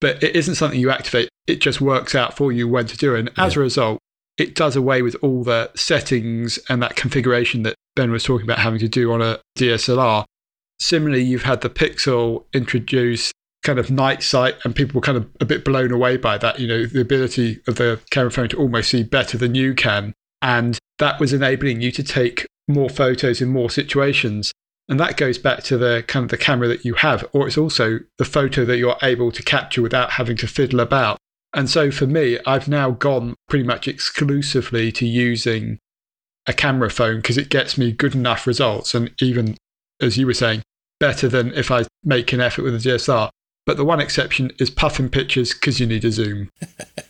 But 0.00 0.22
it 0.22 0.34
isn't 0.34 0.54
something 0.54 0.80
you 0.80 0.90
activate; 0.90 1.28
it 1.46 1.60
just 1.60 1.80
works 1.80 2.14
out 2.14 2.36
for 2.36 2.52
you 2.52 2.68
when 2.68 2.86
to 2.86 2.96
do 2.96 3.14
it. 3.14 3.20
And 3.20 3.30
as 3.36 3.54
yeah. 3.54 3.60
a 3.60 3.62
result, 3.62 3.98
it 4.38 4.54
does 4.54 4.76
away 4.76 5.02
with 5.02 5.16
all 5.22 5.44
the 5.44 5.70
settings 5.74 6.58
and 6.68 6.82
that 6.82 6.96
configuration 6.96 7.62
that 7.64 7.74
Ben 7.94 8.10
was 8.10 8.24
talking 8.24 8.46
about 8.46 8.58
having 8.58 8.78
to 8.80 8.88
do 8.88 9.12
on 9.12 9.20
a 9.20 9.38
DSLR. 9.58 10.24
Similarly, 10.78 11.22
you've 11.22 11.42
had 11.42 11.60
the 11.60 11.68
Pixel 11.68 12.44
introduce 12.54 13.32
kind 13.62 13.78
of 13.78 13.90
night 13.90 14.22
sight, 14.22 14.56
and 14.64 14.74
people 14.74 14.94
were 14.94 15.04
kind 15.04 15.18
of 15.18 15.28
a 15.40 15.44
bit 15.44 15.64
blown 15.64 15.92
away 15.92 16.16
by 16.16 16.38
that. 16.38 16.58
You 16.58 16.66
know, 16.66 16.86
the 16.86 17.00
ability 17.00 17.60
of 17.66 17.76
the 17.76 18.00
camera 18.10 18.30
phone 18.30 18.48
to 18.48 18.56
almost 18.56 18.90
see 18.90 19.02
better 19.02 19.36
than 19.36 19.54
you 19.54 19.74
can. 19.74 20.14
And 20.42 20.78
that 20.98 21.20
was 21.20 21.32
enabling 21.32 21.82
you 21.82 21.92
to 21.92 22.02
take 22.02 22.46
more 22.66 22.88
photos 22.88 23.42
in 23.42 23.50
more 23.50 23.68
situations. 23.68 24.52
And 24.90 24.98
that 24.98 25.16
goes 25.16 25.38
back 25.38 25.62
to 25.64 25.78
the 25.78 26.04
kind 26.08 26.24
of 26.24 26.30
the 26.30 26.36
camera 26.36 26.66
that 26.66 26.84
you 26.84 26.94
have, 26.94 27.24
or 27.32 27.46
it's 27.46 27.56
also 27.56 28.00
the 28.18 28.24
photo 28.24 28.64
that 28.64 28.76
you're 28.76 28.96
able 29.02 29.30
to 29.30 29.42
capture 29.42 29.82
without 29.82 30.10
having 30.10 30.36
to 30.38 30.48
fiddle 30.48 30.80
about. 30.80 31.16
And 31.54 31.70
so 31.70 31.92
for 31.92 32.08
me, 32.08 32.40
I've 32.44 32.66
now 32.66 32.90
gone 32.90 33.36
pretty 33.48 33.64
much 33.64 33.86
exclusively 33.86 34.90
to 34.92 35.06
using 35.06 35.78
a 36.46 36.52
camera 36.52 36.90
phone 36.90 37.16
because 37.16 37.38
it 37.38 37.50
gets 37.50 37.78
me 37.78 37.92
good 37.92 38.16
enough 38.16 38.48
results. 38.48 38.92
And 38.92 39.12
even, 39.22 39.56
as 40.00 40.18
you 40.18 40.26
were 40.26 40.34
saying, 40.34 40.62
better 40.98 41.28
than 41.28 41.52
if 41.54 41.70
I 41.70 41.84
make 42.02 42.32
an 42.32 42.40
effort 42.40 42.64
with 42.64 42.74
a 42.74 42.88
DSLR. 42.88 43.30
But 43.66 43.76
the 43.76 43.84
one 43.84 44.00
exception 44.00 44.50
is 44.58 44.70
puffing 44.70 45.08
pictures 45.08 45.54
because 45.54 45.78
you 45.78 45.86
need 45.86 46.04
a 46.04 46.10
zoom. 46.10 46.50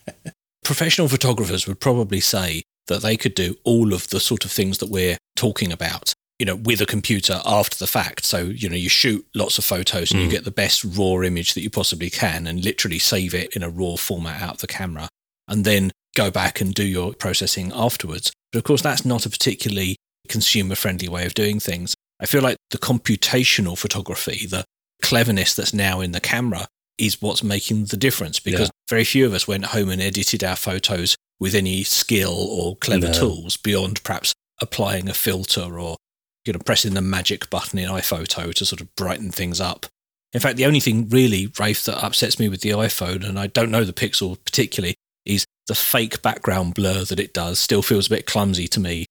Professional 0.64 1.08
photographers 1.08 1.66
would 1.66 1.80
probably 1.80 2.20
say 2.20 2.62
that 2.88 3.00
they 3.00 3.16
could 3.16 3.34
do 3.34 3.56
all 3.64 3.94
of 3.94 4.08
the 4.08 4.20
sort 4.20 4.44
of 4.44 4.50
things 4.50 4.78
that 4.78 4.90
we're 4.90 5.16
talking 5.34 5.72
about 5.72 6.12
you 6.40 6.46
know, 6.46 6.56
with 6.56 6.80
a 6.80 6.86
computer 6.86 7.42
after 7.44 7.76
the 7.76 7.86
fact. 7.86 8.24
So, 8.24 8.38
you 8.38 8.70
know, 8.70 8.74
you 8.74 8.88
shoot 8.88 9.26
lots 9.34 9.58
of 9.58 9.64
photos 9.64 10.10
and 10.10 10.20
mm. 10.20 10.24
you 10.24 10.30
get 10.30 10.44
the 10.44 10.50
best 10.50 10.82
raw 10.82 11.20
image 11.20 11.52
that 11.52 11.60
you 11.60 11.68
possibly 11.68 12.08
can 12.08 12.46
and 12.46 12.64
literally 12.64 12.98
save 12.98 13.34
it 13.34 13.54
in 13.54 13.62
a 13.62 13.68
raw 13.68 13.96
format 13.96 14.40
out 14.40 14.54
of 14.54 14.60
the 14.62 14.66
camera 14.66 15.10
and 15.46 15.66
then 15.66 15.90
go 16.16 16.30
back 16.30 16.62
and 16.62 16.72
do 16.72 16.82
your 16.82 17.12
processing 17.12 17.70
afterwards. 17.74 18.32
But 18.52 18.58
of 18.60 18.64
course, 18.64 18.80
that's 18.80 19.04
not 19.04 19.26
a 19.26 19.30
particularly 19.30 19.96
consumer 20.28 20.76
friendly 20.76 21.10
way 21.10 21.26
of 21.26 21.34
doing 21.34 21.60
things. 21.60 21.94
I 22.18 22.24
feel 22.24 22.40
like 22.40 22.56
the 22.70 22.78
computational 22.78 23.76
photography, 23.76 24.46
the 24.46 24.64
cleverness 25.02 25.54
that's 25.54 25.74
now 25.74 26.00
in 26.00 26.12
the 26.12 26.20
camera 26.20 26.68
is 26.96 27.20
what's 27.20 27.44
making 27.44 27.86
the 27.86 27.98
difference 27.98 28.40
because 28.40 28.68
yeah. 28.68 28.88
very 28.88 29.04
few 29.04 29.26
of 29.26 29.34
us 29.34 29.46
went 29.46 29.66
home 29.66 29.90
and 29.90 30.00
edited 30.00 30.42
our 30.42 30.56
photos 30.56 31.16
with 31.38 31.54
any 31.54 31.84
skill 31.84 32.34
or 32.34 32.76
clever 32.76 33.08
no. 33.08 33.12
tools 33.12 33.58
beyond 33.58 34.02
perhaps 34.04 34.32
applying 34.62 35.08
a 35.08 35.14
filter 35.14 35.78
or 35.78 35.96
you 36.50 36.54
know, 36.54 36.64
pressing 36.64 36.94
the 36.94 37.00
magic 37.00 37.48
button 37.48 37.78
in 37.78 37.88
iPhoto 37.88 38.52
to 38.52 38.66
sort 38.66 38.80
of 38.80 38.92
brighten 38.96 39.30
things 39.30 39.60
up. 39.60 39.86
In 40.32 40.40
fact, 40.40 40.56
the 40.56 40.66
only 40.66 40.80
thing 40.80 41.08
really, 41.08 41.52
Rafe, 41.60 41.84
that 41.84 42.04
upsets 42.04 42.40
me 42.40 42.48
with 42.48 42.62
the 42.62 42.70
iPhone, 42.70 43.24
and 43.24 43.38
I 43.38 43.46
don't 43.46 43.70
know 43.70 43.84
the 43.84 43.92
Pixel 43.92 44.36
particularly, 44.44 44.96
is 45.24 45.44
the 45.68 45.76
fake 45.76 46.22
background 46.22 46.74
blur 46.74 47.04
that 47.04 47.20
it 47.20 47.32
does 47.32 47.60
still 47.60 47.82
feels 47.82 48.08
a 48.08 48.10
bit 48.10 48.26
clumsy 48.26 48.66
to 48.66 48.80
me. 48.80 49.06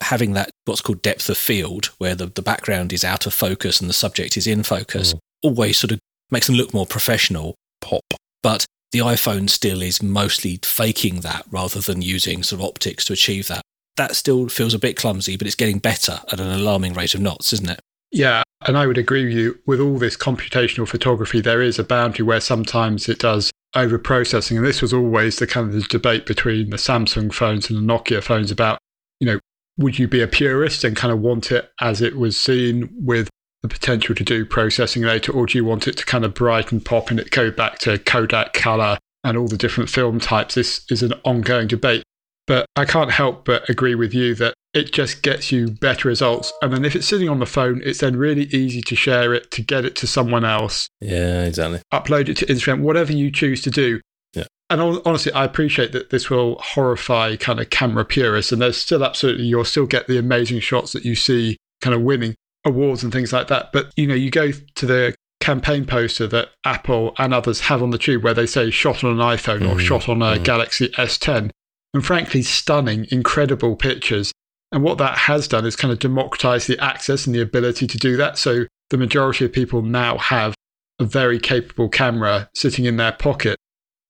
Having 0.00 0.32
that 0.32 0.50
what's 0.64 0.80
called 0.80 1.02
depth 1.02 1.28
of 1.28 1.36
field, 1.36 1.86
where 1.98 2.14
the, 2.14 2.26
the 2.26 2.40
background 2.40 2.94
is 2.94 3.04
out 3.04 3.26
of 3.26 3.34
focus 3.34 3.82
and 3.82 3.90
the 3.90 3.94
subject 3.94 4.38
is 4.38 4.46
in 4.46 4.62
focus, 4.62 5.12
mm. 5.12 5.18
always 5.42 5.76
sort 5.76 5.92
of 5.92 5.98
makes 6.30 6.46
them 6.46 6.56
look 6.56 6.72
more 6.72 6.86
professional. 6.86 7.54
Pop. 7.82 8.14
But 8.42 8.64
the 8.92 9.00
iPhone 9.00 9.50
still 9.50 9.82
is 9.82 10.02
mostly 10.02 10.58
faking 10.62 11.20
that 11.20 11.44
rather 11.50 11.80
than 11.80 12.00
using 12.00 12.42
sort 12.42 12.62
of 12.62 12.66
optics 12.66 13.04
to 13.06 13.12
achieve 13.12 13.48
that 13.48 13.62
that 13.98 14.16
still 14.16 14.48
feels 14.48 14.74
a 14.74 14.78
bit 14.78 14.96
clumsy, 14.96 15.36
but 15.36 15.46
it's 15.46 15.56
getting 15.56 15.78
better 15.78 16.20
at 16.32 16.40
an 16.40 16.50
alarming 16.50 16.94
rate 16.94 17.14
of 17.14 17.20
knots, 17.20 17.52
isn't 17.52 17.68
it? 17.68 17.80
Yeah, 18.10 18.42
and 18.66 18.78
I 18.78 18.86
would 18.86 18.96
agree 18.96 19.26
with 19.26 19.34
you. 19.34 19.58
With 19.66 19.80
all 19.80 19.98
this 19.98 20.16
computational 20.16 20.88
photography, 20.88 21.40
there 21.40 21.60
is 21.60 21.78
a 21.78 21.84
boundary 21.84 22.24
where 22.24 22.40
sometimes 22.40 23.08
it 23.08 23.18
does 23.18 23.50
over 23.76 23.98
processing. 23.98 24.56
And 24.56 24.66
this 24.66 24.80
was 24.80 24.94
always 24.94 25.36
the 25.36 25.46
kind 25.46 25.66
of 25.68 25.74
the 25.74 25.82
debate 25.82 26.24
between 26.24 26.70
the 26.70 26.76
Samsung 26.76 27.32
phones 27.32 27.68
and 27.68 27.78
the 27.78 27.92
Nokia 27.92 28.22
phones 28.22 28.50
about, 28.50 28.78
you 29.20 29.26
know, 29.26 29.38
would 29.76 29.98
you 29.98 30.08
be 30.08 30.22
a 30.22 30.26
purist 30.26 30.84
and 30.84 30.96
kind 30.96 31.12
of 31.12 31.20
want 31.20 31.52
it 31.52 31.70
as 31.80 32.00
it 32.00 32.16
was 32.16 32.36
seen 32.36 32.88
with 32.98 33.28
the 33.62 33.68
potential 33.68 34.14
to 34.14 34.24
do 34.24 34.44
processing 34.44 35.02
later, 35.02 35.32
or 35.32 35.46
do 35.46 35.58
you 35.58 35.64
want 35.64 35.88
it 35.88 35.96
to 35.96 36.06
kind 36.06 36.24
of 36.24 36.34
brighten 36.34 36.80
pop 36.80 37.10
and 37.10 37.20
it 37.20 37.30
go 37.30 37.50
back 37.50 37.78
to 37.80 37.98
Kodak 37.98 38.52
color 38.54 38.98
and 39.24 39.36
all 39.36 39.48
the 39.48 39.56
different 39.56 39.90
film 39.90 40.20
types? 40.20 40.54
This 40.54 40.84
is 40.90 41.02
an 41.02 41.12
ongoing 41.24 41.68
debate. 41.68 42.02
But 42.48 42.64
I 42.76 42.86
can't 42.86 43.12
help 43.12 43.44
but 43.44 43.68
agree 43.68 43.94
with 43.94 44.14
you 44.14 44.34
that 44.36 44.54
it 44.72 44.90
just 44.90 45.22
gets 45.22 45.52
you 45.52 45.68
better 45.68 46.08
results. 46.08 46.50
And 46.62 46.72
then 46.72 46.84
if 46.84 46.96
it's 46.96 47.06
sitting 47.06 47.28
on 47.28 47.40
the 47.40 47.46
phone, 47.46 47.82
it's 47.84 48.00
then 48.00 48.16
really 48.16 48.44
easy 48.44 48.80
to 48.80 48.96
share 48.96 49.34
it, 49.34 49.50
to 49.50 49.62
get 49.62 49.84
it 49.84 49.94
to 49.96 50.06
someone 50.06 50.46
else. 50.46 50.88
Yeah, 51.02 51.44
exactly. 51.44 51.82
Upload 51.92 52.30
it 52.30 52.38
to 52.38 52.46
Instagram, 52.46 52.80
whatever 52.80 53.12
you 53.12 53.30
choose 53.30 53.60
to 53.62 53.70
do. 53.70 54.00
Yeah. 54.32 54.46
And 54.70 54.80
honestly, 54.80 55.30
I 55.32 55.44
appreciate 55.44 55.92
that 55.92 56.08
this 56.08 56.30
will 56.30 56.56
horrify 56.56 57.36
kind 57.36 57.60
of 57.60 57.68
camera 57.68 58.06
purists. 58.06 58.50
And 58.50 58.62
there's 58.62 58.78
still 58.78 59.04
absolutely, 59.04 59.44
you'll 59.44 59.66
still 59.66 59.86
get 59.86 60.06
the 60.06 60.18
amazing 60.18 60.60
shots 60.60 60.94
that 60.94 61.04
you 61.04 61.14
see 61.14 61.58
kind 61.82 61.94
of 61.94 62.00
winning 62.00 62.34
awards 62.64 63.02
and 63.02 63.12
things 63.12 63.30
like 63.30 63.48
that. 63.48 63.72
But, 63.74 63.92
you 63.94 64.06
know, 64.06 64.14
you 64.14 64.30
go 64.30 64.52
to 64.52 64.86
the 64.86 65.14
campaign 65.40 65.84
poster 65.84 66.26
that 66.26 66.48
Apple 66.64 67.14
and 67.18 67.34
others 67.34 67.60
have 67.60 67.82
on 67.82 67.90
the 67.90 67.98
tube 67.98 68.24
where 68.24 68.34
they 68.34 68.46
say 68.46 68.70
shot 68.70 69.04
on 69.04 69.12
an 69.12 69.18
iPhone 69.18 69.60
mm, 69.60 69.74
or 69.74 69.78
shot 69.78 70.08
on 70.08 70.22
a 70.22 70.36
mm. 70.36 70.44
Galaxy 70.44 70.88
S10 70.90 71.50
and 71.94 72.04
frankly 72.04 72.42
stunning, 72.42 73.06
incredible 73.10 73.76
pictures. 73.76 74.32
And 74.72 74.82
what 74.82 74.98
that 74.98 75.16
has 75.18 75.48
done 75.48 75.64
is 75.64 75.76
kind 75.76 75.92
of 75.92 75.98
democratize 75.98 76.66
the 76.66 76.78
access 76.82 77.26
and 77.26 77.34
the 77.34 77.40
ability 77.40 77.86
to 77.86 77.98
do 77.98 78.16
that. 78.16 78.38
So 78.38 78.66
the 78.90 78.98
majority 78.98 79.44
of 79.44 79.52
people 79.52 79.82
now 79.82 80.18
have 80.18 80.54
a 80.98 81.04
very 81.04 81.38
capable 81.38 81.88
camera 81.88 82.48
sitting 82.54 82.84
in 82.84 82.96
their 82.96 83.12
pocket. 83.12 83.56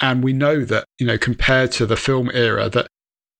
And 0.00 0.22
we 0.22 0.32
know 0.32 0.64
that, 0.64 0.84
you 0.98 1.07
know, 1.07 1.18
compared 1.18 1.72
to 1.72 1.86
the 1.86 1.96
film 1.96 2.30
era, 2.32 2.68
that 2.70 2.88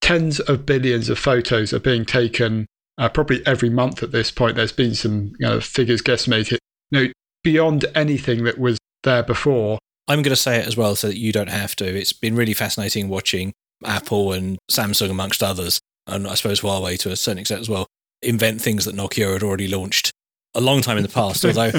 tens 0.01 0.41
of 0.41 0.67
billions 0.67 1.09
of 1.09 1.19
photos 1.19 1.73
are 1.73 1.81
being 1.81 2.05
taken 2.05 2.67
uh, 2.99 3.09
probably 3.09 3.45
every 3.47 3.71
month 3.71 4.03
at 4.03 4.13
this 4.13 4.31
point. 4.31 4.57
There's 4.57 4.73
been 4.73 4.95
some 4.95 5.33
you 5.39 5.47
know, 5.47 5.61
figures 5.61 6.03
guesstimated, 6.03 6.59
you 6.91 7.07
know, 7.07 7.13
beyond 7.43 7.85
anything 7.95 8.45
that 8.45 8.59
was 8.59 8.79
there 9.05 9.23
before. 9.23 9.79
I'm 10.09 10.23
going 10.23 10.35
to 10.35 10.37
say 10.37 10.59
it 10.59 10.67
as 10.67 10.77
well 10.77 10.97
so 10.97 11.09
that 11.09 11.19
you 11.19 11.33
don't 11.33 11.51
have 11.51 11.77
to. 11.77 11.85
It's 11.85 12.13
been 12.13 12.35
really 12.35 12.55
fascinating 12.55 13.09
watching 13.09 13.53
Apple 13.85 14.33
and 14.33 14.59
Samsung, 14.71 15.11
amongst 15.11 15.43
others, 15.43 15.81
and 16.07 16.27
I 16.27 16.35
suppose 16.35 16.61
Huawei 16.61 16.99
to 17.01 17.11
a 17.11 17.17
certain 17.17 17.39
extent 17.39 17.61
as 17.61 17.69
well, 17.69 17.87
invent 18.23 18.61
things 18.61 18.85
that 18.85 18.97
Nokia 18.97 19.33
had 19.33 19.43
already 19.43 19.69
launched 19.69 20.11
a 20.55 20.61
long 20.61 20.81
time 20.81 20.97
in 20.97 21.03
the 21.03 21.09
past. 21.09 21.45
although, 21.45 21.73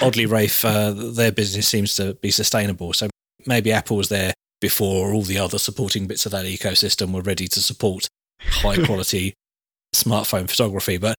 oddly, 0.00 0.26
Rafe, 0.26 0.64
uh, 0.64 0.92
their 0.92 1.32
business 1.32 1.68
seems 1.68 1.94
to 1.96 2.14
be 2.14 2.30
sustainable. 2.30 2.92
So 2.92 3.08
maybe 3.46 3.72
Apple 3.72 3.96
was 3.96 4.08
there 4.08 4.32
before 4.60 5.12
all 5.12 5.22
the 5.22 5.38
other 5.38 5.58
supporting 5.58 6.06
bits 6.06 6.24
of 6.24 6.32
that 6.32 6.46
ecosystem 6.46 7.12
were 7.12 7.22
ready 7.22 7.48
to 7.48 7.60
support 7.60 8.08
high 8.40 8.82
quality 8.84 9.34
smartphone 9.94 10.48
photography. 10.48 10.98
But 10.98 11.16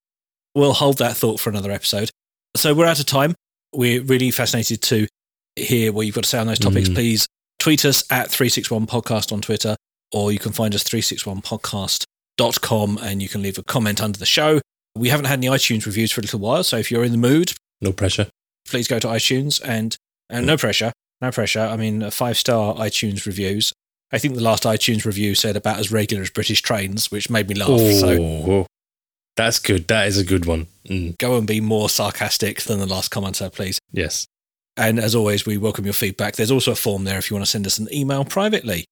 we'll 0.55 0.73
hold 0.73 0.97
that 0.99 1.15
thought 1.15 1.39
for 1.39 1.49
another 1.49 1.71
episode. 1.71 2.09
So 2.55 2.73
we're 2.73 2.85
out 2.85 2.99
of 2.99 3.05
time. 3.05 3.35
We're 3.73 4.03
really 4.03 4.31
fascinated 4.31 4.81
to 4.83 5.07
hear 5.55 5.91
what 5.91 6.05
you've 6.05 6.15
got 6.15 6.23
to 6.23 6.29
say 6.29 6.37
on 6.37 6.47
those 6.47 6.59
topics. 6.59 6.89
Mm. 6.89 6.95
Please 6.95 7.27
tweet 7.59 7.85
us 7.85 8.03
at 8.11 8.29
361 8.29 8.87
podcast 8.87 9.31
on 9.31 9.41
Twitter, 9.41 9.75
or 10.13 10.31
you 10.31 10.39
can 10.39 10.51
find 10.51 10.75
us 10.75 10.83
361podcast.com 10.83 12.99
and 13.01 13.21
you 13.21 13.29
can 13.29 13.41
leave 13.41 13.57
a 13.57 13.63
comment 13.63 14.01
under 14.01 14.19
the 14.19 14.25
show. 14.25 14.61
We 14.95 15.09
haven't 15.09 15.25
had 15.25 15.39
any 15.39 15.47
iTunes 15.47 15.85
reviews 15.85 16.11
for 16.11 16.21
a 16.21 16.23
little 16.23 16.39
while, 16.39 16.63
so 16.63 16.77
if 16.77 16.91
you're 16.91 17.03
in 17.03 17.11
the 17.11 17.17
mood, 17.17 17.53
No 17.81 17.91
pressure. 17.91 18.27
please 18.69 18.87
go 18.87 18.99
to 18.99 19.07
iTunes 19.07 19.61
and, 19.63 19.95
and 20.29 20.45
no 20.45 20.57
pressure, 20.57 20.91
no 21.21 21.31
pressure. 21.31 21.61
I 21.61 21.77
mean, 21.77 22.09
five 22.11 22.37
star 22.37 22.75
iTunes 22.75 23.25
reviews. 23.25 23.73
I 24.11 24.19
think 24.19 24.35
the 24.35 24.43
last 24.43 24.63
iTunes 24.63 25.05
review 25.05 25.33
said 25.33 25.55
about 25.55 25.79
as 25.79 25.91
regular 25.91 26.21
as 26.21 26.29
British 26.29 26.61
trains, 26.61 27.09
which 27.11 27.29
made 27.31 27.49
me 27.49 27.55
laugh. 27.55 27.69
Oh, 27.71 27.91
So 27.99 28.67
that's 29.35 29.57
good. 29.57 29.87
That 29.87 30.07
is 30.07 30.19
a 30.19 30.23
good 30.23 30.45
one. 30.45 30.67
Mm, 30.87 31.17
go 31.17 31.39
and 31.39 31.47
be 31.47 31.59
more 31.59 31.89
sarcastic 31.89 32.61
than 32.61 32.77
the 32.77 32.85
last 32.85 33.11
commenter, 33.11 33.51
please. 33.51 33.79
yes. 33.91 34.27
And 34.75 34.99
as 34.99 35.13
always, 35.13 35.45
we 35.45 35.55
welcome 35.57 35.85
your 35.85 35.93
feedback. 35.93 36.35
There's 36.35 36.49
also 36.49 36.71
a 36.71 36.75
form 36.75 37.03
there 37.03 37.19
if 37.19 37.29
you 37.29 37.35
want 37.35 37.45
to 37.45 37.49
send 37.51 37.67
us 37.67 37.77
an 37.77 37.87
email 37.93 38.25
privately. 38.25 38.85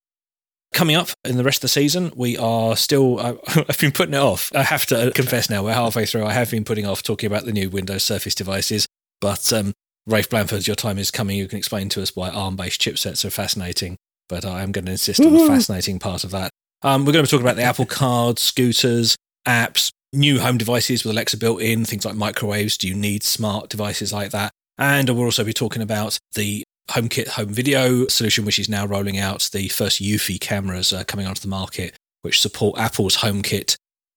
Coming 0.74 0.96
up 0.96 1.10
in 1.26 1.38
the 1.38 1.44
rest 1.44 1.58
of 1.58 1.62
the 1.64 1.68
season, 1.68 2.12
we 2.16 2.38
are 2.38 2.78
still, 2.78 3.20
I, 3.20 3.36
I've 3.70 3.78
been 3.80 3.92
putting 3.92 4.14
it 4.14 4.22
off. 4.22 4.52
I 4.56 4.64
have 4.64 4.86
to 4.88 5.12
confess 5.14 5.50
now, 5.50 5.64
we're 5.64 5.74
halfway 5.74 6.06
through. 6.06 6.26
I 6.26 6.34
have 6.34 6.50
been 6.50 6.64
putting 6.64 6.86
off 6.86 7.04
talking 7.04 7.28
about 7.28 7.46
the 7.46 7.52
new 7.52 7.70
Windows 7.70 8.04
Surface 8.04 8.36
devices, 8.36 8.88
but 9.20 9.52
um, 9.52 9.74
Rafe 10.08 10.30
Blanford, 10.30 10.68
your 10.68 10.76
time 10.76 10.98
is 10.98 11.12
coming. 11.12 11.38
You 11.38 11.48
can 11.48 11.58
explain 11.58 11.90
to 11.90 12.02
us 12.02 12.16
why 12.16 12.30
ARM 12.30 12.56
based 12.56 12.82
chipsets 12.82 13.26
are 13.26 13.30
fascinating, 13.30 13.98
but 14.30 14.46
I 14.46 14.64
am 14.64 14.72
going 14.72 14.86
to 14.86 14.92
insist 14.92 15.20
on 15.20 15.34
the 15.34 15.46
fascinating 15.48 16.00
part 16.00 16.24
of 16.24 16.32
that. 16.32 16.52
Um, 16.84 17.06
we're 17.06 17.14
going 17.14 17.26
to 17.26 17.30
be 17.30 17.32
talking 17.32 17.46
about 17.46 17.58
the 17.58 17.64
Apple 17.64 17.86
Card, 17.86 18.40
scooters, 18.40 19.16
apps, 19.48 19.92
new 20.14 20.40
home 20.40 20.58
devices 20.58 21.04
with 21.04 21.12
Alexa 21.12 21.38
built 21.38 21.62
in, 21.62 21.86
things 21.86 22.06
like 22.06 22.16
microwaves. 22.16 22.78
Do 22.78 22.88
you 22.88 22.96
need 22.96 23.24
smart 23.24 23.70
devices 23.70 24.12
like 24.12 24.32
that? 24.32 24.52
And 24.78 25.10
we'll 25.10 25.26
also 25.26 25.44
be 25.44 25.54
talking 25.54 25.82
about 25.82 26.18
the 26.34 26.64
HomeKit 26.92 27.28
home 27.30 27.50
video 27.50 28.08
solution, 28.08 28.46
which 28.46 28.60
is 28.60 28.70
now 28.70 28.86
rolling 28.86 29.18
out. 29.18 29.50
The 29.52 29.68
first 29.70 30.02
Eufy 30.02 30.40
cameras 30.40 30.94
uh, 30.94 31.04
coming 31.04 31.26
onto 31.26 31.42
the 31.42 31.48
market, 31.48 31.96
which 32.22 32.40
support 32.42 32.80
Apple's 32.80 33.18
HomeKit 33.18 33.76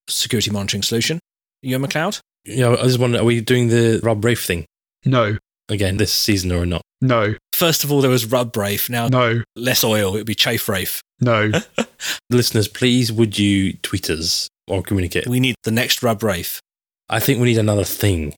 security 0.09 0.51
monitoring 0.51 0.83
solution. 0.83 1.18
Ewan 1.62 1.89
McLeod? 1.89 2.20
Yeah, 2.45 2.70
I 2.70 2.83
just 2.83 2.99
wonder, 2.99 3.18
are 3.20 3.25
we 3.25 3.41
doing 3.41 3.68
the 3.68 4.01
Rub 4.03 4.22
Rafe 4.25 4.45
thing 4.45 4.66
No, 5.07 5.39
again 5.70 5.97
this 5.97 6.12
season 6.12 6.53
or 6.53 6.66
not? 6.66 6.83
no, 7.01 7.35
First 7.55 7.85
of 7.85 7.93
all, 7.93 8.01
there 8.01 8.11
was 8.11 8.27
Rub 8.27 8.55
Rafe. 8.57 8.91
Now, 8.91 9.09
no, 9.09 9.43
less 9.57 9.83
oil, 9.85 10.14
it 10.14 10.18
would 10.18 10.27
be 10.27 10.35
Chafe 10.35 10.68
Rafe. 10.68 11.01
no. 11.20 11.53
Listeners, 12.31 12.68
please 12.68 13.11
would 13.12 13.39
you 13.39 13.75
tweet 13.79 14.11
us 14.11 14.49
or 14.68 14.83
communicate? 14.83 15.27
We 15.27 15.41
need 15.41 15.55
the 15.64 15.70
next 15.70 16.03
Rub 16.03 16.22
Rafe. 16.22 16.61
I 17.09 17.20
think 17.20 17.39
we 17.41 17.47
need 17.47 17.59
another 17.59 17.85
thing. 17.85 18.35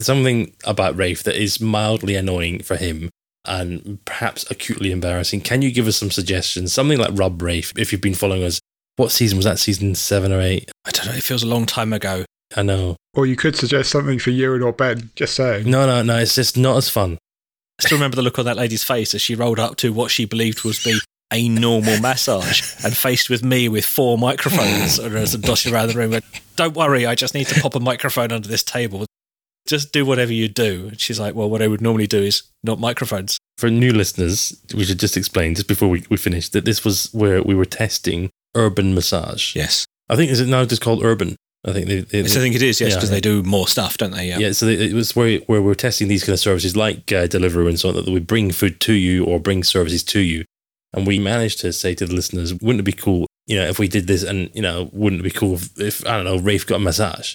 Something 0.00 0.54
about 0.64 0.96
Rafe 0.96 1.22
that 1.24 1.36
is 1.36 1.60
mildly 1.60 2.14
annoying 2.14 2.62
for 2.62 2.76
him 2.76 3.10
and 3.44 4.04
perhaps 4.04 4.48
acutely 4.50 4.92
embarrassing. 4.92 5.40
Can 5.40 5.62
you 5.62 5.72
give 5.72 5.86
us 5.86 5.96
some 5.96 6.10
suggestions? 6.10 6.72
Something 6.72 6.98
like 6.98 7.10
Rub 7.12 7.40
Rafe, 7.40 7.72
if 7.76 7.92
you've 7.92 8.00
been 8.00 8.14
following 8.14 8.44
us. 8.44 8.60
What 8.96 9.10
season 9.10 9.36
was 9.36 9.46
that? 9.46 9.58
Season 9.58 9.94
seven 9.94 10.32
or 10.32 10.40
eight? 10.40 10.70
I 10.84 10.90
don't 10.90 11.06
know, 11.06 11.12
it 11.12 11.22
feels 11.22 11.42
a 11.42 11.48
long 11.48 11.66
time 11.66 11.92
ago. 11.92 12.24
I 12.56 12.62
know. 12.62 12.96
Or 13.14 13.26
you 13.26 13.36
could 13.36 13.56
suggest 13.56 13.90
something 13.90 14.18
for 14.18 14.30
Ewan 14.30 14.62
or 14.62 14.72
Ben. 14.72 15.10
Just 15.16 15.34
saying. 15.34 15.68
No, 15.68 15.86
no, 15.86 16.02
no. 16.02 16.18
It's 16.18 16.34
just 16.34 16.56
not 16.56 16.76
as 16.76 16.88
fun. 16.88 17.18
I 17.78 17.84
still 17.84 17.96
remember 17.96 18.16
the 18.16 18.22
look 18.22 18.38
on 18.38 18.44
that 18.44 18.56
lady's 18.56 18.84
face 18.84 19.14
as 19.14 19.22
she 19.22 19.34
rolled 19.34 19.58
up 19.58 19.76
to 19.76 19.92
what 19.92 20.10
she 20.10 20.24
believed 20.24 20.62
was 20.62 20.84
be 20.84 20.98
a 21.32 21.48
normal 21.48 21.98
massage 22.00 22.60
and 22.84 22.94
faced 22.94 23.30
with 23.30 23.42
me 23.42 23.68
with 23.68 23.86
four 23.86 24.18
microphones 24.18 24.98
and 25.00 25.16
as 25.16 25.34
dotted 25.36 25.72
around 25.72 25.88
the 25.88 25.94
room. 25.94 26.10
Went, 26.10 26.24
Don't 26.56 26.76
worry, 26.76 27.06
I 27.06 27.14
just 27.14 27.34
need 27.34 27.46
to 27.48 27.60
pop 27.60 27.74
a 27.74 27.80
microphone 27.80 28.32
under 28.32 28.48
this 28.48 28.62
table. 28.62 29.06
Just 29.66 29.92
do 29.92 30.04
whatever 30.04 30.32
you 30.32 30.48
do. 30.48 30.88
And 30.88 31.00
she's 31.00 31.20
like, 31.20 31.34
Well, 31.34 31.48
what 31.48 31.62
I 31.62 31.68
would 31.68 31.80
normally 31.80 32.06
do 32.06 32.22
is 32.22 32.42
not 32.62 32.80
microphones. 32.80 33.38
For 33.58 33.70
new 33.70 33.92
listeners, 33.92 34.60
we 34.74 34.84
should 34.84 34.98
just 34.98 35.16
explain, 35.16 35.54
just 35.54 35.68
before 35.68 35.88
we, 35.88 36.04
we 36.10 36.16
finish, 36.16 36.48
that 36.50 36.64
this 36.64 36.84
was 36.84 37.12
where 37.12 37.42
we 37.42 37.54
were 37.54 37.64
testing 37.64 38.30
urban 38.54 38.94
massage. 38.94 39.54
Yes. 39.54 39.86
I 40.08 40.16
think, 40.16 40.30
is 40.30 40.40
it 40.40 40.48
now 40.48 40.64
just 40.64 40.82
called 40.82 41.04
urban? 41.04 41.36
I 41.64 41.72
think 41.72 41.86
they, 41.86 42.00
they, 42.00 42.22
Yes, 42.22 42.36
I 42.36 42.40
think 42.40 42.56
it 42.56 42.62
is, 42.62 42.80
yes, 42.80 42.94
because 42.94 43.10
yeah. 43.10 43.14
they 43.14 43.20
do 43.20 43.42
more 43.44 43.68
stuff, 43.68 43.96
don't 43.96 44.10
they? 44.10 44.26
Yeah. 44.26 44.38
Yeah, 44.38 44.52
so 44.52 44.66
it 44.66 44.92
was 44.94 45.14
where 45.14 45.38
where 45.46 45.62
we're 45.62 45.74
testing 45.74 46.08
these 46.08 46.24
kind 46.24 46.34
of 46.34 46.40
services 46.40 46.76
like 46.76 47.12
uh, 47.12 47.28
Deliveroo 47.28 47.68
and 47.68 47.78
so 47.78 47.90
on 47.90 47.94
that 47.94 48.08
we 48.08 48.18
bring 48.18 48.50
food 48.50 48.80
to 48.80 48.94
you 48.94 49.24
or 49.24 49.38
bring 49.38 49.62
services 49.62 50.02
to 50.04 50.20
you, 50.20 50.44
and 50.92 51.06
we 51.06 51.20
managed 51.20 51.60
to 51.60 51.72
say 51.72 51.94
to 51.94 52.06
the 52.06 52.14
listeners, 52.14 52.52
wouldn't 52.54 52.80
it 52.80 52.84
be 52.84 52.92
cool, 52.92 53.26
you 53.46 53.56
know, 53.56 53.66
if 53.66 53.78
we 53.78 53.86
did 53.86 54.08
this, 54.08 54.24
and 54.24 54.50
you 54.54 54.62
know, 54.62 54.90
wouldn't 54.92 55.20
it 55.20 55.24
be 55.24 55.30
cool 55.30 55.54
if, 55.54 55.80
if 55.80 56.06
I 56.06 56.16
don't 56.16 56.24
know, 56.24 56.38
Rafe 56.38 56.66
got 56.66 56.76
a 56.76 56.80
massage, 56.80 57.34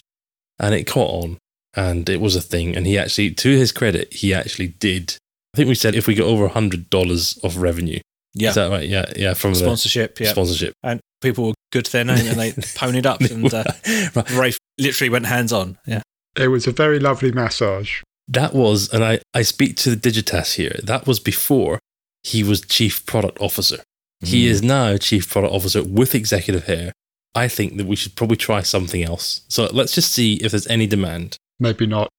and 0.60 0.76
it 0.76 0.84
caught 0.84 1.24
on, 1.24 1.38
and 1.78 2.10
it 2.10 2.20
was 2.20 2.36
a 2.36 2.42
thing, 2.42 2.76
and 2.76 2.86
he 2.86 2.98
actually, 2.98 3.32
to 3.32 3.50
his 3.50 3.72
credit, 3.72 4.12
he 4.14 4.34
actually 4.34 4.68
did. 4.80 5.16
I 5.54 5.58
think 5.58 5.70
we 5.70 5.76
said 5.76 5.96
if 5.96 6.08
we 6.08 6.16
get 6.16 6.24
over 6.26 6.46
a 6.46 6.50
hundred 6.50 6.90
dollars 6.90 7.38
of 7.44 7.58
revenue, 7.58 8.00
Yeah. 8.34 8.50
is 8.50 8.56
that 8.56 8.70
right? 8.70 8.88
Yeah, 8.88 9.06
yeah, 9.16 9.34
from 9.34 9.54
the 9.54 9.60
Sponsorship, 9.60 10.20
yeah. 10.20 10.32
sponsorship. 10.32 10.74
and 10.84 11.00
people 11.22 11.48
were 11.48 11.54
good 11.72 11.86
then, 11.88 12.10
and 12.10 12.40
they 12.40 12.52
ponied 12.76 13.06
up, 13.06 13.22
and 13.22 13.54
uh, 13.54 13.64
Right. 14.16 14.30
Rafe 14.32 14.58
literally 14.78 15.10
went 15.10 15.26
hands 15.28 15.54
on. 15.54 15.78
Yeah. 15.86 16.02
It 16.36 16.50
was 16.50 16.68
a 16.68 16.72
very 16.72 17.00
lovely 17.00 17.32
massage. 17.32 18.02
That 18.28 18.54
was, 18.54 18.92
and 18.94 19.04
I, 19.04 19.20
I 19.34 19.42
speak 19.44 19.78
to 19.78 19.96
the 19.96 20.10
Digitas 20.10 20.56
here, 20.56 20.80
that 20.84 21.08
was 21.08 21.20
before 21.20 21.80
he 22.24 22.44
was 22.44 22.62
chief 22.62 23.06
product 23.06 23.40
officer. 23.40 23.78
He 24.20 24.46
Mm. 24.46 24.50
is 24.50 24.62
now 24.64 24.98
chief 24.98 25.30
product 25.32 25.54
officer 25.54 25.84
with 25.84 26.14
executive 26.14 26.66
hair. 26.66 26.92
I 27.36 27.48
think 27.48 27.78
that 27.78 27.86
we 27.88 27.96
should 27.96 28.16
probably 28.16 28.36
try 28.38 28.62
something 28.64 29.02
else. 29.04 29.42
So 29.48 29.68
let's 29.72 29.94
just 29.96 30.12
see 30.12 30.34
if 30.38 30.52
there's 30.52 30.68
any 30.68 30.88
demand. 30.88 31.38
Maybe 31.60 31.86
not. 31.86 32.10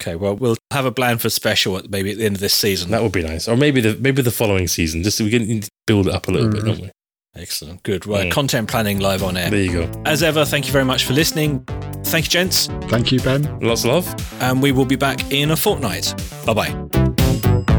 Okay, 0.00 0.14
well, 0.14 0.36
we'll 0.36 0.56
have 0.72 0.84
a 0.84 0.92
plan 0.92 1.18
for 1.18 1.30
special 1.30 1.76
at 1.78 1.90
maybe 1.90 2.10
at 2.12 2.18
the 2.18 2.26
end 2.26 2.36
of 2.36 2.40
this 2.40 2.52
season. 2.54 2.90
That 2.90 3.02
would 3.02 3.12
be 3.12 3.22
nice. 3.22 3.48
Or 3.48 3.56
maybe 3.56 3.80
the 3.80 3.96
maybe 3.96 4.20
the 4.22 4.30
following 4.30 4.68
season. 4.68 5.02
Just 5.02 5.16
so 5.18 5.24
we 5.24 5.30
can 5.30 5.62
build 5.86 6.06
it 6.06 6.12
up 6.14 6.28
a 6.28 6.30
little 6.30 6.50
bit, 6.50 6.62
Mhm. 6.62 6.66
don't 6.66 6.80
we? 6.80 6.90
Excellent. 7.34 7.82
Good. 7.82 8.06
Right. 8.06 8.26
Mm. 8.28 8.30
Content 8.32 8.68
planning 8.68 8.98
live 8.98 9.22
on 9.22 9.36
air. 9.36 9.50
There 9.50 9.60
you 9.60 9.72
go. 9.72 10.02
As 10.06 10.22
ever, 10.22 10.44
thank 10.44 10.66
you 10.66 10.72
very 10.72 10.84
much 10.84 11.04
for 11.04 11.12
listening. 11.12 11.64
Thank 12.04 12.26
you, 12.26 12.30
gents. 12.30 12.66
Thank 12.88 13.10
you, 13.12 13.20
Ben. 13.20 13.58
Lots 13.60 13.84
of 13.84 13.90
love. 13.90 14.42
And 14.42 14.62
we 14.62 14.72
will 14.72 14.86
be 14.86 14.96
back 14.96 15.32
in 15.32 15.50
a 15.50 15.56
fortnight. 15.56 16.14
Bye 16.46 16.54
bye. 16.54 17.76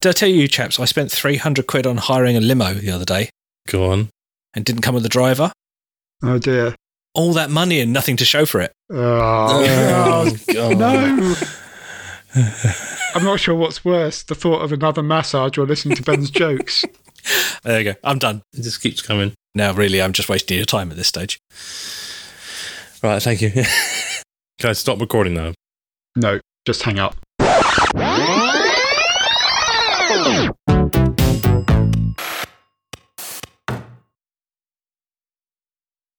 Did 0.00 0.08
I 0.08 0.12
tell 0.12 0.28
you, 0.30 0.48
chaps, 0.48 0.80
I 0.80 0.86
spent 0.86 1.10
300 1.10 1.66
quid 1.66 1.86
on 1.86 1.98
hiring 1.98 2.36
a 2.36 2.40
limo 2.40 2.74
the 2.74 2.90
other 2.90 3.04
day 3.04 3.30
Go 3.68 3.90
on. 3.92 4.08
And 4.54 4.64
didn't 4.64 4.82
come 4.82 4.94
with 4.94 5.04
a 5.06 5.10
driver? 5.10 5.52
Oh 6.22 6.38
dear. 6.38 6.74
All 7.14 7.32
that 7.32 7.50
money 7.50 7.80
and 7.80 7.92
nothing 7.92 8.16
to 8.18 8.24
show 8.24 8.46
for 8.46 8.60
it. 8.60 8.72
Oh, 8.90 8.96
oh 10.28 10.36
God. 10.52 10.78
no. 10.78 11.34
I'm 13.14 13.24
not 13.24 13.40
sure 13.40 13.54
what's 13.54 13.84
worse 13.84 14.22
the 14.22 14.34
thought 14.34 14.62
of 14.62 14.72
another 14.72 15.02
massage 15.02 15.58
or 15.58 15.66
listening 15.66 15.96
to 15.96 16.02
Ben's 16.02 16.30
jokes. 16.30 16.84
There 17.62 17.78
you 17.78 17.92
go. 17.92 17.98
I'm 18.02 18.18
done. 18.18 18.40
It 18.54 18.62
just 18.62 18.80
keeps 18.80 19.02
coming. 19.02 19.34
Now, 19.54 19.74
really, 19.74 20.00
I'm 20.00 20.14
just 20.14 20.30
wasting 20.30 20.56
your 20.56 20.64
time 20.64 20.90
at 20.90 20.96
this 20.96 21.08
stage. 21.08 21.38
Right, 23.02 23.22
thank 23.22 23.42
you. 23.42 23.50
Can 24.58 24.70
I 24.70 24.72
stop 24.72 24.98
recording 25.00 25.34
now? 25.34 25.52
No, 26.16 26.40
just 26.64 26.82
hang 26.82 26.98
up. 26.98 27.16